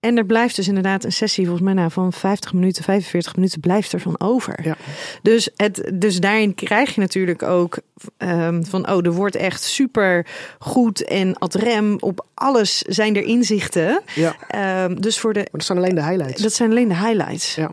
[0.00, 3.60] En er blijft dus inderdaad een sessie, volgens mij nou, van 50 minuten, 45 minuten
[3.60, 4.60] blijft er van over.
[4.64, 4.76] Ja.
[5.22, 7.78] Dus, het, dus daarin krijg je natuurlijk ook
[8.18, 10.26] um, van, oh, er wordt echt super
[10.58, 14.02] goed en ad rem op alles zijn er inzichten.
[14.14, 14.84] Ja.
[14.84, 15.38] Um, dus voor de.
[15.38, 16.42] Maar dat zijn alleen de highlights.
[16.42, 17.54] Dat zijn alleen de highlights.
[17.54, 17.70] Ja.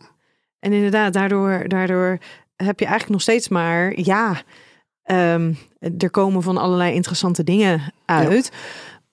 [0.60, 2.18] En inderdaad, daardoor, daardoor
[2.56, 4.42] heb je eigenlijk nog steeds maar, ja,
[5.06, 5.58] um,
[5.98, 8.52] er komen van allerlei interessante dingen uit.
[8.54, 8.58] Ja.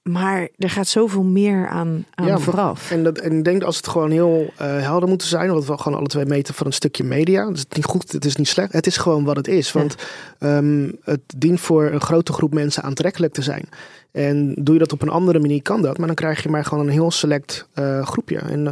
[0.09, 2.91] Maar er gaat zoveel meer aan, aan ja, vooraf.
[2.91, 5.67] En, dat, en ik denk dat als het gewoon heel uh, helder moeten zijn, want
[5.67, 7.49] we gewoon alle twee meten van een stukje media.
[7.49, 8.73] Het is niet goed, het is niet slecht.
[8.73, 9.73] Het is gewoon wat het is.
[9.73, 9.95] Want
[10.39, 10.57] ja.
[10.57, 13.69] um, het dient voor een grote groep mensen aantrekkelijk te zijn.
[14.13, 15.99] En doe je dat op een andere manier, kan dat.
[15.99, 18.39] Maar dan krijg je maar gewoon een heel select uh, groepje.
[18.39, 18.71] En uh,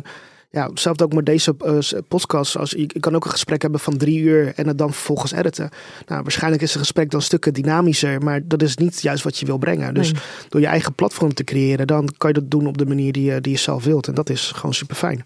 [0.55, 1.79] ja, hetzelfde ook met deze uh,
[2.09, 2.57] podcast.
[2.57, 5.33] Als, ik, ik kan ook een gesprek hebben van drie uur en het dan vervolgens
[5.33, 5.71] editen.
[6.07, 9.47] Nou, waarschijnlijk is een gesprek dan stukken dynamischer, maar dat is niet juist wat je
[9.47, 9.95] wil brengen.
[9.95, 10.23] Dus Nee.
[10.49, 13.25] door je eigen platform te creëren, dan kan je dat doen op de manier die
[13.33, 14.09] je, die je zelf wilt.
[14.09, 15.25] En dat is gewoon super fijn.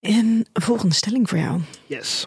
[0.00, 1.60] En een volgende stelling voor jou.
[1.86, 2.26] Yes.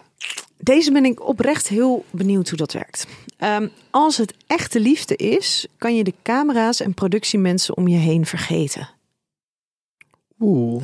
[0.58, 3.08] deze ben ik oprecht heel benieuwd hoe dat werkt.
[3.38, 8.26] Ehm, als het echte liefde is, kan je de camera's en productiemensen om je heen
[8.26, 8.90] vergeten.
[10.40, 10.84] Oeh.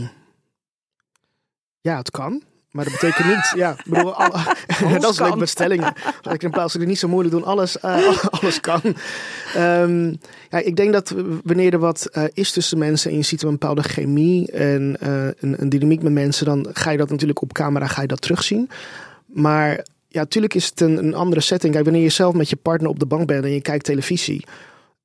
[1.82, 2.43] Ja, het kan.
[2.71, 4.32] Maar dat betekent niet, ja, bedoel, al,
[4.99, 5.93] dat is leuk met stellingen.
[6.32, 8.82] Ik in plaats van het niet zo moeilijk doen, alles, uh, alles kan.
[9.57, 10.17] Um,
[10.49, 11.13] ja, ik denk dat
[11.43, 15.25] wanneer er wat uh, is tussen mensen en je ziet een bepaalde chemie en uh,
[15.25, 18.21] een, een, dynamiek met mensen, dan ga je dat natuurlijk op camera ga je dat
[18.21, 18.69] terugzien.
[19.25, 21.73] Maar ja, natuurlijk is het een, een andere setting.
[21.73, 24.45] Kijk, wanneer je zelf met je partner op de bank bent en je kijkt televisie,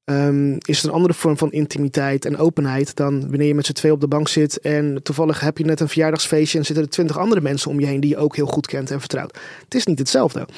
[0.04, 3.72] Um, is het een andere vorm van intimiteit en openheid dan wanneer je met z'n
[3.72, 6.90] twee op de bank zit en toevallig heb je net een verjaardagsfeestje en zitten er
[6.90, 9.38] twintig andere mensen om je heen die je ook heel goed kent en vertrouwt.
[9.64, 10.48] Het is niet hetzelfde.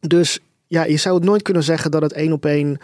[0.00, 2.78] Dus ja, je zou het nooit kunnen zeggen dat het één op één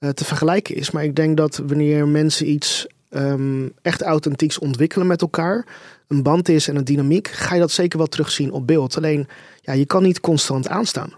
[0.00, 0.90] uh, te vergelijken is.
[0.90, 5.66] Maar ik denk dat wanneer mensen iets um, echt authentieks ontwikkelen met elkaar,
[6.08, 8.96] een band is en een dynamiek, ga je dat zeker wel terugzien op beeld.
[8.96, 9.28] Alleen,
[9.60, 11.12] ja, je kan niet constant aanstaan.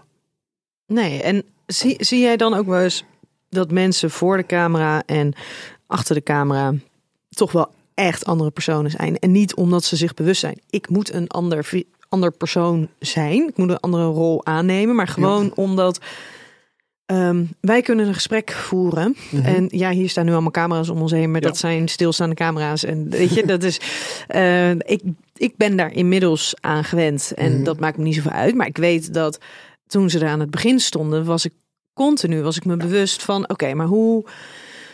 [0.85, 3.03] Nee, en zie, zie jij dan ook wel eens
[3.51, 5.33] dat mensen voor de camera en
[5.87, 6.73] achter de camera
[7.29, 9.19] toch wel echt andere personen zijn.
[9.19, 10.59] En niet omdat ze zich bewust zijn.
[10.69, 11.69] Ik moet een ander,
[12.09, 13.47] ander persoon zijn.
[13.47, 14.95] Ik moet een andere rol aannemen.
[14.95, 15.51] Maar gewoon ja.
[15.55, 15.99] omdat
[17.05, 19.07] um, wij kunnen een gesprek voeren.
[19.07, 19.55] Mm -hmm.
[19.55, 21.31] En ja, hier staan nu allemaal camera's om ons heen.
[21.31, 21.47] Maar ja.
[21.47, 22.83] dat zijn stilstaande camera's.
[22.83, 23.79] En weet je, dat is...
[24.35, 25.01] Uh, ik,
[25.35, 27.31] ik ben daar inmiddels aan gewend.
[27.35, 27.63] En mm -hmm.
[27.63, 28.55] dat maakt me niet zoveel uit.
[28.55, 29.39] Maar ik weet dat
[29.87, 31.53] toen ze er aan het begin stonden, was ik
[31.93, 34.25] continu was ik me bewust van: oké, okay, maar hoe,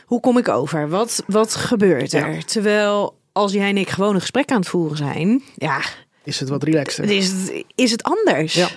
[0.06, 0.90] hoe kom ik over?
[0.90, 2.34] Wat, wat gebeurt er?
[2.34, 2.42] Ja.
[2.42, 5.82] Terwijl als jij en ik gewoon een gesprek aan het voeren zijn, ja.
[6.24, 7.04] Is het wat relaxter?
[7.10, 8.54] Is het, is het anders?
[8.54, 8.68] Ja.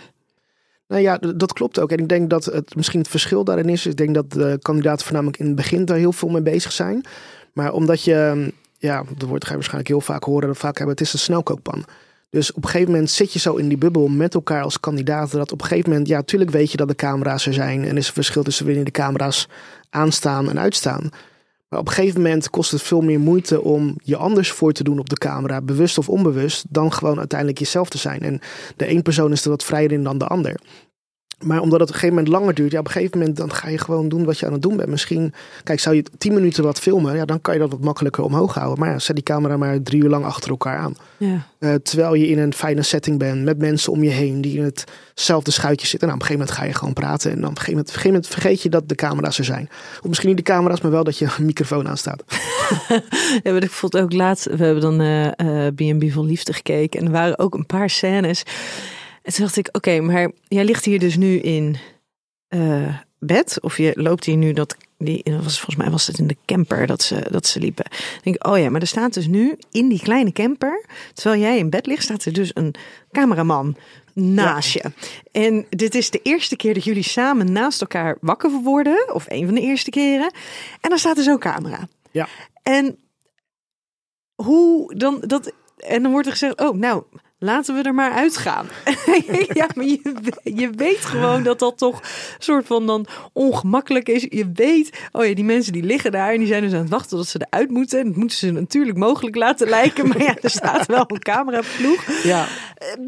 [0.89, 1.91] Nou ja, dat klopt ook.
[1.91, 3.87] En ik denk dat het misschien het verschil daarin is.
[3.87, 7.05] Ik denk dat de kandidaten voornamelijk in het begin daar heel veel mee bezig zijn.
[7.53, 10.97] Maar omdat je, ja, dat woord ga je waarschijnlijk heel vaak horen, dat vaak hebben,
[10.97, 11.85] het is een snelkookpan.
[12.31, 15.39] Dus op een gegeven moment zit je zo in die bubbel met elkaar als kandidaten.
[15.39, 17.85] Dat op een gegeven moment, ja, natuurlijk weet je dat de camera's er zijn.
[17.85, 19.49] En is een verschil tussen wanneer de camera's
[19.91, 21.11] aanstaan en uitstaan.
[21.69, 24.85] Maar op een gegeven moment kost het veel meer moeite om je anders voor te
[24.85, 28.21] doen op de camera, bewust of onbewust, dan gewoon uiteindelijk jezelf te zijn.
[28.21, 28.41] En
[28.77, 30.61] de een persoon is er wat vrijer in dan de ander.
[31.45, 33.53] Maar omdat het op een gegeven moment langer duurt, ja, op een gegeven moment dan
[33.53, 34.89] ga je gewoon doen wat je aan het doen bent.
[34.89, 35.35] Misschien,
[35.65, 38.55] kijk, zou je tien minuten wat filmen, ja, dan kan je dat wat makkelijker omhoog
[38.55, 38.79] houden.
[38.79, 40.95] Maar ja, zet die camera maar drie uur lang achter elkaar aan.
[41.17, 41.47] Ja.
[41.59, 44.65] Uh, terwijl je in een fijne setting bent, met mensen om je heen die in
[44.65, 46.09] hetzelfde schuitje zitten.
[46.09, 47.31] En nou, op een gegeven moment ga je gewoon praten.
[47.31, 49.39] En dan op een gegeven moment, op een gegeven moment vergeet je dat de camera's
[49.39, 49.69] er zijn.
[50.01, 52.25] Of misschien niet de camera's, maar wel dat je een microfoon aanstaat.
[53.43, 54.97] ja, ik vond ook laatst, we hebben dan
[55.75, 57.01] B&B uh, uh, van Liefde gekeken.
[57.01, 58.43] En er waren ook een paar scènes.
[59.23, 61.77] En toen dacht ik, oké, okay, maar jij ligt hier dus nu in
[62.49, 63.59] uh, bed.
[63.61, 64.77] Of je loopt hier nu dat.
[64.99, 67.85] Die, was, volgens mij was het in de camper dat ze, dat ze liepen.
[67.85, 70.85] Ik denk, oh ja, maar er staat dus nu in die kleine camper.
[71.15, 72.75] Terwijl jij in bed ligt, staat er dus een
[73.13, 73.77] cameraman
[74.15, 74.81] naast ja.
[74.83, 75.09] je.
[75.41, 79.15] En dit is de eerste keer dat jullie samen naast elkaar wakker worden.
[79.15, 80.33] Of een van de eerste keren.
[80.81, 81.89] En dan staat er zo'n camera.
[82.11, 82.29] Ja.
[82.63, 82.99] En
[84.35, 85.53] hoe dan dat.
[85.77, 87.03] En dan wordt er gezegd, oh, nou,
[87.43, 88.67] laten we er maar uitgaan.
[89.61, 92.07] ja, maar je, je weet gewoon dat dat toch een
[92.39, 94.27] soort van dan ongemakkelijk is.
[94.29, 96.91] Je weet, oh ja, die mensen die liggen daar en die zijn dus aan het
[96.91, 97.99] wachten tot ze eruit moeten.
[97.99, 100.09] En dat moeten ze natuurlijk mogelijk laten lijken.
[100.09, 102.23] Maar ja, er staat wel een cameraploeg.
[102.23, 102.47] Ja.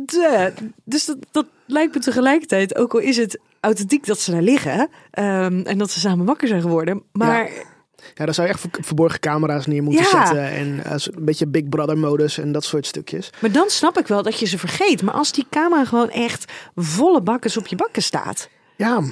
[0.05, 0.53] De,
[0.85, 4.81] dus dat, dat lijkt me tegelijkertijd, ook al is het authentiek dat ze daar liggen
[4.81, 7.03] um, en dat ze samen wakker zijn geworden.
[7.13, 7.45] Maar...
[7.45, 7.71] Ja.
[8.15, 10.11] Ja, daar zou je echt verborgen camera's neer moeten ja.
[10.11, 10.51] zetten.
[10.51, 13.31] En uh, een beetje Big Brother modus en dat soort stukjes.
[13.41, 15.03] Maar dan snap ik wel dat je ze vergeet.
[15.03, 18.49] Maar als die camera gewoon echt volle bakkes op je bakken staat.
[18.77, 19.03] Ja,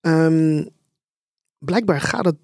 [0.00, 0.68] um,
[1.64, 2.36] blijkbaar gaat het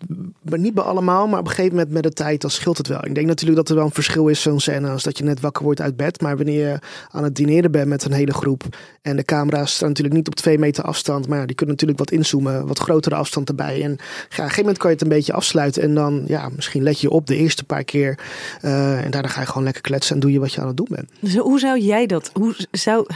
[0.42, 3.04] niet bij allemaal, maar op een gegeven moment met de tijd dan scheelt het wel.
[3.04, 5.40] Ik denk natuurlijk dat er wel een verschil is zo'n scène als dat je net
[5.40, 6.20] wakker wordt uit bed.
[6.20, 6.78] Maar wanneer je
[7.10, 8.62] aan het dineren bent met een hele groep
[9.02, 12.10] en de camera's staan natuurlijk niet op twee meter afstand, maar die kunnen natuurlijk wat
[12.10, 13.82] inzoomen, wat grotere afstand erbij.
[13.82, 16.48] En ja, op een gegeven moment kan je het een beetje afsluiten en dan ja,
[16.48, 18.18] misschien let je op de eerste paar keer
[18.62, 20.76] uh, en daarna ga je gewoon lekker kletsen en doe je wat je aan het
[20.76, 21.10] doen bent.
[21.20, 23.06] Dus hoe zou jij dat, hoe zou,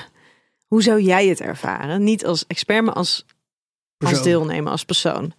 [0.66, 2.04] hoe zou jij het ervaren?
[2.04, 3.26] Niet als expert, maar als,
[3.98, 5.32] als deelnemer, als persoon.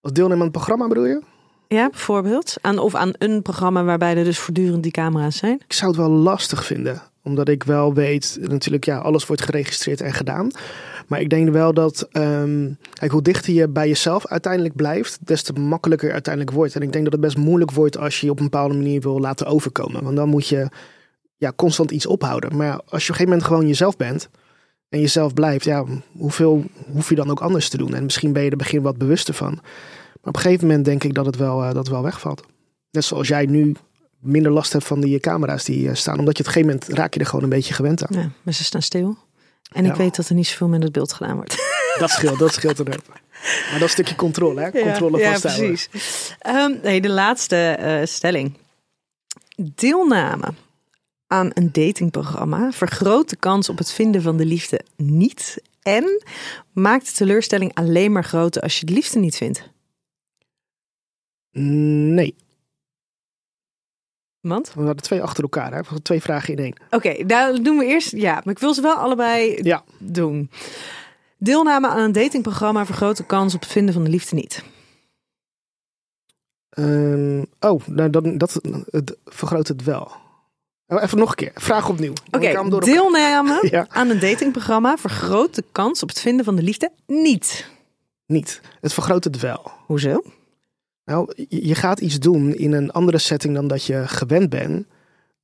[0.00, 1.22] Als deelnemer aan het programma bedoel je?
[1.68, 2.56] Ja, bijvoorbeeld.
[2.60, 5.60] Aan, of aan een programma waarbij er dus voortdurend die camera's zijn.
[5.64, 7.02] Ik zou het wel lastig vinden.
[7.22, 10.50] Omdat ik wel weet, natuurlijk, ja, alles wordt geregistreerd en gedaan.
[11.06, 15.42] Maar ik denk wel dat, um, kijk, hoe dichter je bij jezelf uiteindelijk blijft, des
[15.42, 16.74] te makkelijker uiteindelijk wordt.
[16.74, 19.00] En ik denk dat het best moeilijk wordt als je je op een bepaalde manier
[19.00, 20.04] wil laten overkomen.
[20.04, 20.68] Want dan moet je
[21.36, 22.56] ja, constant iets ophouden.
[22.56, 24.28] Maar als je op een gegeven moment gewoon jezelf bent,
[24.90, 25.84] en jezelf blijft, ja,
[26.18, 27.94] hoeveel hoef je dan ook anders te doen?
[27.94, 29.52] En misschien ben je er begin wat bewuster van.
[29.54, 32.42] Maar op een gegeven moment denk ik dat het wel, uh, dat het wel wegvalt.
[32.90, 33.74] Net zoals jij nu
[34.18, 36.18] minder last hebt van die camera's die uh, staan.
[36.18, 38.20] Omdat je op een gegeven moment raak je er gewoon een beetje gewend aan.
[38.20, 39.16] Ja, maar ze staan stil.
[39.72, 39.96] En ik Ja.
[39.98, 41.56] weet dat er niet zoveel met het beeld gedaan wordt.
[41.98, 43.06] Dat scheelt, dat scheelt er ook.
[43.08, 43.22] Maar
[43.70, 44.70] dat is een stukje controle, hè?
[44.70, 45.66] Controle ja, vasthouden.
[45.66, 46.36] precies.
[46.38, 48.52] Ehm, nee, de laatste eh, stelling.
[49.74, 50.46] Deelname
[51.32, 56.22] aan een datingprogramma vergroot de kans op het vinden van de liefde niet en
[56.72, 59.68] maakt de teleurstelling alleen maar groter als je de liefde niet vindt.
[61.50, 62.34] Nee,
[64.40, 64.74] Want?
[64.74, 66.00] we hadden twee achter elkaar, hè?
[66.02, 66.74] Twee vragen in één.
[66.90, 68.10] Oké, daar doen we eerst.
[68.10, 70.50] Ja, maar ik wil ze wel allebei Ja, doen.
[71.38, 74.64] Deelname aan een datingprogramma vergroot de kans op het vinden van de liefde niet.
[76.70, 78.60] Ehm, oh, nou, dan, dat
[78.90, 80.28] het vergroot het wel.
[80.90, 81.50] Oh, even nog een keer.
[81.54, 82.12] Vraag opnieuw.
[82.30, 83.86] Oké, deelname Ja.
[83.88, 87.68] aan een datingprogramma vergroot de kans op het vinden van de liefde niet.
[88.26, 88.60] Niet.
[88.80, 89.70] Het vergroot het wel.
[89.86, 90.22] Hoezo?
[91.04, 94.86] Nou, je gaat iets doen in een andere setting dan dat je gewend bent.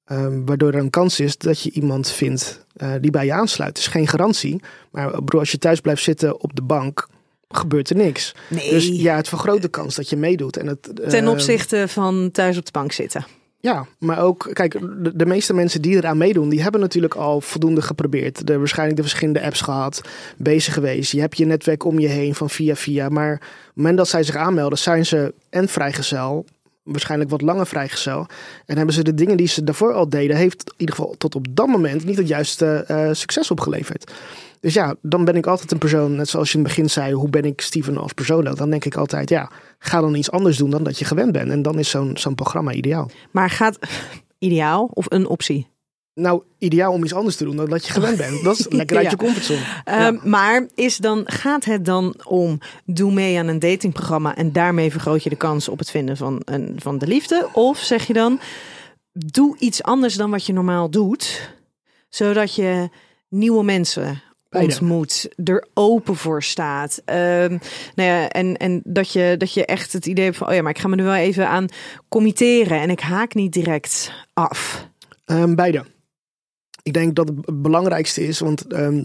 [0.04, 3.68] ehm, waardoor er een kans is dat je iemand vindt eh, die bij je aansluit.
[3.68, 4.60] Het is geen garantie.
[4.90, 7.08] Maar eh, bro, als je thuis blijft zitten op de bank,
[7.48, 8.34] gebeurt er niks.
[8.48, 8.70] Nee.
[8.70, 10.56] Dus ja, het vergroot de kans dat je meedoet.
[10.56, 13.26] En het, Ten ehm, opzichte van thuis op de bank zitten.
[13.60, 17.40] Ja, maar ook, kijk, de, de meeste mensen die eraan meedoen, die hebben natuurlijk al
[17.40, 18.50] voldoende geprobeerd.
[18.50, 20.00] Er waarschijnlijk de verschillende apps gehad,
[20.36, 21.12] bezig geweest.
[21.12, 23.08] Je hebt je netwerk om je heen van via via.
[23.08, 26.44] Maar op het moment dat zij zich aanmelden, zijn ze en vrijgezel,
[26.82, 28.26] waarschijnlijk wat langer vrijgezel.
[28.66, 31.34] En hebben ze de dingen die ze daarvoor al deden, heeft in ieder geval tot
[31.34, 34.12] op dat moment niet het juiste eh, succes opgeleverd.
[34.60, 37.12] Dus ja, dan ben ik altijd een persoon, net zoals je in het begin zei,
[37.12, 38.44] hoe ben ik Steven als persoon?
[38.44, 41.50] Dan denk ik altijd, ja, ga dan iets anders doen dan dat je gewend bent.
[41.50, 43.10] En dan is zo'n zo'n programma ideaal.
[43.30, 43.78] Maar gaat
[44.38, 45.74] ideaal of een optie?
[46.14, 48.44] Nou, ideaal om iets anders te doen dan dat je gewend bent.
[48.44, 49.10] Dat is lekker uit Ja.
[49.10, 49.60] je comfortzone.
[49.84, 54.90] Ehm, Maar is dan, gaat het dan om doe mee aan een datingprogramma en daarmee
[54.90, 57.48] vergroot je de kans op het vinden van, een, van de liefde?
[57.52, 58.40] Of zeg je dan
[59.12, 61.50] doe iets anders dan wat je normaal doet,
[62.08, 62.88] zodat je
[63.28, 64.22] nieuwe mensen.
[64.62, 67.02] Ontmoet, er open voor staat.
[67.04, 67.58] Ehm,
[67.94, 70.62] nou ja, en, en dat, je, dat je echt het idee hebt van, oh ja,
[70.62, 71.66] maar ik ga me er wel even aan
[72.08, 74.88] committeren en ik haak niet direct af.
[75.24, 75.84] Ehm, beide.
[76.82, 79.04] Ik denk dat het belangrijkste is, want ehm,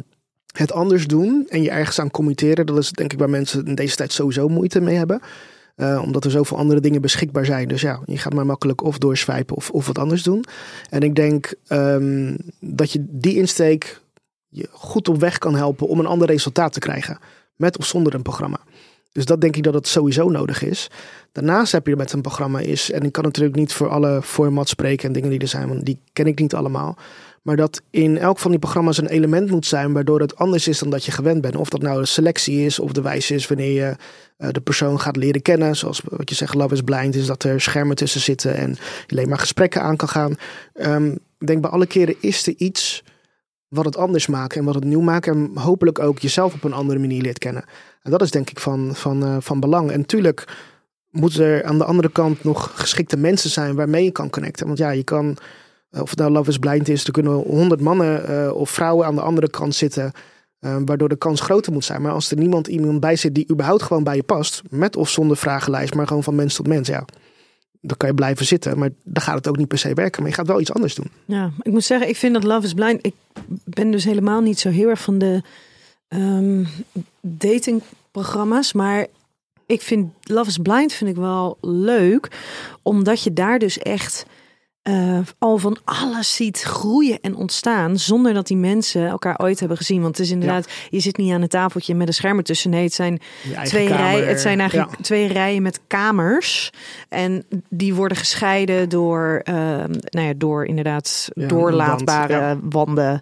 [0.52, 3.76] het anders doen en je ergens aan committeren, dat is denk ik waar mensen in
[3.76, 5.22] deze tijd sowieso moeite mee hebben.
[5.76, 7.68] Eh, omdat er zoveel andere dingen beschikbaar zijn.
[7.68, 10.46] Dus ja, je gaat maar makkelijk of doorswipen of, of wat anders doen.
[10.90, 11.54] En ik denk
[12.60, 14.02] dat je die insteek
[14.52, 17.18] je goed op weg kan helpen om een ander resultaat te krijgen.
[17.56, 18.60] Met of zonder een programma.
[19.12, 20.90] Dus dat denk ik dat het sowieso nodig is.
[21.32, 24.72] Daarnaast heb je met een programma is, en ik kan natuurlijk niet voor alle formats
[24.72, 26.98] spreken en dingen die er zijn, want die ken ik niet allemaal.
[27.42, 30.80] Maar dat in elk van die programma's een element moet zijn waardoor het anders is
[30.80, 31.56] dan dat je gewend bent.
[31.56, 33.96] Of dat nou de selectie is of de wijze is wanneer je
[34.38, 35.76] eh, de persoon gaat leren kennen.
[35.76, 38.78] Zoals wat je zegt, Love is Blind, is dat er schermen tussen zitten en
[39.08, 40.36] alleen maar gesprekken aan kan gaan.
[40.74, 43.04] Ehm, ik denk bij alle keren is er iets
[43.72, 45.28] wat het anders maakt en wat het nieuw maakt.
[45.28, 47.64] En hopelijk ook jezelf op een andere manier leert kennen.
[48.02, 49.92] En dat is denk ik van, van, eh, van belang.
[49.92, 50.48] En natuurlijk
[51.10, 54.66] moeten er aan de andere kant nog geschikte mensen zijn waarmee je kan connecten.
[54.66, 55.38] Want ja, je kan,
[55.90, 59.06] eh, of het nou Love is Blind is, er kunnen honderd mannen eh, of vrouwen
[59.06, 60.12] aan de andere kant zitten.
[60.86, 62.02] waardoor de kans groter moet zijn.
[62.02, 65.10] Maar als er niemand iemand bij zit die überhaupt gewoon bij je past, met of
[65.10, 67.06] zonder vragenlijst, maar gewoon van mens tot mens, ja,
[67.82, 68.80] dan kan je blijven zitten.
[68.80, 70.22] Maar dan gaat het ook niet per se werken.
[70.22, 71.12] Maar je gaat wel iets anders doen.
[71.26, 73.06] Ja, ik moet zeggen, ik vind dat Love is Blind.
[73.06, 73.14] Ik
[73.64, 75.42] ben dus helemaal niet zo heel erg van de
[76.08, 76.64] ehm,
[77.22, 78.74] datingprogramma's.
[78.74, 79.08] Maar
[79.66, 82.28] ik vind Love is Blind vind ik wel leuk.
[82.82, 84.26] Omdat je daar dus echt
[84.82, 87.98] eh, al van alles ziet groeien en ontstaan.
[87.98, 90.02] Zonder dat die mensen elkaar ooit hebben gezien.
[90.02, 92.70] Want het is inderdaad, je zit niet aan een tafeltje met een scherm ertussen.
[92.70, 93.20] Nee, het zijn
[93.64, 94.02] twee kamer.
[94.04, 94.28] rijen.
[94.28, 94.98] Het zijn eigenlijk Ja.
[95.04, 96.70] twee rijen met kamers.
[97.10, 103.22] En die worden gescheiden door, ehm, nou ja, door inderdaad Ja, doorlaatbare wanden.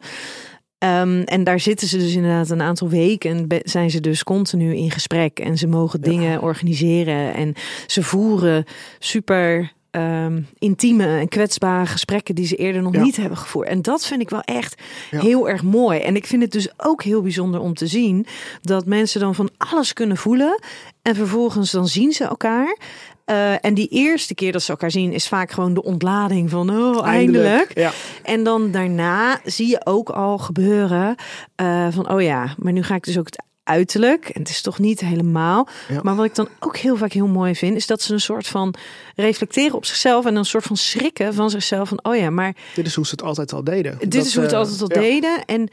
[0.77, 3.49] Ehm, en daar zitten ze dus inderdaad een aantal weken.
[3.49, 5.39] En zijn ze dus continu in gesprek.
[5.39, 7.33] En ze mogen dingen organiseren.
[7.33, 7.53] En
[7.87, 8.65] ze voeren
[8.99, 13.01] super ehm, intieme en kwetsbare gesprekken die ze eerder nog Ja.
[13.01, 13.67] niet hebben gevoerd.
[13.67, 14.81] En dat vind ik wel echt
[15.11, 15.19] Ja.
[15.19, 15.99] heel erg mooi.
[15.99, 18.25] En ik vind het dus ook heel bijzonder om te zien
[18.61, 20.61] dat mensen dan van alles kunnen voelen.
[21.01, 22.77] En vervolgens dan zien ze elkaar.
[23.25, 26.69] Eh, en die eerste keer dat ze elkaar zien is vaak gewoon de ontlading van
[26.69, 27.71] oh eindelijk.
[27.75, 27.91] Ja.
[28.23, 31.15] En dan daarna zie je ook al gebeuren
[31.55, 34.29] eh, van oh ja, maar nu ga ik dus ook het uiterlijk.
[34.29, 35.67] En het is toch niet helemaal.
[35.87, 35.99] Ja.
[36.03, 38.47] Maar wat ik dan ook heel vaak heel mooi vind, is dat ze een soort
[38.47, 38.73] van
[39.15, 42.85] reflecteren op zichzelf en een soort van schrikken van zichzelf van oh ja, maar Dit
[42.85, 43.97] is hoe ze het altijd al deden.
[43.99, 45.09] dit Dat, is hoe we het eh, altijd al ja.
[45.09, 45.45] deden.
[45.45, 45.69] En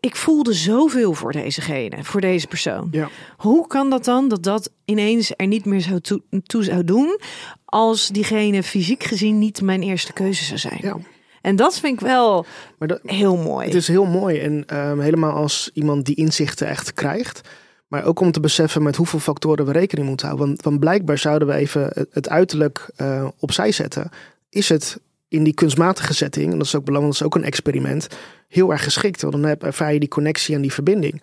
[0.00, 2.88] ik voelde zoveel voor dezegene, voor deze persoon.
[2.90, 3.08] Ja.
[3.36, 7.20] Hoe kan dat dan dat dat ineens er niet meer zou toe, toe zou doen
[7.64, 10.78] als diegene fysiek gezien niet mijn eerste keuze zou zijn?
[10.82, 10.96] Ja.
[11.42, 12.46] En dat vind ik wel
[12.78, 13.66] Maar dat, heel mooi.
[13.66, 17.40] Het is heel mooi en ehm, helemaal als iemand die inzichten echt krijgt.
[17.88, 20.46] Maar ook om te beseffen met hoeveel factoren we rekening moeten houden.
[20.48, 24.10] Want, want blijkbaar zouden we even het, uiterlijk eh, opzij zetten.
[24.50, 27.48] Is het in die kunstmatige setting, en dat is ook belangrijk, dat is ook een
[27.48, 28.06] experiment,
[28.48, 29.20] heel erg geschikt.
[29.22, 31.22] Want dan heb- ervaar je die connectie en die verbinding.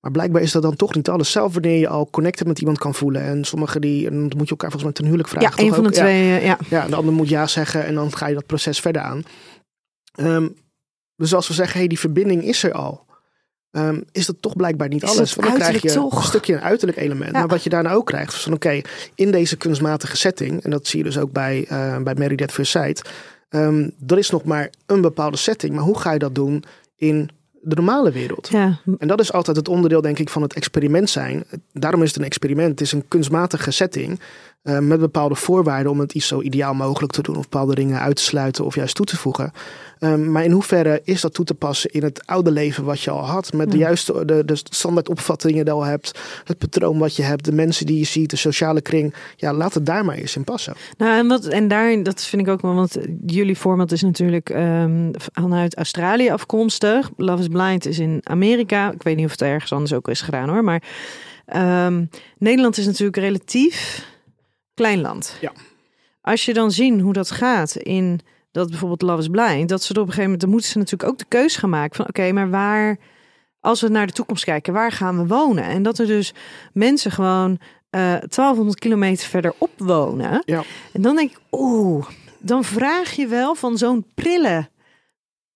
[0.00, 1.30] Maar blijkbaar is dat dan toch niet alles.
[1.30, 3.22] Zelf wanneer je al connected met iemand kan voelen.
[3.22, 5.50] En sommigen die, en dan moet je elkaar volgens mij ten huwelijk vragen.
[5.56, 5.94] ja, een van de ook?
[5.94, 6.36] Twee.
[6.38, 6.58] eh, Ja.
[6.70, 9.22] Ja, de ander moet ja zeggen en dan ga je dat proces verder aan.
[10.12, 10.48] Ehm,
[11.16, 13.04] dus als we zeggen, hey, die verbinding is er al.
[13.70, 15.34] ehm, is dat toch blijkbaar niet alles.
[15.34, 16.16] Want dan krijg je toch?
[16.16, 17.32] een stukje een uiterlijk element.
[17.32, 17.38] Ja.
[17.38, 18.80] Maar wat je daarna ook krijgt, is van oké,
[19.14, 22.52] in deze kunstmatige setting, en dat zie je dus ook bij, eh bij Married at
[22.52, 23.10] First Sight,
[24.06, 25.74] er is nog maar een bepaalde setting.
[25.74, 26.64] Maar hoe ga je dat doen
[26.96, 28.48] in de normale wereld?
[28.48, 28.80] Ja.
[28.98, 31.44] En dat is altijd het onderdeel, denk ik, van het experiment zijn.
[31.72, 32.70] Daarom is het een experiment.
[32.70, 34.20] Het is een kunstmatige setting.
[34.62, 37.36] Eh, met bepaalde voorwaarden om het iets zo ideaal mogelijk te doen.
[37.36, 39.52] Of bepaalde dingen uit te sluiten of juist toe te voegen.
[39.98, 43.10] Ehm, maar in hoeverre is dat toe te passen in het oude leven wat je
[43.10, 43.52] al had?
[43.52, 43.84] Met de Ja.
[43.84, 46.18] juiste de, de standaard opvattingen die je al hebt.
[46.44, 47.44] Het patroon wat je hebt.
[47.44, 48.30] De mensen die je ziet.
[48.30, 49.14] De sociale kring.
[49.36, 50.74] Ja, laat het daar maar eens in passen.
[50.98, 52.96] Nou, en, wat, en daarin, dat vind ik ook wel, want
[53.26, 57.10] jullie format is natuurlijk ehm, vanuit Australië afkomstig.
[57.16, 58.92] Love is Blind is in Amerika.
[58.92, 60.64] Ik weet niet of het ergens anders ook is gedaan hoor.
[60.64, 60.82] Maar
[61.46, 62.04] ehm,
[62.38, 64.10] Nederland is natuurlijk relatief
[64.74, 65.36] klein land.
[65.40, 65.52] Ja.
[66.20, 68.20] Als je dan zien hoe dat gaat in
[68.50, 70.78] dat bijvoorbeeld Love is Blind, dat ze er op een gegeven moment, dan moeten ze
[70.78, 72.98] natuurlijk ook de keus gaan maken van oké, maar waar,
[73.60, 75.64] als we naar de toekomst kijken, waar gaan we wonen?
[75.64, 76.34] En dat er dus
[76.72, 77.58] mensen gewoon
[77.90, 80.42] eh 1200 kilometer verderop wonen.
[80.44, 80.62] Ja.
[80.92, 82.06] En dan denk ik, oeh,
[82.38, 84.68] dan vraag je wel van zo'n prille,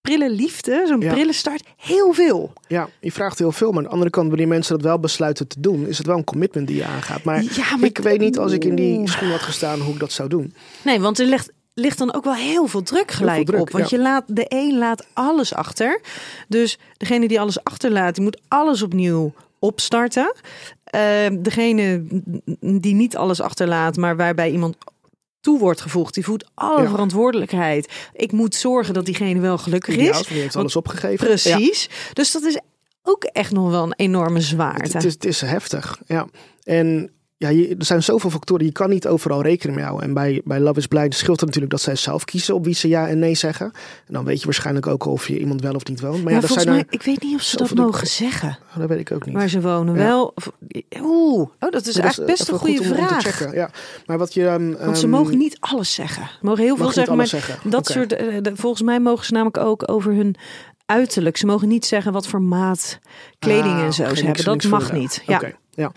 [0.07, 1.13] prille liefde, zo'n Ja.
[1.13, 2.53] prille start, heel veel.
[2.69, 3.69] Ja, je vraagt heel veel.
[3.69, 6.17] Maar aan de andere kant, wanneer mensen dat wel besluiten te doen, is het wel
[6.17, 7.25] een commitment die je aangaat.
[7.25, 10.01] Maar, Ja, maar ik weet niet als ik in die schoen had gestaan hoe ik
[10.01, 10.55] dat zou doen.
[10.85, 13.71] Nee, want er ligt, ligt dan ook wel heel veel druk gelijk druk, op.
[13.71, 13.97] Want ja.
[13.97, 16.01] je laat, de een laat alles achter.
[16.49, 20.35] Dus degene die alles achterlaat, die moet alles opnieuw opstarten.
[20.85, 21.01] Eh,
[21.39, 22.03] degene
[22.61, 24.77] die niet alles achterlaat, maar waarbij iemand
[25.47, 26.89] toe wordt gevoegd, die voelt alle Ja.
[26.89, 27.93] verantwoordelijkheid.
[28.13, 30.03] Ik moet zorgen dat diegene wel gelukkig is.
[30.03, 31.11] die heeft Want- alles opgegeven.
[31.29, 31.35] Ja.
[31.35, 31.89] Precies.
[32.13, 32.61] Dus dat is
[33.03, 34.83] ook echt nog wel een enorme zwaarte.
[34.97, 36.27] Het, is, het is heftig, ja.
[36.65, 40.07] En ja, je, er zijn zoveel factoren, je kan niet overal rekening mee houden.
[40.09, 42.75] En bij, bij Love is Blind scheelt het natuurlijk dat zij zelf kiezen op wie
[42.75, 43.67] ze ja en nee zeggen.
[44.07, 46.25] En dan weet je waarschijnlijk ook of je iemand wel of niet woont.
[46.25, 48.59] Maar ja, volgens zijn mij, ik weet niet of ze dat mogen zeggen.
[48.73, 49.35] Oh, dat weet ik ook niet.
[49.35, 50.03] Waar ze wonen Ja.
[50.03, 50.33] wel.
[50.35, 50.51] of-
[51.03, 53.23] Oeh, oh, dat is Maar dat eigenlijk best een goede te vraag.
[53.23, 53.71] checken, ja.
[54.07, 54.47] Maar wat je...
[54.47, 56.23] ehm, Want ze ehm, mogen niet alles zeggen.
[56.23, 57.71] Ze mogen heel veel zeggen, maar zeggen.
[57.71, 58.13] dat soort.
[58.13, 60.35] eh, de- volgens mij mogen ze namelijk ook over hun
[60.87, 61.37] uiterlijk.
[61.37, 62.99] Ze mogen niet zeggen wat voor maat
[63.39, 64.45] kleding Ah, en zo ze hebben.
[64.45, 65.23] Dat mag niet.
[65.27, 65.41] Ja.
[65.77, 65.93] Ja.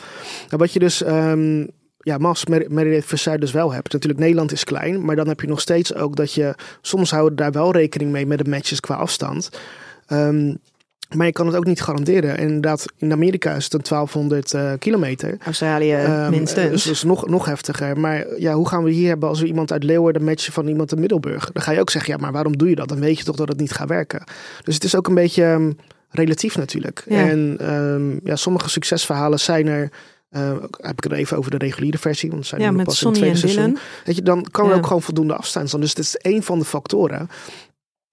[0.47, 1.63] Nou, wat je dus, ehm
[1.99, 3.93] ja, Mas, Meredith Versailles dus wel hebt.
[3.93, 7.37] Natuurlijk, Nederland is klein, maar dan heb je nog steeds ook dat je, soms houden
[7.37, 9.49] daar wel rekening mee met de matches qua afstand.
[10.07, 10.53] Ehm,
[11.15, 12.37] maar je kan het ook niet garanderen.
[12.37, 15.37] En inderdaad, in Amerika is het een 1200 eh, kilometer.
[15.45, 16.71] Australië Ehm, minstens.
[16.71, 17.99] Dus, dus nog, nog heftiger.
[17.99, 20.91] Maar ja, hoe gaan we hier hebben als we iemand uit Leeuwarden matchen van iemand
[20.91, 21.51] in Middelburg?
[21.51, 22.87] Dan ga je ook zeggen, ja, maar waarom doe je dat?
[22.87, 24.23] Dan weet je toch dat het niet gaat werken.
[24.63, 25.75] Dus het is ook een beetje
[26.09, 27.03] relatief natuurlijk.
[27.09, 27.27] Ja.
[27.29, 29.91] En ehm, ja, sommige succesverhalen zijn er.
[30.29, 33.01] eh, heb ik het even over de reguliere versie, want zijn ja, nu met pas
[33.01, 33.77] in het Sonny tweede seizoen.
[34.05, 34.77] Weet je, dan kan er Ja.
[34.77, 35.81] ook gewoon voldoende afstand zijn.
[35.81, 37.29] Dus het is één van de factoren.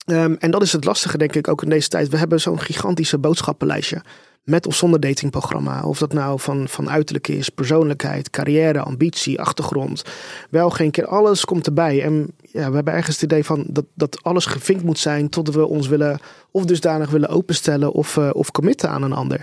[0.06, 2.08] Ehm, en dat is het lastige, denk ik, ook in deze tijd.
[2.08, 4.02] We hebben zo'n gigantische boodschappenlijstje.
[4.42, 5.82] Met of zonder datingprogramma.
[5.82, 10.02] Of dat nou van, van uiterlijk is, persoonlijkheid, carrière, ambitie, achtergrond.
[10.50, 12.02] Wel geen keer, alles komt erbij.
[12.02, 12.26] En
[12.56, 15.28] ja, we hebben ergens het idee van dat, dat alles gevinkt moet zijn.
[15.28, 16.18] Tot we ons willen,
[16.50, 19.42] of dusdanig willen openstellen of, eh, of committen aan een ander.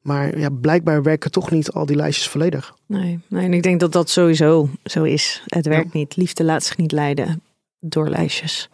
[0.00, 2.74] Maar ja, blijkbaar werken toch niet al die lijstjes volledig.
[2.86, 5.42] Nee, nee, en ik denk dat dat sowieso zo is.
[5.46, 6.16] Het werkt niet.
[6.16, 7.42] Liefde laat zich niet leiden
[7.84, 8.68] door lijstjes.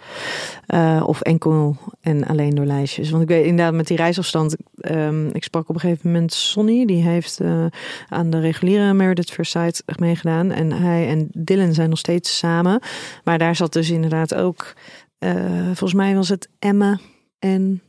[0.66, 3.10] Eh, of enkel en alleen door lijstjes.
[3.10, 4.56] Want ik weet inderdaad met die reisafstand.
[4.80, 6.86] ehm, ik sprak op een gegeven moment Sonny.
[6.86, 7.66] Die heeft eh,
[8.08, 10.50] aan de reguliere Meredith Sight meegedaan.
[10.50, 12.80] En hij en Dylan zijn nog steeds samen.
[13.24, 14.72] Maar daar zat dus inderdaad ook...
[15.18, 16.98] eh, volgens mij was het Emma
[17.38, 17.82] en...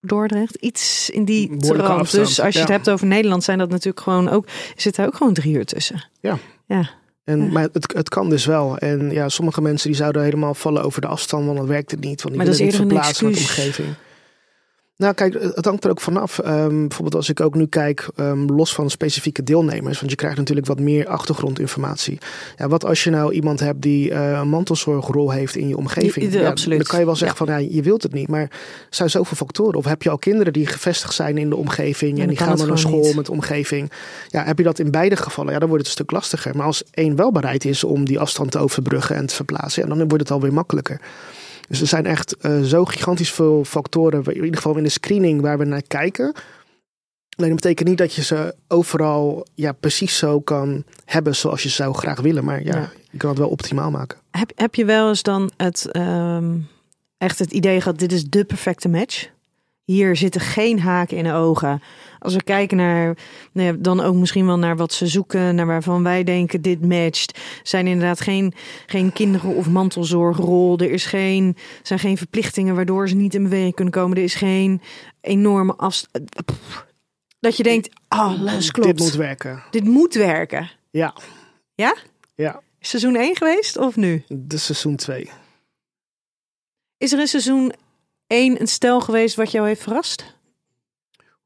[0.00, 2.10] Dordrecht, iets in die trant.
[2.10, 4.46] Dus als je het hebt over Nederland, zijn dat natuurlijk gewoon ook
[4.76, 6.04] zit er ook gewoon drie uur tussen.
[6.20, 6.38] Ja.
[6.66, 6.90] Ja.
[7.26, 7.52] En.
[7.52, 8.78] Maar het, het kan dus wel.
[8.78, 12.00] En ja, sommige mensen die zouden helemaal vallen over de afstand, want dat werkt het
[12.00, 12.22] niet.
[12.22, 13.38] Want die Maar dat is niet eerder een excuus.
[13.38, 13.88] omgeving.
[14.96, 16.38] Nou, kijk, het hangt er ook vanaf.
[16.38, 20.36] Ehm bijvoorbeeld als ik ook nu kijk, ehm, los van specifieke deelnemers, want je krijgt
[20.36, 22.18] natuurlijk wat meer achtergrondinformatie.
[22.56, 26.32] Ja, wat als je nou iemand hebt die eh, een mantelzorgrol heeft in je omgeving?
[26.32, 26.78] Ja, absoluut.
[26.78, 28.28] Dan kan je wel zeggen van, ja, je wilt het niet.
[28.28, 28.50] Maar er
[28.90, 29.78] zijn zoveel factoren.
[29.78, 32.78] Of heb je al kinderen die gevestigd zijn in de omgeving en die gaan naar
[32.78, 33.16] school niet.
[33.16, 33.90] met de omgeving.
[34.28, 35.52] Ja, heb je dat in beide gevallen?
[35.52, 36.56] Ja, dan wordt het een stuk lastiger.
[36.56, 39.88] Maar als één wel bereid is om die afstand te overbruggen en te verplaatsen, ja,
[39.88, 41.00] dan wordt het alweer makkelijker.
[41.68, 45.40] Dus er zijn echt uh, zo gigantisch veel factoren, in ieder geval in de screening
[45.40, 46.34] waar we naar kijken.
[47.36, 51.68] Alleen dat betekent niet dat je ze overal ja, precies zo kan hebben zoals je
[51.68, 52.44] zou graag willen.
[52.44, 52.92] Maar ja, ja.
[53.10, 54.18] je kan het wel optimaal maken.
[54.30, 56.68] Heb, heb je wel eens dan het, um,
[57.18, 59.28] echt het idee gehad, dit is de perfecte match?
[59.86, 61.82] Hier zitten geen haken in de ogen.
[62.18, 63.16] Als we kijken naar,
[63.52, 67.38] nou dan ook misschien wel naar wat ze zoeken, naar waarvan wij denken dit matcht,
[67.62, 68.54] zijn inderdaad geen,
[68.86, 70.78] geen kinderen- of mantelzorgrol.
[70.78, 74.16] Er is geen, zijn geen verplichtingen waardoor ze niet in beweging kunnen komen.
[74.16, 74.80] Er is geen
[75.20, 76.30] enorme afstand.
[77.40, 78.88] Dat je denkt, alles klopt.
[78.88, 79.62] Dit moet werken.
[79.70, 80.70] Dit moet werken.
[80.90, 81.14] Ja.
[81.74, 81.96] Ja?
[82.34, 82.62] Ja.
[82.80, 84.24] Seizoen 1 geweest of nu?
[84.28, 85.30] De seizoen 2.
[86.96, 87.72] Is er in seizoen
[88.26, 90.34] 1 een stel geweest wat jou heeft verrast?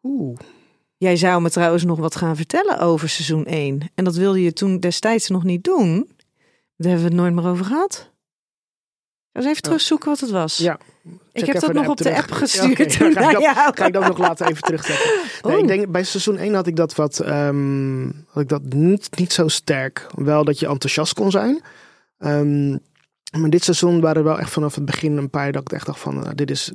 [0.02, 0.38] Oeh.
[0.96, 3.90] Jij zou me trouwens nog wat gaan vertellen over seizoen 1.
[3.94, 6.10] En dat wilde je toen destijds nog niet doen.
[6.76, 8.10] Daar hebben we het nooit meer over gehad.
[9.32, 10.56] Eens even terugzoeken wat het was.
[10.56, 10.78] Ja.
[11.32, 12.94] Ik heb dat nog op de app gestuurd.
[12.94, 13.22] Ja, okay.
[13.24, 15.10] ga, ik dat, ga ik dat nog later even terugzetten.
[15.50, 19.16] Nee, Ik denk bij seizoen 1 had ik dat wat um, had ik dat niet,
[19.16, 20.06] niet zo sterk.
[20.14, 21.62] Wel dat je enthousiast kon zijn.
[22.18, 22.80] Um,
[23.38, 25.86] maar dit seizoen waren er wel echt vanaf het begin een paar dat ik echt
[25.86, 26.72] dacht van, nou, dit is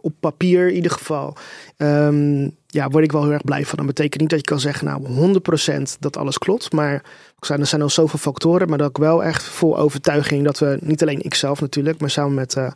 [0.00, 1.36] op papier in ieder geval.
[1.76, 3.78] Um, ja, word ik wel heel erg blij van.
[3.78, 5.34] Dat betekent niet dat je kan zeggen, nou
[5.78, 6.72] 100% dat alles klopt.
[6.72, 7.02] Maar
[7.40, 8.68] er zijn al zoveel factoren.
[8.68, 12.34] Maar dat ik wel echt vol overtuiging dat we, niet alleen ikzelf natuurlijk, maar samen
[12.34, 12.70] met uh,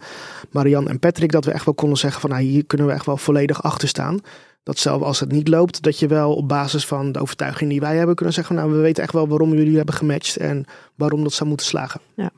[0.51, 3.07] Marianne en Patrick, dat we echt wel konden zeggen van, nou hier kunnen we echt
[3.07, 4.20] wel volledig achter staan
[4.65, 7.81] dat zelfs als het niet loopt, dat je wel op basis van de overtuiging die
[7.81, 11.23] wij hebben kunnen zeggen, nou we weten echt wel waarom jullie hebben gematcht en waarom
[11.23, 12.01] dat zou moeten slagen.
[12.15, 12.31] Ja.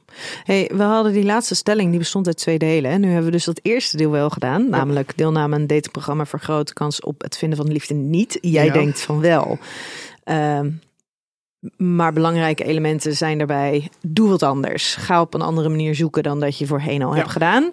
[0.44, 2.90] Hey, we hadden die laatste stelling, die bestond uit twee delen.
[2.90, 6.26] En nu hebben we dus dat eerste deel wel gedaan, namelijk deelname aan een datingprogramma
[6.26, 8.38] vergroot kans op het vinden van de liefde niet.
[8.40, 9.58] Jij denkt van wel.
[10.24, 10.60] Uh,
[11.76, 14.94] maar belangrijke elementen zijn daarbij, doe wat anders.
[14.94, 17.62] Ga op een andere manier zoeken dan dat je voorheen al hebt gedaan.
[17.62, 17.68] Uh,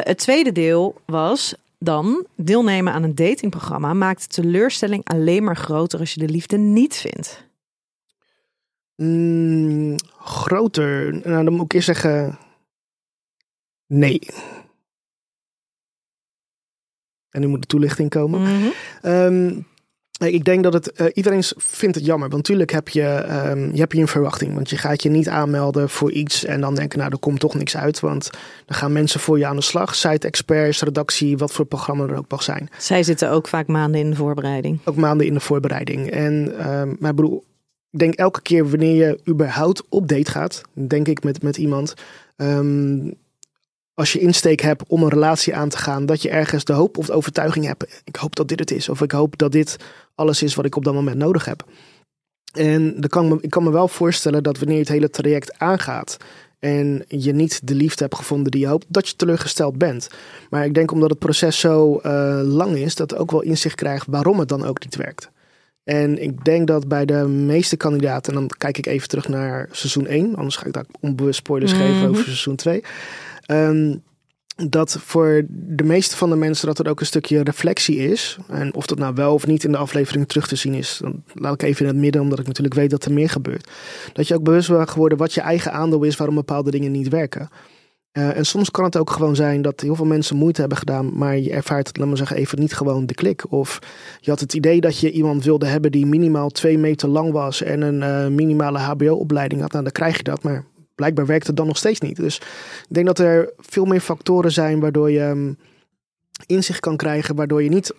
[0.00, 5.98] het tweede deel was dan deelnemen aan een datingprogramma maakt de teleurstelling alleen maar groter
[5.98, 7.44] als je de liefde niet vindt.
[8.96, 11.12] Mm, groter.
[11.12, 12.38] Nou, dan moet ik eerst zeggen.
[13.86, 14.20] Nee.
[17.30, 18.72] En nu moet de toelichting komen.
[19.02, 19.66] Um,
[20.18, 22.28] ik denk dat het, uh, iedereen vindt het jammer.
[22.28, 24.54] Want natuurlijk heb je, um, je, hebt je een verwachting.
[24.54, 27.54] Want je gaat je niet aanmelden voor iets en dan denken, nou, er komt toch
[27.54, 28.00] niks uit.
[28.00, 28.30] Want
[28.66, 29.94] dan gaan mensen voor je aan de slag.
[29.94, 32.68] Site experts, redactie, wat voor programma er ook mag zijn.
[32.78, 34.78] Zij zitten ook vaak maanden in de voorbereiding.
[34.84, 36.10] Ook maanden in de voorbereiding.
[36.10, 37.44] En um, maar bedoel,
[37.90, 41.94] ik denk elke keer wanneer je überhaupt op date gaat, denk ik met, met iemand.
[42.36, 43.14] Um,
[43.96, 46.98] als je insteek hebt om een relatie aan te gaan, dat je ergens de hoop
[46.98, 48.02] of de overtuiging hebt.
[48.04, 48.88] Ik hoop dat dit het is.
[48.88, 49.76] Of ik hoop dat dit
[50.14, 51.64] alles is wat ik op dat moment nodig heb.
[52.52, 55.58] En dan kan me, ik kan me wel voorstellen dat wanneer je het hele traject
[55.58, 56.16] aangaat
[56.58, 60.08] en je niet de liefde hebt gevonden die je hoopt, dat je teleurgesteld bent.
[60.50, 64.06] Maar ik denk omdat het proces zo uh, lang is, dat ook wel inzicht krijgt
[64.10, 65.30] waarom het dan ook niet werkt.
[65.84, 69.68] En ik denk dat bij de meeste kandidaten, en dan kijk ik even terug naar
[69.70, 71.88] seizoen 1, anders ga ik daar onbewust spoilers mm -hmm.
[71.88, 72.82] geven over seizoen 2.
[73.46, 74.02] Um,
[74.56, 78.36] dat voor de meeste van de mensen dat er ook een stukje reflectie is.
[78.48, 81.22] En of dat nou wel of niet in de aflevering terug te zien is, dan
[81.34, 83.70] laat ik even in het midden, omdat ik natuurlijk weet dat er meer gebeurt.
[84.12, 87.08] Dat je ook bewust bent geworden wat je eigen aandeel is waarom bepaalde dingen niet
[87.08, 87.48] werken.
[88.12, 91.18] Uh, en soms kan het ook gewoon zijn dat heel veel mensen moeite hebben gedaan,
[91.18, 93.52] maar je ervaart, laat maar zeggen, even niet gewoon de klik.
[93.52, 93.78] Of
[94.20, 97.62] je had het idee dat je iemand wilde hebben die minimaal twee meter lang was
[97.62, 99.72] en een uh, minimale HBO-opleiding had.
[99.72, 100.64] Nou, dan krijg je dat, maar
[100.96, 102.16] blijkbaar werkt het dan nog steeds niet.
[102.16, 102.36] Dus
[102.88, 105.58] ik denk dat er veel meer factoren zijn waardoor je um,
[106.46, 107.94] inzicht kan krijgen, waardoor je niet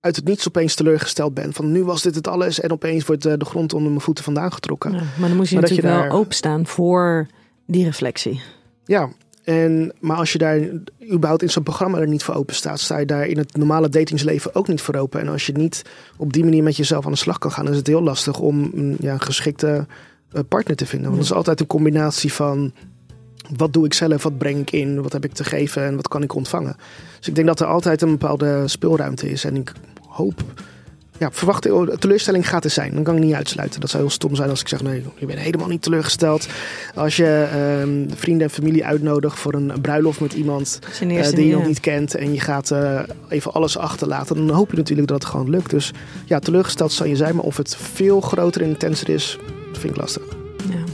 [0.00, 1.54] uit het niets opeens teleurgesteld bent.
[1.54, 4.24] Van nu was dit het alles en opeens wordt uh, de grond onder mijn voeten
[4.24, 4.92] vandaan getrokken.
[4.92, 6.08] Ja, maar dan moet je natuurlijk je daar...
[6.08, 7.26] wel openstaan voor
[7.66, 8.40] die reflectie.
[8.84, 9.10] Ja,
[9.44, 10.58] en, maar als je daar
[11.12, 13.88] überhaupt in zo'n programma er niet voor open staat, sta je daar in het normale
[13.88, 15.20] datingsleven ook niet voor open.
[15.20, 15.82] En als je niet
[16.16, 18.72] op die manier met jezelf aan de slag kan gaan, is het heel lastig om
[19.00, 19.82] ja, een geschikte eh,
[20.48, 21.08] partner te vinden.
[21.08, 22.72] Want het is altijd een combinatie van
[23.56, 26.08] wat doe ik zelf, wat breng ik in, wat heb ik te geven en wat
[26.08, 26.76] kan ik ontvangen.
[27.18, 29.44] Dus ik denk dat er altijd een bepaalde speelruimte is.
[29.44, 29.72] En ik
[30.08, 30.42] hoop,
[31.18, 31.62] ja, verwacht,
[31.98, 32.94] teleurstelling gaat er zijn.
[32.94, 33.80] Dan kan ik niet uitsluiten.
[33.80, 36.48] Dat zou heel stom zijn als ik zeg, nee, je bent helemaal niet teleurgesteld.
[36.94, 37.48] Als je
[38.06, 41.80] uh, vrienden en familie uitnodigt voor een bruiloft met iemand uh, die je nog niet
[41.80, 42.14] kent.
[42.14, 44.36] En je gaat uh, even alles achterlaten.
[44.46, 45.70] Dan hoop je natuurlijk dat het gewoon lukt.
[45.70, 45.92] Dus
[46.24, 47.34] ja, teleurgesteld zal je zijn.
[47.34, 49.38] Maar of het veel groter en intenser is,
[49.72, 50.22] vind ik lastig.
[50.68, 50.84] Ja.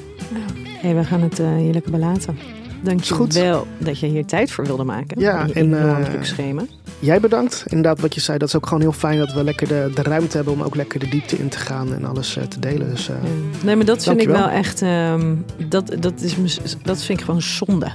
[0.79, 2.39] Hey, we gaan het uh, hier lekker belaten.
[2.83, 3.35] Dank je goed.
[3.35, 5.21] wel dat je hier tijd voor wilde maken.
[5.21, 6.63] Ja, en uh, schema.
[6.99, 7.65] Jij bedankt.
[7.67, 10.03] Inderdaad, wat je zei, dat is ook gewoon heel fijn dat we lekker de, de
[10.03, 12.91] ruimte hebben om ook lekker de diepte in te gaan en alles uh, te delen.
[12.91, 13.17] Dus, uh.
[13.65, 14.81] Nee, maar dat vind ik wel echt.
[14.83, 16.37] Um, dat, dat, is,
[16.83, 17.93] dat vind ik gewoon zonde.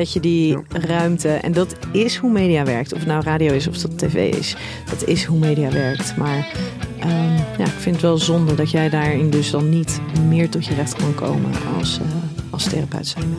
[0.00, 2.92] Dat je die ruimte, en dat is hoe media werkt.
[2.92, 4.56] Of het nou radio is of dat tv is.
[4.90, 6.16] Dat is hoe media werkt.
[6.16, 6.48] Maar
[7.04, 10.66] um, ja, ik vind het wel zonde dat jij daarin dus dan niet meer tot
[10.66, 12.06] je recht kan komen als, uh,
[12.50, 13.34] als therapeut zijn.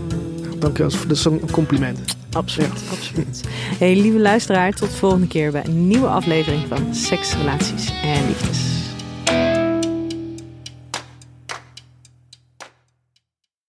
[0.59, 1.99] Dankjewel, dat is een compliment.
[2.31, 3.41] Absoluut, absoluut.
[3.77, 8.27] Hey, lieve luisteraar, tot de volgende keer bij een nieuwe aflevering van Seks, Relaties en
[8.27, 8.80] Liefdes.